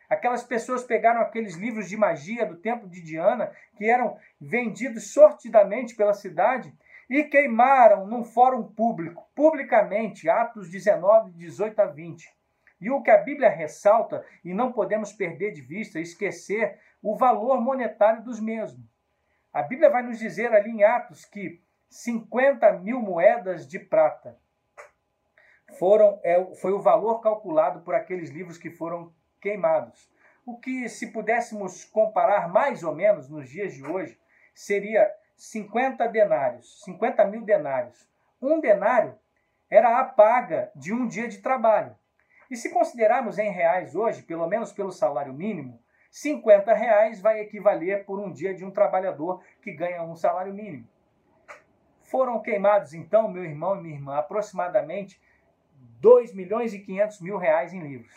Aquelas 0.09 0.43
pessoas 0.43 0.83
pegaram 0.83 1.21
aqueles 1.21 1.55
livros 1.55 1.89
de 1.89 1.97
magia 1.97 2.47
do 2.47 2.57
templo 2.57 2.89
de 2.89 3.03
Diana, 3.03 3.53
que 3.77 3.85
eram 3.85 4.17
vendidos 4.41 5.13
sortidamente 5.13 5.95
pela 5.95 6.15
cidade, 6.15 6.73
e 7.09 7.25
queimaram 7.25 8.07
num 8.07 8.25
fórum 8.25 8.63
público, 8.63 9.31
publicamente, 9.35 10.29
Atos 10.29 10.69
19, 10.71 11.33
18 11.33 11.81
a 11.81 11.87
20. 11.87 12.29
E 12.81 12.91
o 12.91 13.03
que 13.03 13.11
a 13.11 13.19
Bíblia 13.19 13.49
ressalta, 13.49 14.25
e 14.45 14.55
não 14.55 14.73
podemos 14.73 15.13
perder 15.13 15.53
de 15.53 15.63
vista, 15.63 15.99
esquecer 15.99 16.79
o 17.03 17.17
valor 17.17 17.61
monetário 17.61 18.23
dos 18.23 18.41
mesmos. 18.41 18.87
A 19.53 19.63
Bíblia 19.63 19.91
vai 19.91 20.03
nos 20.03 20.19
dizer 20.19 20.53
ali 20.53 20.71
em 20.71 20.85
Atos 20.85 21.25
que 21.25 21.63
50 21.89 22.73
mil 22.73 23.01
moedas 23.01 23.67
de 23.67 23.79
prata 23.79 24.39
foram 25.79 26.21
é, 26.23 26.55
foi 26.57 26.73
o 26.73 26.81
valor 26.81 27.21
calculado 27.21 27.81
por 27.81 27.95
aqueles 27.95 28.31
livros 28.31 28.59
que 28.59 28.71
foram 28.71 29.13
queimados. 29.41 30.11
O 30.45 30.59
que, 30.59 30.89
se 30.89 31.13
pudéssemos 31.13 31.85
comparar 31.85 32.49
mais 32.49 32.83
ou 32.83 32.95
menos 32.95 33.29
nos 33.29 33.49
dias 33.49 33.75
de 33.75 33.85
hoje, 33.85 34.19
seria 34.55 35.11
50 35.37 36.09
denários, 36.09 36.83
50 36.85 37.25
mil 37.27 37.43
denários. 37.43 38.09
Um 38.41 38.61
denário 38.61 39.19
era 39.71 39.99
a 40.01 40.05
paga 40.05 40.71
de 40.75 40.93
um 40.93 41.07
dia 41.07 41.29
de 41.29 41.39
trabalho. 41.39 41.95
E 42.51 42.57
se 42.57 42.71
considerarmos 42.71 43.39
em 43.39 43.51
reais 43.51 43.95
hoje, 43.95 44.23
pelo 44.23 44.47
menos 44.47 44.73
pelo 44.73 44.91
salário 44.91 45.35
mínimo, 45.35 45.83
50 46.11 46.73
reais 46.73 47.21
vai 47.21 47.41
equivaler 47.41 48.05
por 48.05 48.19
um 48.19 48.33
dia 48.33 48.55
de 48.55 48.65
um 48.65 48.71
trabalhador 48.71 49.43
que 49.63 49.73
ganha 49.73 50.03
um 50.03 50.17
salário 50.17 50.55
mínimo. 50.55 50.89
Foram 52.03 52.41
queimados, 52.41 52.95
então, 52.95 53.31
meu 53.31 53.45
irmão 53.45 53.77
e 53.77 53.83
minha 53.83 53.95
irmã, 53.95 54.17
aproximadamente 54.17 55.21
2 56.01 56.33
milhões 56.33 56.73
e 56.73 56.79
500 56.79 57.21
mil 57.21 57.37
reais 57.37 57.73
em 57.73 57.81
livros. 57.81 58.15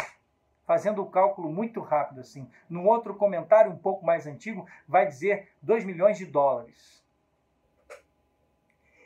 Fazendo 0.65 1.01
o 1.01 1.09
cálculo 1.09 1.51
muito 1.51 1.81
rápido 1.81 2.21
assim. 2.21 2.49
Num 2.69 2.87
outro 2.87 3.15
comentário 3.15 3.71
um 3.71 3.77
pouco 3.77 4.05
mais 4.05 4.25
antigo, 4.25 4.65
vai 4.87 5.05
dizer 5.05 5.49
2 5.61 5.83
milhões 5.83 6.17
de 6.17 6.25
dólares. 6.25 7.01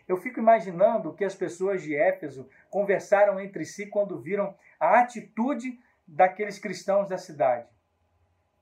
Eu 0.07 0.17
fico 0.17 0.39
imaginando 0.39 1.13
que 1.13 1.25
as 1.25 1.33
pessoas 1.33 1.81
de 1.81 1.95
Éfeso 1.95 2.47
conversaram 2.69 3.39
entre 3.39 3.65
si 3.65 3.87
quando 3.87 4.19
viram 4.19 4.55
a 4.79 4.99
atitude 4.99 5.79
daqueles 6.07 6.59
cristãos 6.59 7.09
da 7.09 7.17
cidade. 7.17 7.67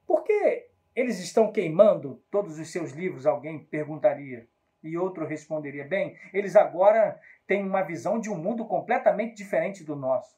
Por 0.06 0.24
que 0.24 0.68
eles 0.95 1.20
estão 1.20 1.51
queimando 1.51 2.22
todos 2.30 2.60
os 2.60 2.72
seus 2.72 2.91
livros? 2.91 3.26
Alguém 3.26 3.64
perguntaria. 3.64 4.47
E 4.84 4.97
outro 4.97 5.26
responderia: 5.26 5.86
bem, 5.86 6.18
eles 6.34 6.56
agora 6.56 7.20
têm 7.47 7.64
uma 7.66 7.82
visão 7.82 8.20
de 8.20 8.30
um 8.30 8.36
mundo 8.36 8.66
completamente 8.66 9.36
diferente 9.36 9.84
do 9.84 9.95
nosso. 9.95 10.36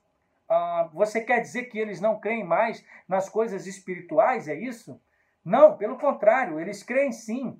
Ah, 0.47 0.89
você 0.93 1.21
quer 1.21 1.41
dizer 1.41 1.63
que 1.65 1.79
eles 1.79 1.99
não 1.99 2.19
creem 2.19 2.43
mais 2.43 2.85
nas 3.07 3.27
coisas 3.27 3.65
espirituais? 3.65 4.47
É 4.47 4.53
isso? 4.53 5.01
Não, 5.43 5.75
pelo 5.77 5.97
contrário, 5.97 6.59
eles 6.59 6.83
creem 6.83 7.11
sim. 7.11 7.59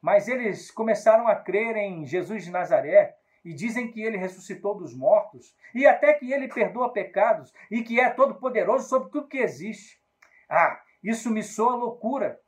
Mas 0.00 0.28
eles 0.28 0.70
começaram 0.70 1.26
a 1.26 1.34
crer 1.34 1.76
em 1.76 2.04
Jesus 2.04 2.44
de 2.44 2.50
Nazaré 2.50 3.16
e 3.44 3.54
dizem 3.54 3.90
que 3.90 4.02
ele 4.02 4.16
ressuscitou 4.16 4.76
dos 4.76 4.94
mortos 4.94 5.56
e 5.74 5.86
até 5.86 6.12
que 6.14 6.32
ele 6.32 6.48
perdoa 6.48 6.92
pecados 6.92 7.52
e 7.70 7.82
que 7.82 8.00
é 8.00 8.10
todo 8.10 8.34
poderoso 8.34 8.88
sobre 8.88 9.10
tudo 9.10 9.28
que 9.28 9.38
existe. 9.38 10.00
Ah, 10.48 10.80
isso 11.04 11.30
me 11.30 11.42
soa 11.42 11.76
loucura. 11.76 12.40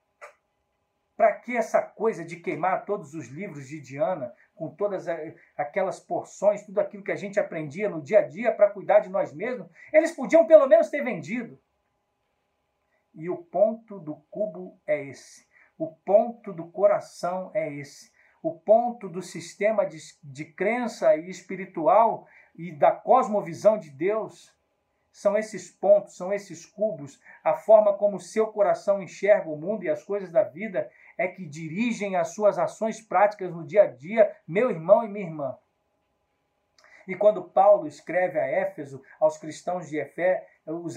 Para 1.14 1.32
que 1.34 1.56
essa 1.56 1.82
coisa 1.82 2.24
de 2.24 2.36
queimar 2.36 2.84
todos 2.84 3.14
os 3.14 3.28
livros 3.28 3.68
de 3.68 3.80
Diana, 3.80 4.32
com 4.54 4.74
todas 4.74 5.06
aquelas 5.56 6.00
porções, 6.00 6.64
tudo 6.64 6.78
aquilo 6.80 7.04
que 7.04 7.12
a 7.12 7.16
gente 7.16 7.38
aprendia 7.38 7.88
no 7.88 8.02
dia 8.02 8.20
a 8.20 8.22
dia 8.22 8.52
para 8.52 8.70
cuidar 8.70 9.00
de 9.00 9.10
nós 9.10 9.32
mesmos? 9.32 9.68
Eles 9.92 10.12
podiam 10.12 10.46
pelo 10.46 10.66
menos 10.66 10.88
ter 10.88 11.04
vendido. 11.04 11.60
E 13.14 13.28
o 13.30 13.36
ponto 13.36 13.98
do 13.98 14.16
cubo 14.30 14.80
é 14.86 15.04
esse. 15.04 15.46
O 15.78 15.94
ponto 15.94 16.52
do 16.52 16.70
coração 16.70 17.50
é 17.54 17.70
esse. 17.72 18.10
O 18.42 18.52
ponto 18.52 19.08
do 19.08 19.20
sistema 19.20 19.84
de, 19.84 19.98
de 20.22 20.44
crença 20.44 21.14
e 21.16 21.28
espiritual 21.28 22.26
e 22.54 22.72
da 22.72 22.92
cosmovisão 22.92 23.78
de 23.78 23.90
Deus 23.90 24.55
são 25.16 25.34
esses 25.34 25.70
pontos, 25.70 26.14
são 26.14 26.30
esses 26.30 26.66
cubos, 26.66 27.18
a 27.42 27.54
forma 27.54 27.94
como 27.94 28.20
seu 28.20 28.48
coração 28.48 29.02
enxerga 29.02 29.48
o 29.48 29.56
mundo 29.56 29.82
e 29.82 29.88
as 29.88 30.04
coisas 30.04 30.30
da 30.30 30.42
vida 30.42 30.90
é 31.16 31.26
que 31.26 31.46
dirigem 31.46 32.16
as 32.16 32.34
suas 32.34 32.58
ações 32.58 33.00
práticas 33.00 33.50
no 33.50 33.66
dia 33.66 33.84
a 33.84 33.86
dia, 33.86 34.36
meu 34.46 34.68
irmão 34.68 35.02
e 35.02 35.08
minha 35.08 35.24
irmã. 35.24 35.56
E 37.08 37.14
quando 37.14 37.48
Paulo 37.48 37.86
escreve 37.86 38.38
a 38.38 38.46
Éfeso, 38.46 39.02
aos 39.18 39.38
cristãos 39.38 39.88
de 39.88 39.96
Efé, 39.96 40.46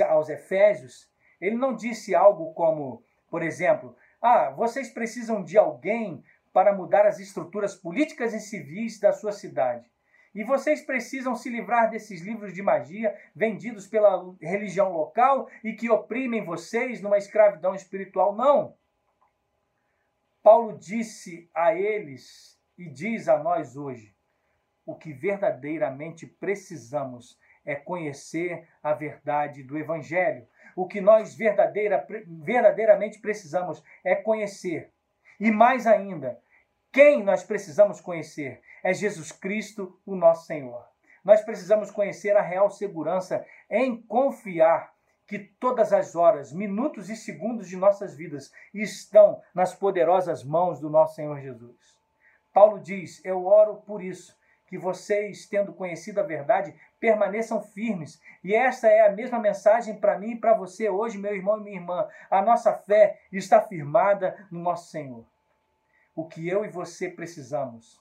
aos 0.10 0.28
Efésios, 0.28 1.10
ele 1.40 1.56
não 1.56 1.74
disse 1.74 2.14
algo 2.14 2.54
como, 2.54 3.02
por 3.30 3.42
exemplo, 3.42 3.96
ah, 4.22 4.50
vocês 4.50 4.90
precisam 4.90 5.42
de 5.42 5.58
alguém 5.58 6.22
para 6.52 6.76
mudar 6.76 7.06
as 7.06 7.20
estruturas 7.20 7.74
políticas 7.74 8.34
e 8.34 8.42
civis 8.42 9.00
da 9.00 9.14
sua 9.14 9.32
cidade. 9.32 9.90
E 10.34 10.44
vocês 10.44 10.82
precisam 10.82 11.36
se 11.36 11.50
livrar 11.50 11.90
desses 11.90 12.22
livros 12.22 12.54
de 12.54 12.62
magia 12.62 13.16
vendidos 13.36 13.88
pela 13.88 14.36
religião 14.40 14.92
local 14.92 15.50
e 15.64 15.74
que 15.74 15.90
oprimem 15.90 16.46
vocês 16.46 17.02
numa 17.02 17.18
escravidão 17.18 17.74
espiritual. 17.74 18.36
Não! 18.36 18.76
Paulo 20.42 20.78
disse 20.78 21.50
a 21.54 21.74
eles 21.74 22.60
e 22.78 22.90
diz 22.90 23.28
a 23.28 23.40
nós 23.40 23.76
hoje: 23.76 24.16
o 24.86 24.96
que 24.96 25.12
verdadeiramente 25.12 26.26
precisamos 26.26 27.38
é 27.66 27.76
conhecer 27.76 28.68
a 28.82 28.94
verdade 28.94 29.64
do 29.64 29.78
Evangelho. 29.78 30.48
O 30.76 30.88
que 30.88 31.02
nós 31.02 31.36
verdadeira, 31.36 32.06
verdadeiramente 32.28 33.20
precisamos 33.20 33.84
é 34.04 34.16
conhecer. 34.16 34.92
E 35.40 35.52
mais 35.52 35.86
ainda, 35.86 36.40
quem 36.92 37.24
nós 37.24 37.44
precisamos 37.44 38.02
conhecer? 38.02 38.62
É 38.84 38.92
Jesus 38.94 39.32
Cristo, 39.32 40.00
o 40.04 40.16
nosso 40.16 40.48
Senhor. 40.48 40.84
Nós 41.24 41.42
precisamos 41.42 41.92
conhecer 41.92 42.36
a 42.36 42.42
real 42.42 42.72
segurança 42.72 43.46
em 43.70 44.02
confiar 44.02 44.92
que 45.28 45.38
todas 45.38 45.94
as 45.94 46.16
horas, 46.16 46.52
minutos 46.52 47.08
e 47.08 47.16
segundos 47.16 47.70
de 47.70 47.78
nossas 47.78 48.16
vidas 48.16 48.52
estão 48.74 49.40
nas 49.54 49.76
poderosas 49.76 50.44
mãos 50.44 50.80
do 50.80 50.90
nosso 50.90 51.14
Senhor 51.14 51.40
Jesus. 51.40 52.00
Paulo 52.52 52.80
diz: 52.80 53.24
Eu 53.24 53.46
oro 53.46 53.76
por 53.76 54.02
isso, 54.04 54.36
que 54.66 54.76
vocês, 54.76 55.48
tendo 55.48 55.74
conhecido 55.74 56.20
a 56.20 56.24
verdade, 56.24 56.74
permaneçam 57.00 57.62
firmes. 57.62 58.20
E 58.44 58.56
esta 58.56 58.88
é 58.88 59.06
a 59.06 59.12
mesma 59.12 59.38
mensagem 59.38 60.00
para 60.00 60.18
mim 60.18 60.32
e 60.32 60.40
para 60.40 60.56
você 60.56 60.90
hoje, 60.90 61.20
meu 61.20 61.36
irmão 61.36 61.60
e 61.60 61.64
minha 61.64 61.78
irmã. 61.78 62.08
A 62.32 62.42
nossa 62.42 62.74
fé 62.74 63.22
está 63.32 63.62
firmada 63.62 64.48
no 64.50 64.60
nosso 64.60 64.90
Senhor 64.90 65.28
o 66.20 66.28
que 66.28 66.50
eu 66.50 66.66
e 66.66 66.70
você 66.70 67.10
precisamos. 67.10 67.98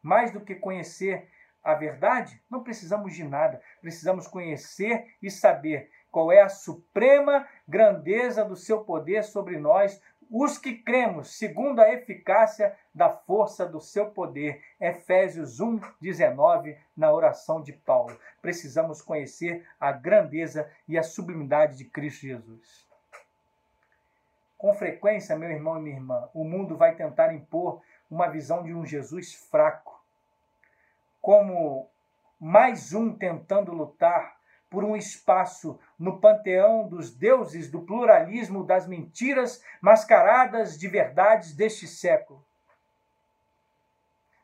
Mais 0.00 0.30
do 0.30 0.40
que 0.40 0.54
conhecer 0.54 1.28
a 1.62 1.74
verdade, 1.74 2.40
não 2.48 2.62
precisamos 2.62 3.14
de 3.14 3.24
nada. 3.24 3.60
Precisamos 3.80 4.28
conhecer 4.28 5.16
e 5.20 5.28
saber 5.28 5.90
qual 6.10 6.30
é 6.30 6.40
a 6.40 6.48
suprema 6.48 7.46
grandeza 7.66 8.44
do 8.44 8.54
seu 8.54 8.84
poder 8.84 9.24
sobre 9.24 9.58
nós, 9.58 10.00
os 10.30 10.56
que 10.56 10.74
cremos, 10.74 11.36
segundo 11.36 11.80
a 11.80 11.92
eficácia 11.92 12.76
da 12.94 13.10
força 13.10 13.66
do 13.66 13.80
seu 13.80 14.10
poder. 14.10 14.62
Efésios 14.80 15.58
1, 15.58 15.80
19, 16.00 16.78
na 16.96 17.12
oração 17.12 17.60
de 17.60 17.72
Paulo. 17.72 18.16
Precisamos 18.40 19.02
conhecer 19.02 19.66
a 19.80 19.90
grandeza 19.90 20.70
e 20.86 20.96
a 20.96 21.02
sublimidade 21.02 21.76
de 21.76 21.86
Cristo 21.86 22.20
Jesus. 22.20 22.91
Com 24.62 24.72
frequência, 24.74 25.36
meu 25.36 25.50
irmão 25.50 25.76
e 25.76 25.82
minha 25.82 25.96
irmã, 25.96 26.30
o 26.32 26.44
mundo 26.44 26.76
vai 26.76 26.94
tentar 26.94 27.34
impor 27.34 27.82
uma 28.08 28.28
visão 28.28 28.62
de 28.62 28.72
um 28.72 28.86
Jesus 28.86 29.34
fraco, 29.34 30.00
como 31.20 31.90
mais 32.38 32.92
um 32.92 33.12
tentando 33.12 33.72
lutar 33.72 34.36
por 34.70 34.84
um 34.84 34.94
espaço 34.94 35.80
no 35.98 36.20
panteão 36.20 36.86
dos 36.86 37.12
deuses 37.12 37.68
do 37.68 37.82
pluralismo 37.82 38.62
das 38.62 38.86
mentiras 38.86 39.64
mascaradas 39.80 40.78
de 40.78 40.86
verdades 40.86 41.56
deste 41.56 41.88
século. 41.88 42.46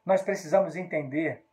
Nós 0.05 0.21
precisamos 0.21 0.75
entender 0.75 1.45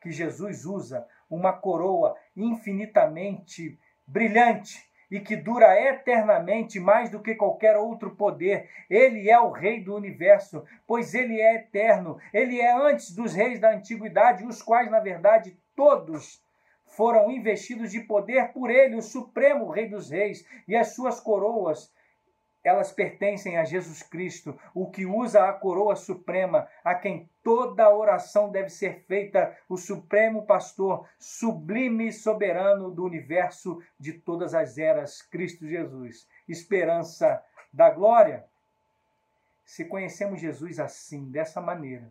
que 0.00 0.12
Jesus 0.12 0.64
usa 0.64 1.04
uma 1.28 1.52
coroa 1.52 2.16
infinitamente 2.36 3.76
brilhante 4.06 4.87
e 5.10 5.20
que 5.20 5.36
dura 5.36 5.80
eternamente 5.80 6.78
mais 6.78 7.10
do 7.10 7.20
que 7.20 7.34
qualquer 7.34 7.76
outro 7.76 8.14
poder. 8.14 8.68
Ele 8.88 9.30
é 9.30 9.38
o 9.38 9.50
Rei 9.50 9.80
do 9.82 9.94
universo, 9.94 10.64
pois 10.86 11.14
ele 11.14 11.40
é 11.40 11.56
eterno. 11.56 12.18
Ele 12.32 12.60
é 12.60 12.72
antes 12.72 13.14
dos 13.14 13.34
reis 13.34 13.58
da 13.58 13.72
antiguidade, 13.72 14.44
os 14.44 14.62
quais, 14.62 14.90
na 14.90 15.00
verdade, 15.00 15.56
todos 15.74 16.42
foram 16.84 17.30
investidos 17.30 17.92
de 17.92 18.00
poder 18.00 18.52
por 18.52 18.70
ele, 18.70 18.96
o 18.96 19.02
supremo 19.02 19.70
Rei 19.70 19.88
dos 19.88 20.10
Reis, 20.10 20.44
e 20.66 20.74
as 20.74 20.94
suas 20.94 21.20
coroas, 21.20 21.92
elas 22.62 22.92
pertencem 22.92 23.56
a 23.56 23.64
Jesus 23.64 24.02
Cristo, 24.02 24.58
o 24.74 24.90
que 24.90 25.06
usa 25.06 25.48
a 25.48 25.52
coroa 25.52 25.96
suprema, 25.96 26.68
a 26.84 26.94
quem 26.94 27.28
toda 27.42 27.94
oração 27.94 28.50
deve 28.50 28.68
ser 28.68 29.04
feita, 29.06 29.56
o 29.68 29.76
supremo 29.76 30.44
pastor, 30.44 31.08
sublime 31.18 32.12
soberano 32.12 32.90
do 32.90 33.04
universo 33.04 33.82
de 33.98 34.12
todas 34.12 34.54
as 34.54 34.76
eras, 34.76 35.22
Cristo 35.22 35.66
Jesus, 35.66 36.28
esperança 36.48 37.42
da 37.72 37.90
glória. 37.90 38.44
Se 39.64 39.84
conhecemos 39.84 40.40
Jesus 40.40 40.80
assim, 40.80 41.30
dessa 41.30 41.60
maneira, 41.60 42.10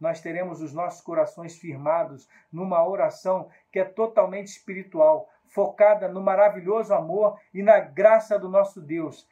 nós 0.00 0.20
teremos 0.20 0.60
os 0.60 0.72
nossos 0.72 1.00
corações 1.00 1.56
firmados 1.56 2.28
numa 2.52 2.86
oração 2.86 3.48
que 3.70 3.78
é 3.78 3.84
totalmente 3.84 4.48
espiritual, 4.48 5.30
focada 5.46 6.08
no 6.08 6.20
maravilhoso 6.20 6.92
amor 6.92 7.38
e 7.52 7.62
na 7.62 7.78
graça 7.78 8.38
do 8.38 8.48
nosso 8.48 8.80
Deus. 8.80 9.26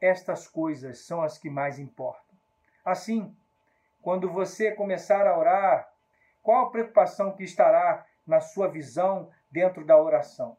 Estas 0.00 0.46
coisas 0.46 1.00
são 1.00 1.22
as 1.22 1.36
que 1.36 1.50
mais 1.50 1.78
importam. 1.78 2.36
Assim, 2.84 3.36
quando 4.00 4.30
você 4.30 4.72
começar 4.72 5.26
a 5.26 5.38
orar, 5.38 5.92
qual 6.42 6.66
a 6.66 6.70
preocupação 6.70 7.32
que 7.32 7.44
estará 7.44 8.06
na 8.26 8.40
sua 8.40 8.68
visão 8.68 9.30
dentro 9.50 9.84
da 9.84 10.00
oração? 10.00 10.56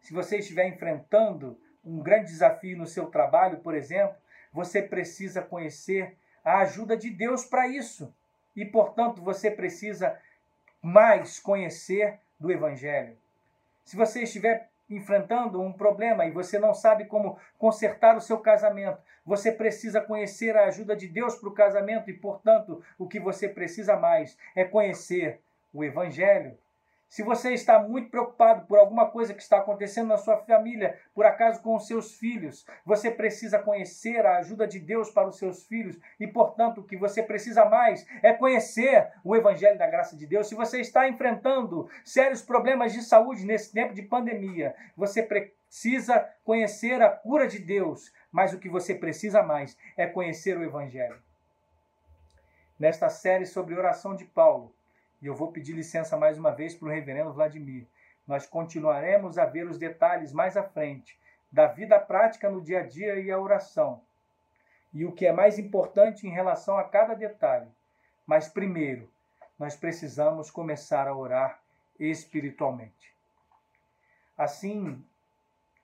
Se 0.00 0.12
você 0.12 0.38
estiver 0.38 0.68
enfrentando 0.68 1.58
um 1.84 2.02
grande 2.02 2.26
desafio 2.26 2.76
no 2.76 2.86
seu 2.86 3.06
trabalho, 3.06 3.58
por 3.60 3.74
exemplo, 3.74 4.16
você 4.52 4.80
precisa 4.80 5.42
conhecer 5.42 6.16
a 6.44 6.58
ajuda 6.58 6.96
de 6.96 7.10
Deus 7.10 7.44
para 7.44 7.66
isso 7.66 8.14
e, 8.54 8.64
portanto, 8.64 9.22
você 9.22 9.50
precisa 9.50 10.18
mais 10.80 11.40
conhecer 11.40 12.20
do 12.38 12.52
Evangelho. 12.52 13.18
Se 13.82 13.96
você 13.96 14.22
estiver 14.22 14.70
enfrentando 14.96 15.60
um 15.60 15.72
problema 15.72 16.24
e 16.24 16.30
você 16.30 16.58
não 16.58 16.72
sabe 16.72 17.04
como 17.06 17.38
consertar 17.58 18.16
o 18.16 18.20
seu 18.20 18.38
casamento, 18.38 18.98
você 19.24 19.50
precisa 19.50 20.00
conhecer 20.00 20.56
a 20.56 20.66
ajuda 20.66 20.94
de 20.94 21.08
Deus 21.08 21.36
para 21.36 21.48
o 21.48 21.54
casamento 21.54 22.10
e, 22.10 22.12
portanto, 22.12 22.82
o 22.98 23.08
que 23.08 23.18
você 23.18 23.48
precisa 23.48 23.96
mais 23.96 24.36
é 24.54 24.64
conhecer 24.64 25.40
o 25.72 25.82
Evangelho. 25.82 26.56
Se 27.08 27.22
você 27.22 27.52
está 27.52 27.78
muito 27.78 28.10
preocupado 28.10 28.66
por 28.66 28.78
alguma 28.78 29.08
coisa 29.08 29.34
que 29.34 29.42
está 29.42 29.58
acontecendo 29.58 30.08
na 30.08 30.16
sua 30.16 30.38
família, 30.38 30.98
por 31.14 31.24
acaso 31.24 31.62
com 31.62 31.76
os 31.76 31.86
seus 31.86 32.14
filhos, 32.14 32.66
você 32.84 33.10
precisa 33.10 33.58
conhecer 33.58 34.26
a 34.26 34.38
ajuda 34.38 34.66
de 34.66 34.80
Deus 34.80 35.10
para 35.10 35.28
os 35.28 35.38
seus 35.38 35.64
filhos 35.66 35.96
e, 36.18 36.26
portanto, 36.26 36.80
o 36.80 36.84
que 36.84 36.96
você 36.96 37.22
precisa 37.22 37.64
mais 37.64 38.04
é 38.22 38.32
conhecer 38.32 39.12
o 39.22 39.36
Evangelho 39.36 39.78
da 39.78 39.86
graça 39.86 40.16
de 40.16 40.26
Deus. 40.26 40.48
Se 40.48 40.54
você 40.54 40.80
está 40.80 41.08
enfrentando 41.08 41.88
sérios 42.04 42.42
problemas 42.42 42.92
de 42.92 43.02
saúde 43.02 43.46
nesse 43.46 43.72
tempo 43.72 43.94
de 43.94 44.02
pandemia, 44.02 44.74
você 44.96 45.22
precisa 45.22 46.28
conhecer 46.42 47.00
a 47.00 47.10
cura 47.10 47.46
de 47.46 47.60
Deus, 47.60 48.12
mas 48.32 48.52
o 48.52 48.58
que 48.58 48.68
você 48.68 48.94
precisa 48.94 49.42
mais 49.42 49.76
é 49.96 50.06
conhecer 50.06 50.58
o 50.58 50.64
Evangelho. 50.64 51.22
Nesta 52.76 53.08
série 53.08 53.46
sobre 53.46 53.76
oração 53.76 54.16
de 54.16 54.24
Paulo, 54.24 54.74
e 55.24 55.26
eu 55.26 55.34
vou 55.34 55.50
pedir 55.50 55.72
licença 55.72 56.18
mais 56.18 56.36
uma 56.36 56.50
vez 56.50 56.74
para 56.74 56.86
o 56.86 56.90
reverendo 56.90 57.32
Vladimir. 57.32 57.88
Nós 58.26 58.46
continuaremos 58.46 59.38
a 59.38 59.46
ver 59.46 59.66
os 59.66 59.78
detalhes 59.78 60.34
mais 60.34 60.54
à 60.54 60.62
frente 60.62 61.18
da 61.50 61.66
vida 61.66 61.98
prática 61.98 62.50
no 62.50 62.60
dia 62.60 62.80
a 62.80 62.82
dia 62.82 63.18
e 63.18 63.30
a 63.30 63.40
oração. 63.40 64.02
E 64.92 65.06
o 65.06 65.12
que 65.12 65.24
é 65.24 65.32
mais 65.32 65.58
importante 65.58 66.26
em 66.26 66.30
relação 66.30 66.76
a 66.76 66.84
cada 66.84 67.14
detalhe. 67.14 67.70
Mas 68.26 68.48
primeiro, 68.48 69.10
nós 69.58 69.74
precisamos 69.74 70.50
começar 70.50 71.08
a 71.08 71.16
orar 71.16 71.58
espiritualmente. 71.98 73.16
Assim, 74.36 75.02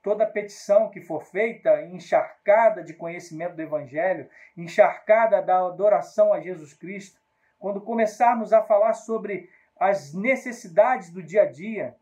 toda 0.02 0.26
petição 0.26 0.90
que 0.90 1.00
for 1.00 1.24
feita, 1.24 1.80
encharcada 1.86 2.84
de 2.84 2.92
conhecimento 2.92 3.56
do 3.56 3.62
Evangelho, 3.62 4.28
encharcada 4.54 5.40
da 5.40 5.66
adoração 5.66 6.30
a 6.30 6.40
Jesus 6.40 6.74
Cristo, 6.74 7.19
quando 7.60 7.80
começarmos 7.80 8.52
a 8.52 8.62
falar 8.62 8.94
sobre 8.94 9.48
as 9.78 10.12
necessidades 10.12 11.10
do 11.10 11.22
dia 11.22 11.42
a 11.42 11.46
dia, 11.46 11.94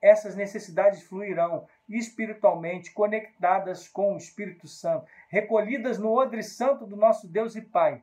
essas 0.00 0.34
necessidades 0.34 1.02
fluirão 1.04 1.66
espiritualmente 1.88 2.90
conectadas 2.90 3.86
com 3.86 4.14
o 4.14 4.18
Espírito 4.18 4.66
Santo, 4.66 5.06
recolhidas 5.28 5.98
no 5.98 6.12
odre 6.12 6.42
santo 6.42 6.84
do 6.84 6.96
nosso 6.96 7.28
Deus 7.28 7.54
e 7.54 7.62
Pai, 7.62 8.02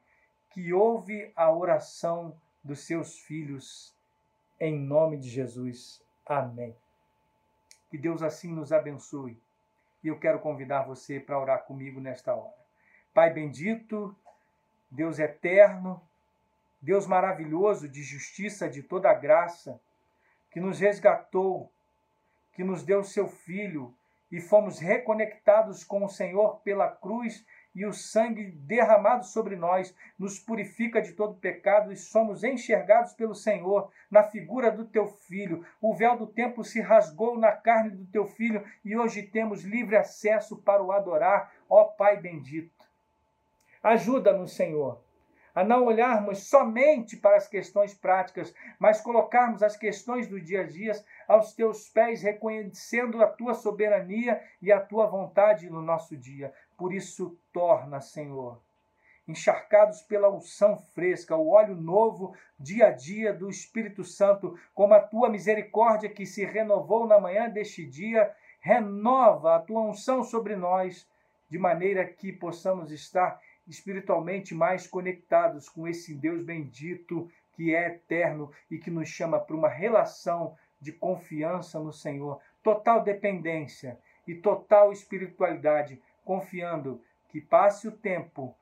que 0.51 0.73
ouve 0.73 1.31
a 1.35 1.51
oração 1.51 2.35
dos 2.63 2.79
seus 2.85 3.19
filhos 3.19 3.93
em 4.59 4.79
nome 4.79 5.17
de 5.17 5.29
Jesus. 5.29 6.01
Amém. 6.25 6.75
Que 7.89 7.97
Deus 7.97 8.23
assim 8.23 8.53
nos 8.53 8.71
abençoe. 8.71 9.37
E 10.01 10.07
eu 10.07 10.17
quero 10.17 10.39
convidar 10.39 10.83
você 10.83 11.19
para 11.19 11.39
orar 11.39 11.65
comigo 11.65 11.99
nesta 11.99 12.33
hora. 12.33 12.55
Pai 13.13 13.33
bendito, 13.33 14.15
Deus 14.89 15.19
eterno, 15.19 16.01
Deus 16.81 17.05
maravilhoso 17.05 17.89
de 17.89 18.01
justiça, 18.01 18.69
de 18.69 18.81
toda 18.81 19.13
graça, 19.13 19.79
que 20.49 20.59
nos 20.59 20.79
resgatou, 20.79 21.71
que 22.53 22.63
nos 22.63 22.83
deu 22.83 23.03
seu 23.03 23.27
Filho 23.27 23.93
e 24.31 24.39
fomos 24.39 24.79
reconectados 24.79 25.83
com 25.83 26.05
o 26.05 26.09
Senhor 26.09 26.61
pela 26.61 26.87
cruz 26.89 27.45
e 27.75 27.85
o 27.85 27.93
sangue 27.93 28.45
derramado 28.45 29.25
sobre 29.25 29.55
nós 29.55 29.93
nos 30.17 30.39
purifica 30.39 31.01
de 31.01 31.13
todo 31.13 31.39
pecado 31.39 31.91
e 31.91 31.97
somos 31.97 32.43
enxergados 32.43 33.13
pelo 33.13 33.35
Senhor 33.35 33.91
na 34.09 34.23
figura 34.23 34.71
do 34.71 34.85
teu 34.85 35.07
filho. 35.07 35.65
O 35.81 35.93
véu 35.93 36.17
do 36.17 36.27
templo 36.27 36.63
se 36.63 36.79
rasgou 36.79 37.37
na 37.37 37.51
carne 37.51 37.91
do 37.91 38.05
teu 38.05 38.25
filho 38.25 38.63
e 38.85 38.95
hoje 38.95 39.23
temos 39.23 39.63
livre 39.63 39.95
acesso 39.95 40.57
para 40.57 40.81
o 40.81 40.91
adorar, 40.91 41.53
ó 41.69 41.83
Pai 41.83 42.17
bendito. 42.17 42.87
Ajuda-nos, 43.83 44.55
Senhor 44.55 45.08
a 45.59 45.63
não 45.65 45.87
olharmos 45.87 46.47
somente 46.47 47.17
para 47.17 47.35
as 47.35 47.45
questões 47.45 47.93
práticas, 47.93 48.55
mas 48.79 49.01
colocarmos 49.01 49.61
as 49.61 49.75
questões 49.75 50.25
do 50.25 50.39
dia 50.39 50.61
a 50.61 50.63
dia 50.63 50.93
aos 51.27 51.53
teus 51.53 51.89
pés, 51.89 52.21
reconhecendo 52.21 53.21
a 53.21 53.27
tua 53.27 53.53
soberania 53.53 54.41
e 54.61 54.71
a 54.71 54.79
tua 54.79 55.05
vontade 55.05 55.69
no 55.69 55.81
nosso 55.81 56.15
dia. 56.15 56.53
Por 56.77 56.93
isso, 56.93 57.37
torna, 57.51 57.99
Senhor, 57.99 58.63
encharcados 59.27 60.01
pela 60.01 60.29
unção 60.29 60.77
fresca, 60.77 61.35
o 61.35 61.49
óleo 61.49 61.75
novo 61.75 62.33
dia 62.57 62.87
a 62.87 62.91
dia 62.91 63.33
do 63.33 63.49
Espírito 63.49 64.05
Santo, 64.05 64.57
como 64.73 64.93
a 64.93 65.01
tua 65.01 65.27
misericórdia 65.27 66.09
que 66.09 66.25
se 66.25 66.45
renovou 66.45 67.05
na 67.05 67.19
manhã 67.19 67.49
deste 67.49 67.85
dia, 67.85 68.33
renova 68.61 69.57
a 69.57 69.59
tua 69.59 69.81
unção 69.81 70.23
sobre 70.23 70.55
nós, 70.55 71.05
de 71.49 71.59
maneira 71.59 72.05
que 72.05 72.31
possamos 72.31 72.93
estar 72.93 73.41
espiritualmente 73.69 74.55
mais 74.55 74.87
conectados 74.87 75.69
com 75.69 75.87
esse 75.87 76.15
Deus 76.15 76.43
bendito 76.43 77.31
que 77.53 77.75
é 77.75 77.87
eterno 77.87 78.51
e 78.69 78.77
que 78.77 78.89
nos 78.89 79.07
chama 79.07 79.39
para 79.39 79.55
uma 79.55 79.69
relação 79.69 80.57
de 80.81 80.91
confiança 80.91 81.79
no 81.79 81.93
Senhor, 81.93 82.41
total 82.63 83.03
dependência 83.03 83.99
e 84.27 84.33
total 84.33 84.91
espiritualidade, 84.91 86.01
confiando 86.23 87.01
que 87.27 87.39
passe 87.39 87.87
o 87.87 87.91
tempo, 87.91 88.55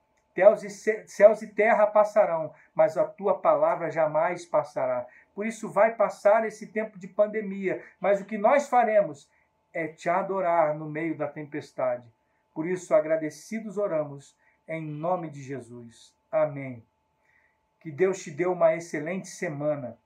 céus 1.06 1.42
e 1.42 1.48
terra 1.48 1.88
passarão, 1.88 2.54
mas 2.76 2.98
a 2.98 3.06
tua 3.06 3.40
palavra 3.40 3.90
jamais 3.90 4.46
passará. 4.46 5.08
Por 5.34 5.46
isso 5.46 5.70
vai 5.70 5.96
passar 5.96 6.46
esse 6.46 6.68
tempo 6.68 7.00
de 7.00 7.08
pandemia, 7.08 7.84
mas 8.00 8.20
o 8.20 8.26
que 8.26 8.38
nós 8.38 8.68
faremos 8.68 9.30
é 9.74 9.88
te 9.88 10.10
adorar 10.10 10.76
no 10.76 10.90
meio 10.90 11.16
da 11.16 11.28
tempestade 11.28 12.04
Por 12.54 12.66
isso, 12.66 12.96
agradecidos 12.96 13.78
oramos 13.78 14.36
em 14.68 14.82
nome 14.82 15.30
de 15.30 15.42
Jesus. 15.42 16.14
Amém. 16.32 16.84
Que 17.80 17.92
Deus 17.92 18.22
te 18.24 18.32
dê 18.32 18.46
uma 18.46 18.76
excelente 18.76 19.28
semana. 19.28 19.98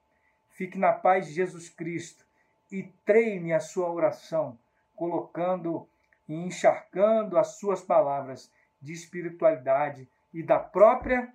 Fique 0.49 0.77
na 0.77 0.93
paz 0.93 1.27
de 1.27 1.33
Jesus 1.33 1.69
Cristo 1.69 2.25
e 2.71 2.83
treine 3.05 3.53
a 3.53 3.59
sua 3.59 3.91
oração, 3.91 4.57
colocando 4.95 5.87
e 6.27 6.33
encharcando 6.33 7.37
as 7.37 7.55
suas 7.55 7.81
palavras 7.81 8.51
de 8.81 8.93
espiritualidade 8.93 10.07
e 10.33 10.41
da 10.43 10.59
própria 10.59 11.33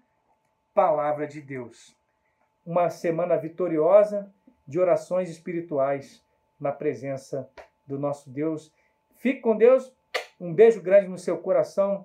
palavra 0.75 1.27
de 1.27 1.41
Deus. 1.41 1.97
Uma 2.65 2.91
semana 2.91 3.37
vitoriosa 3.37 4.33
de 4.67 4.79
orações 4.79 5.29
espirituais 5.31 6.23
na 6.59 6.73
presença 6.73 7.49
do 7.87 7.99
nosso 7.99 8.31
Deus. 8.31 8.73
Fique 9.17 9.41
com 9.41 9.57
Deus. 9.57 9.95
Um 10.41 10.53
beijo 10.53 10.83
grande 10.83 11.09
no 11.09 11.19
seu 11.19 11.39
coração. 11.39 12.05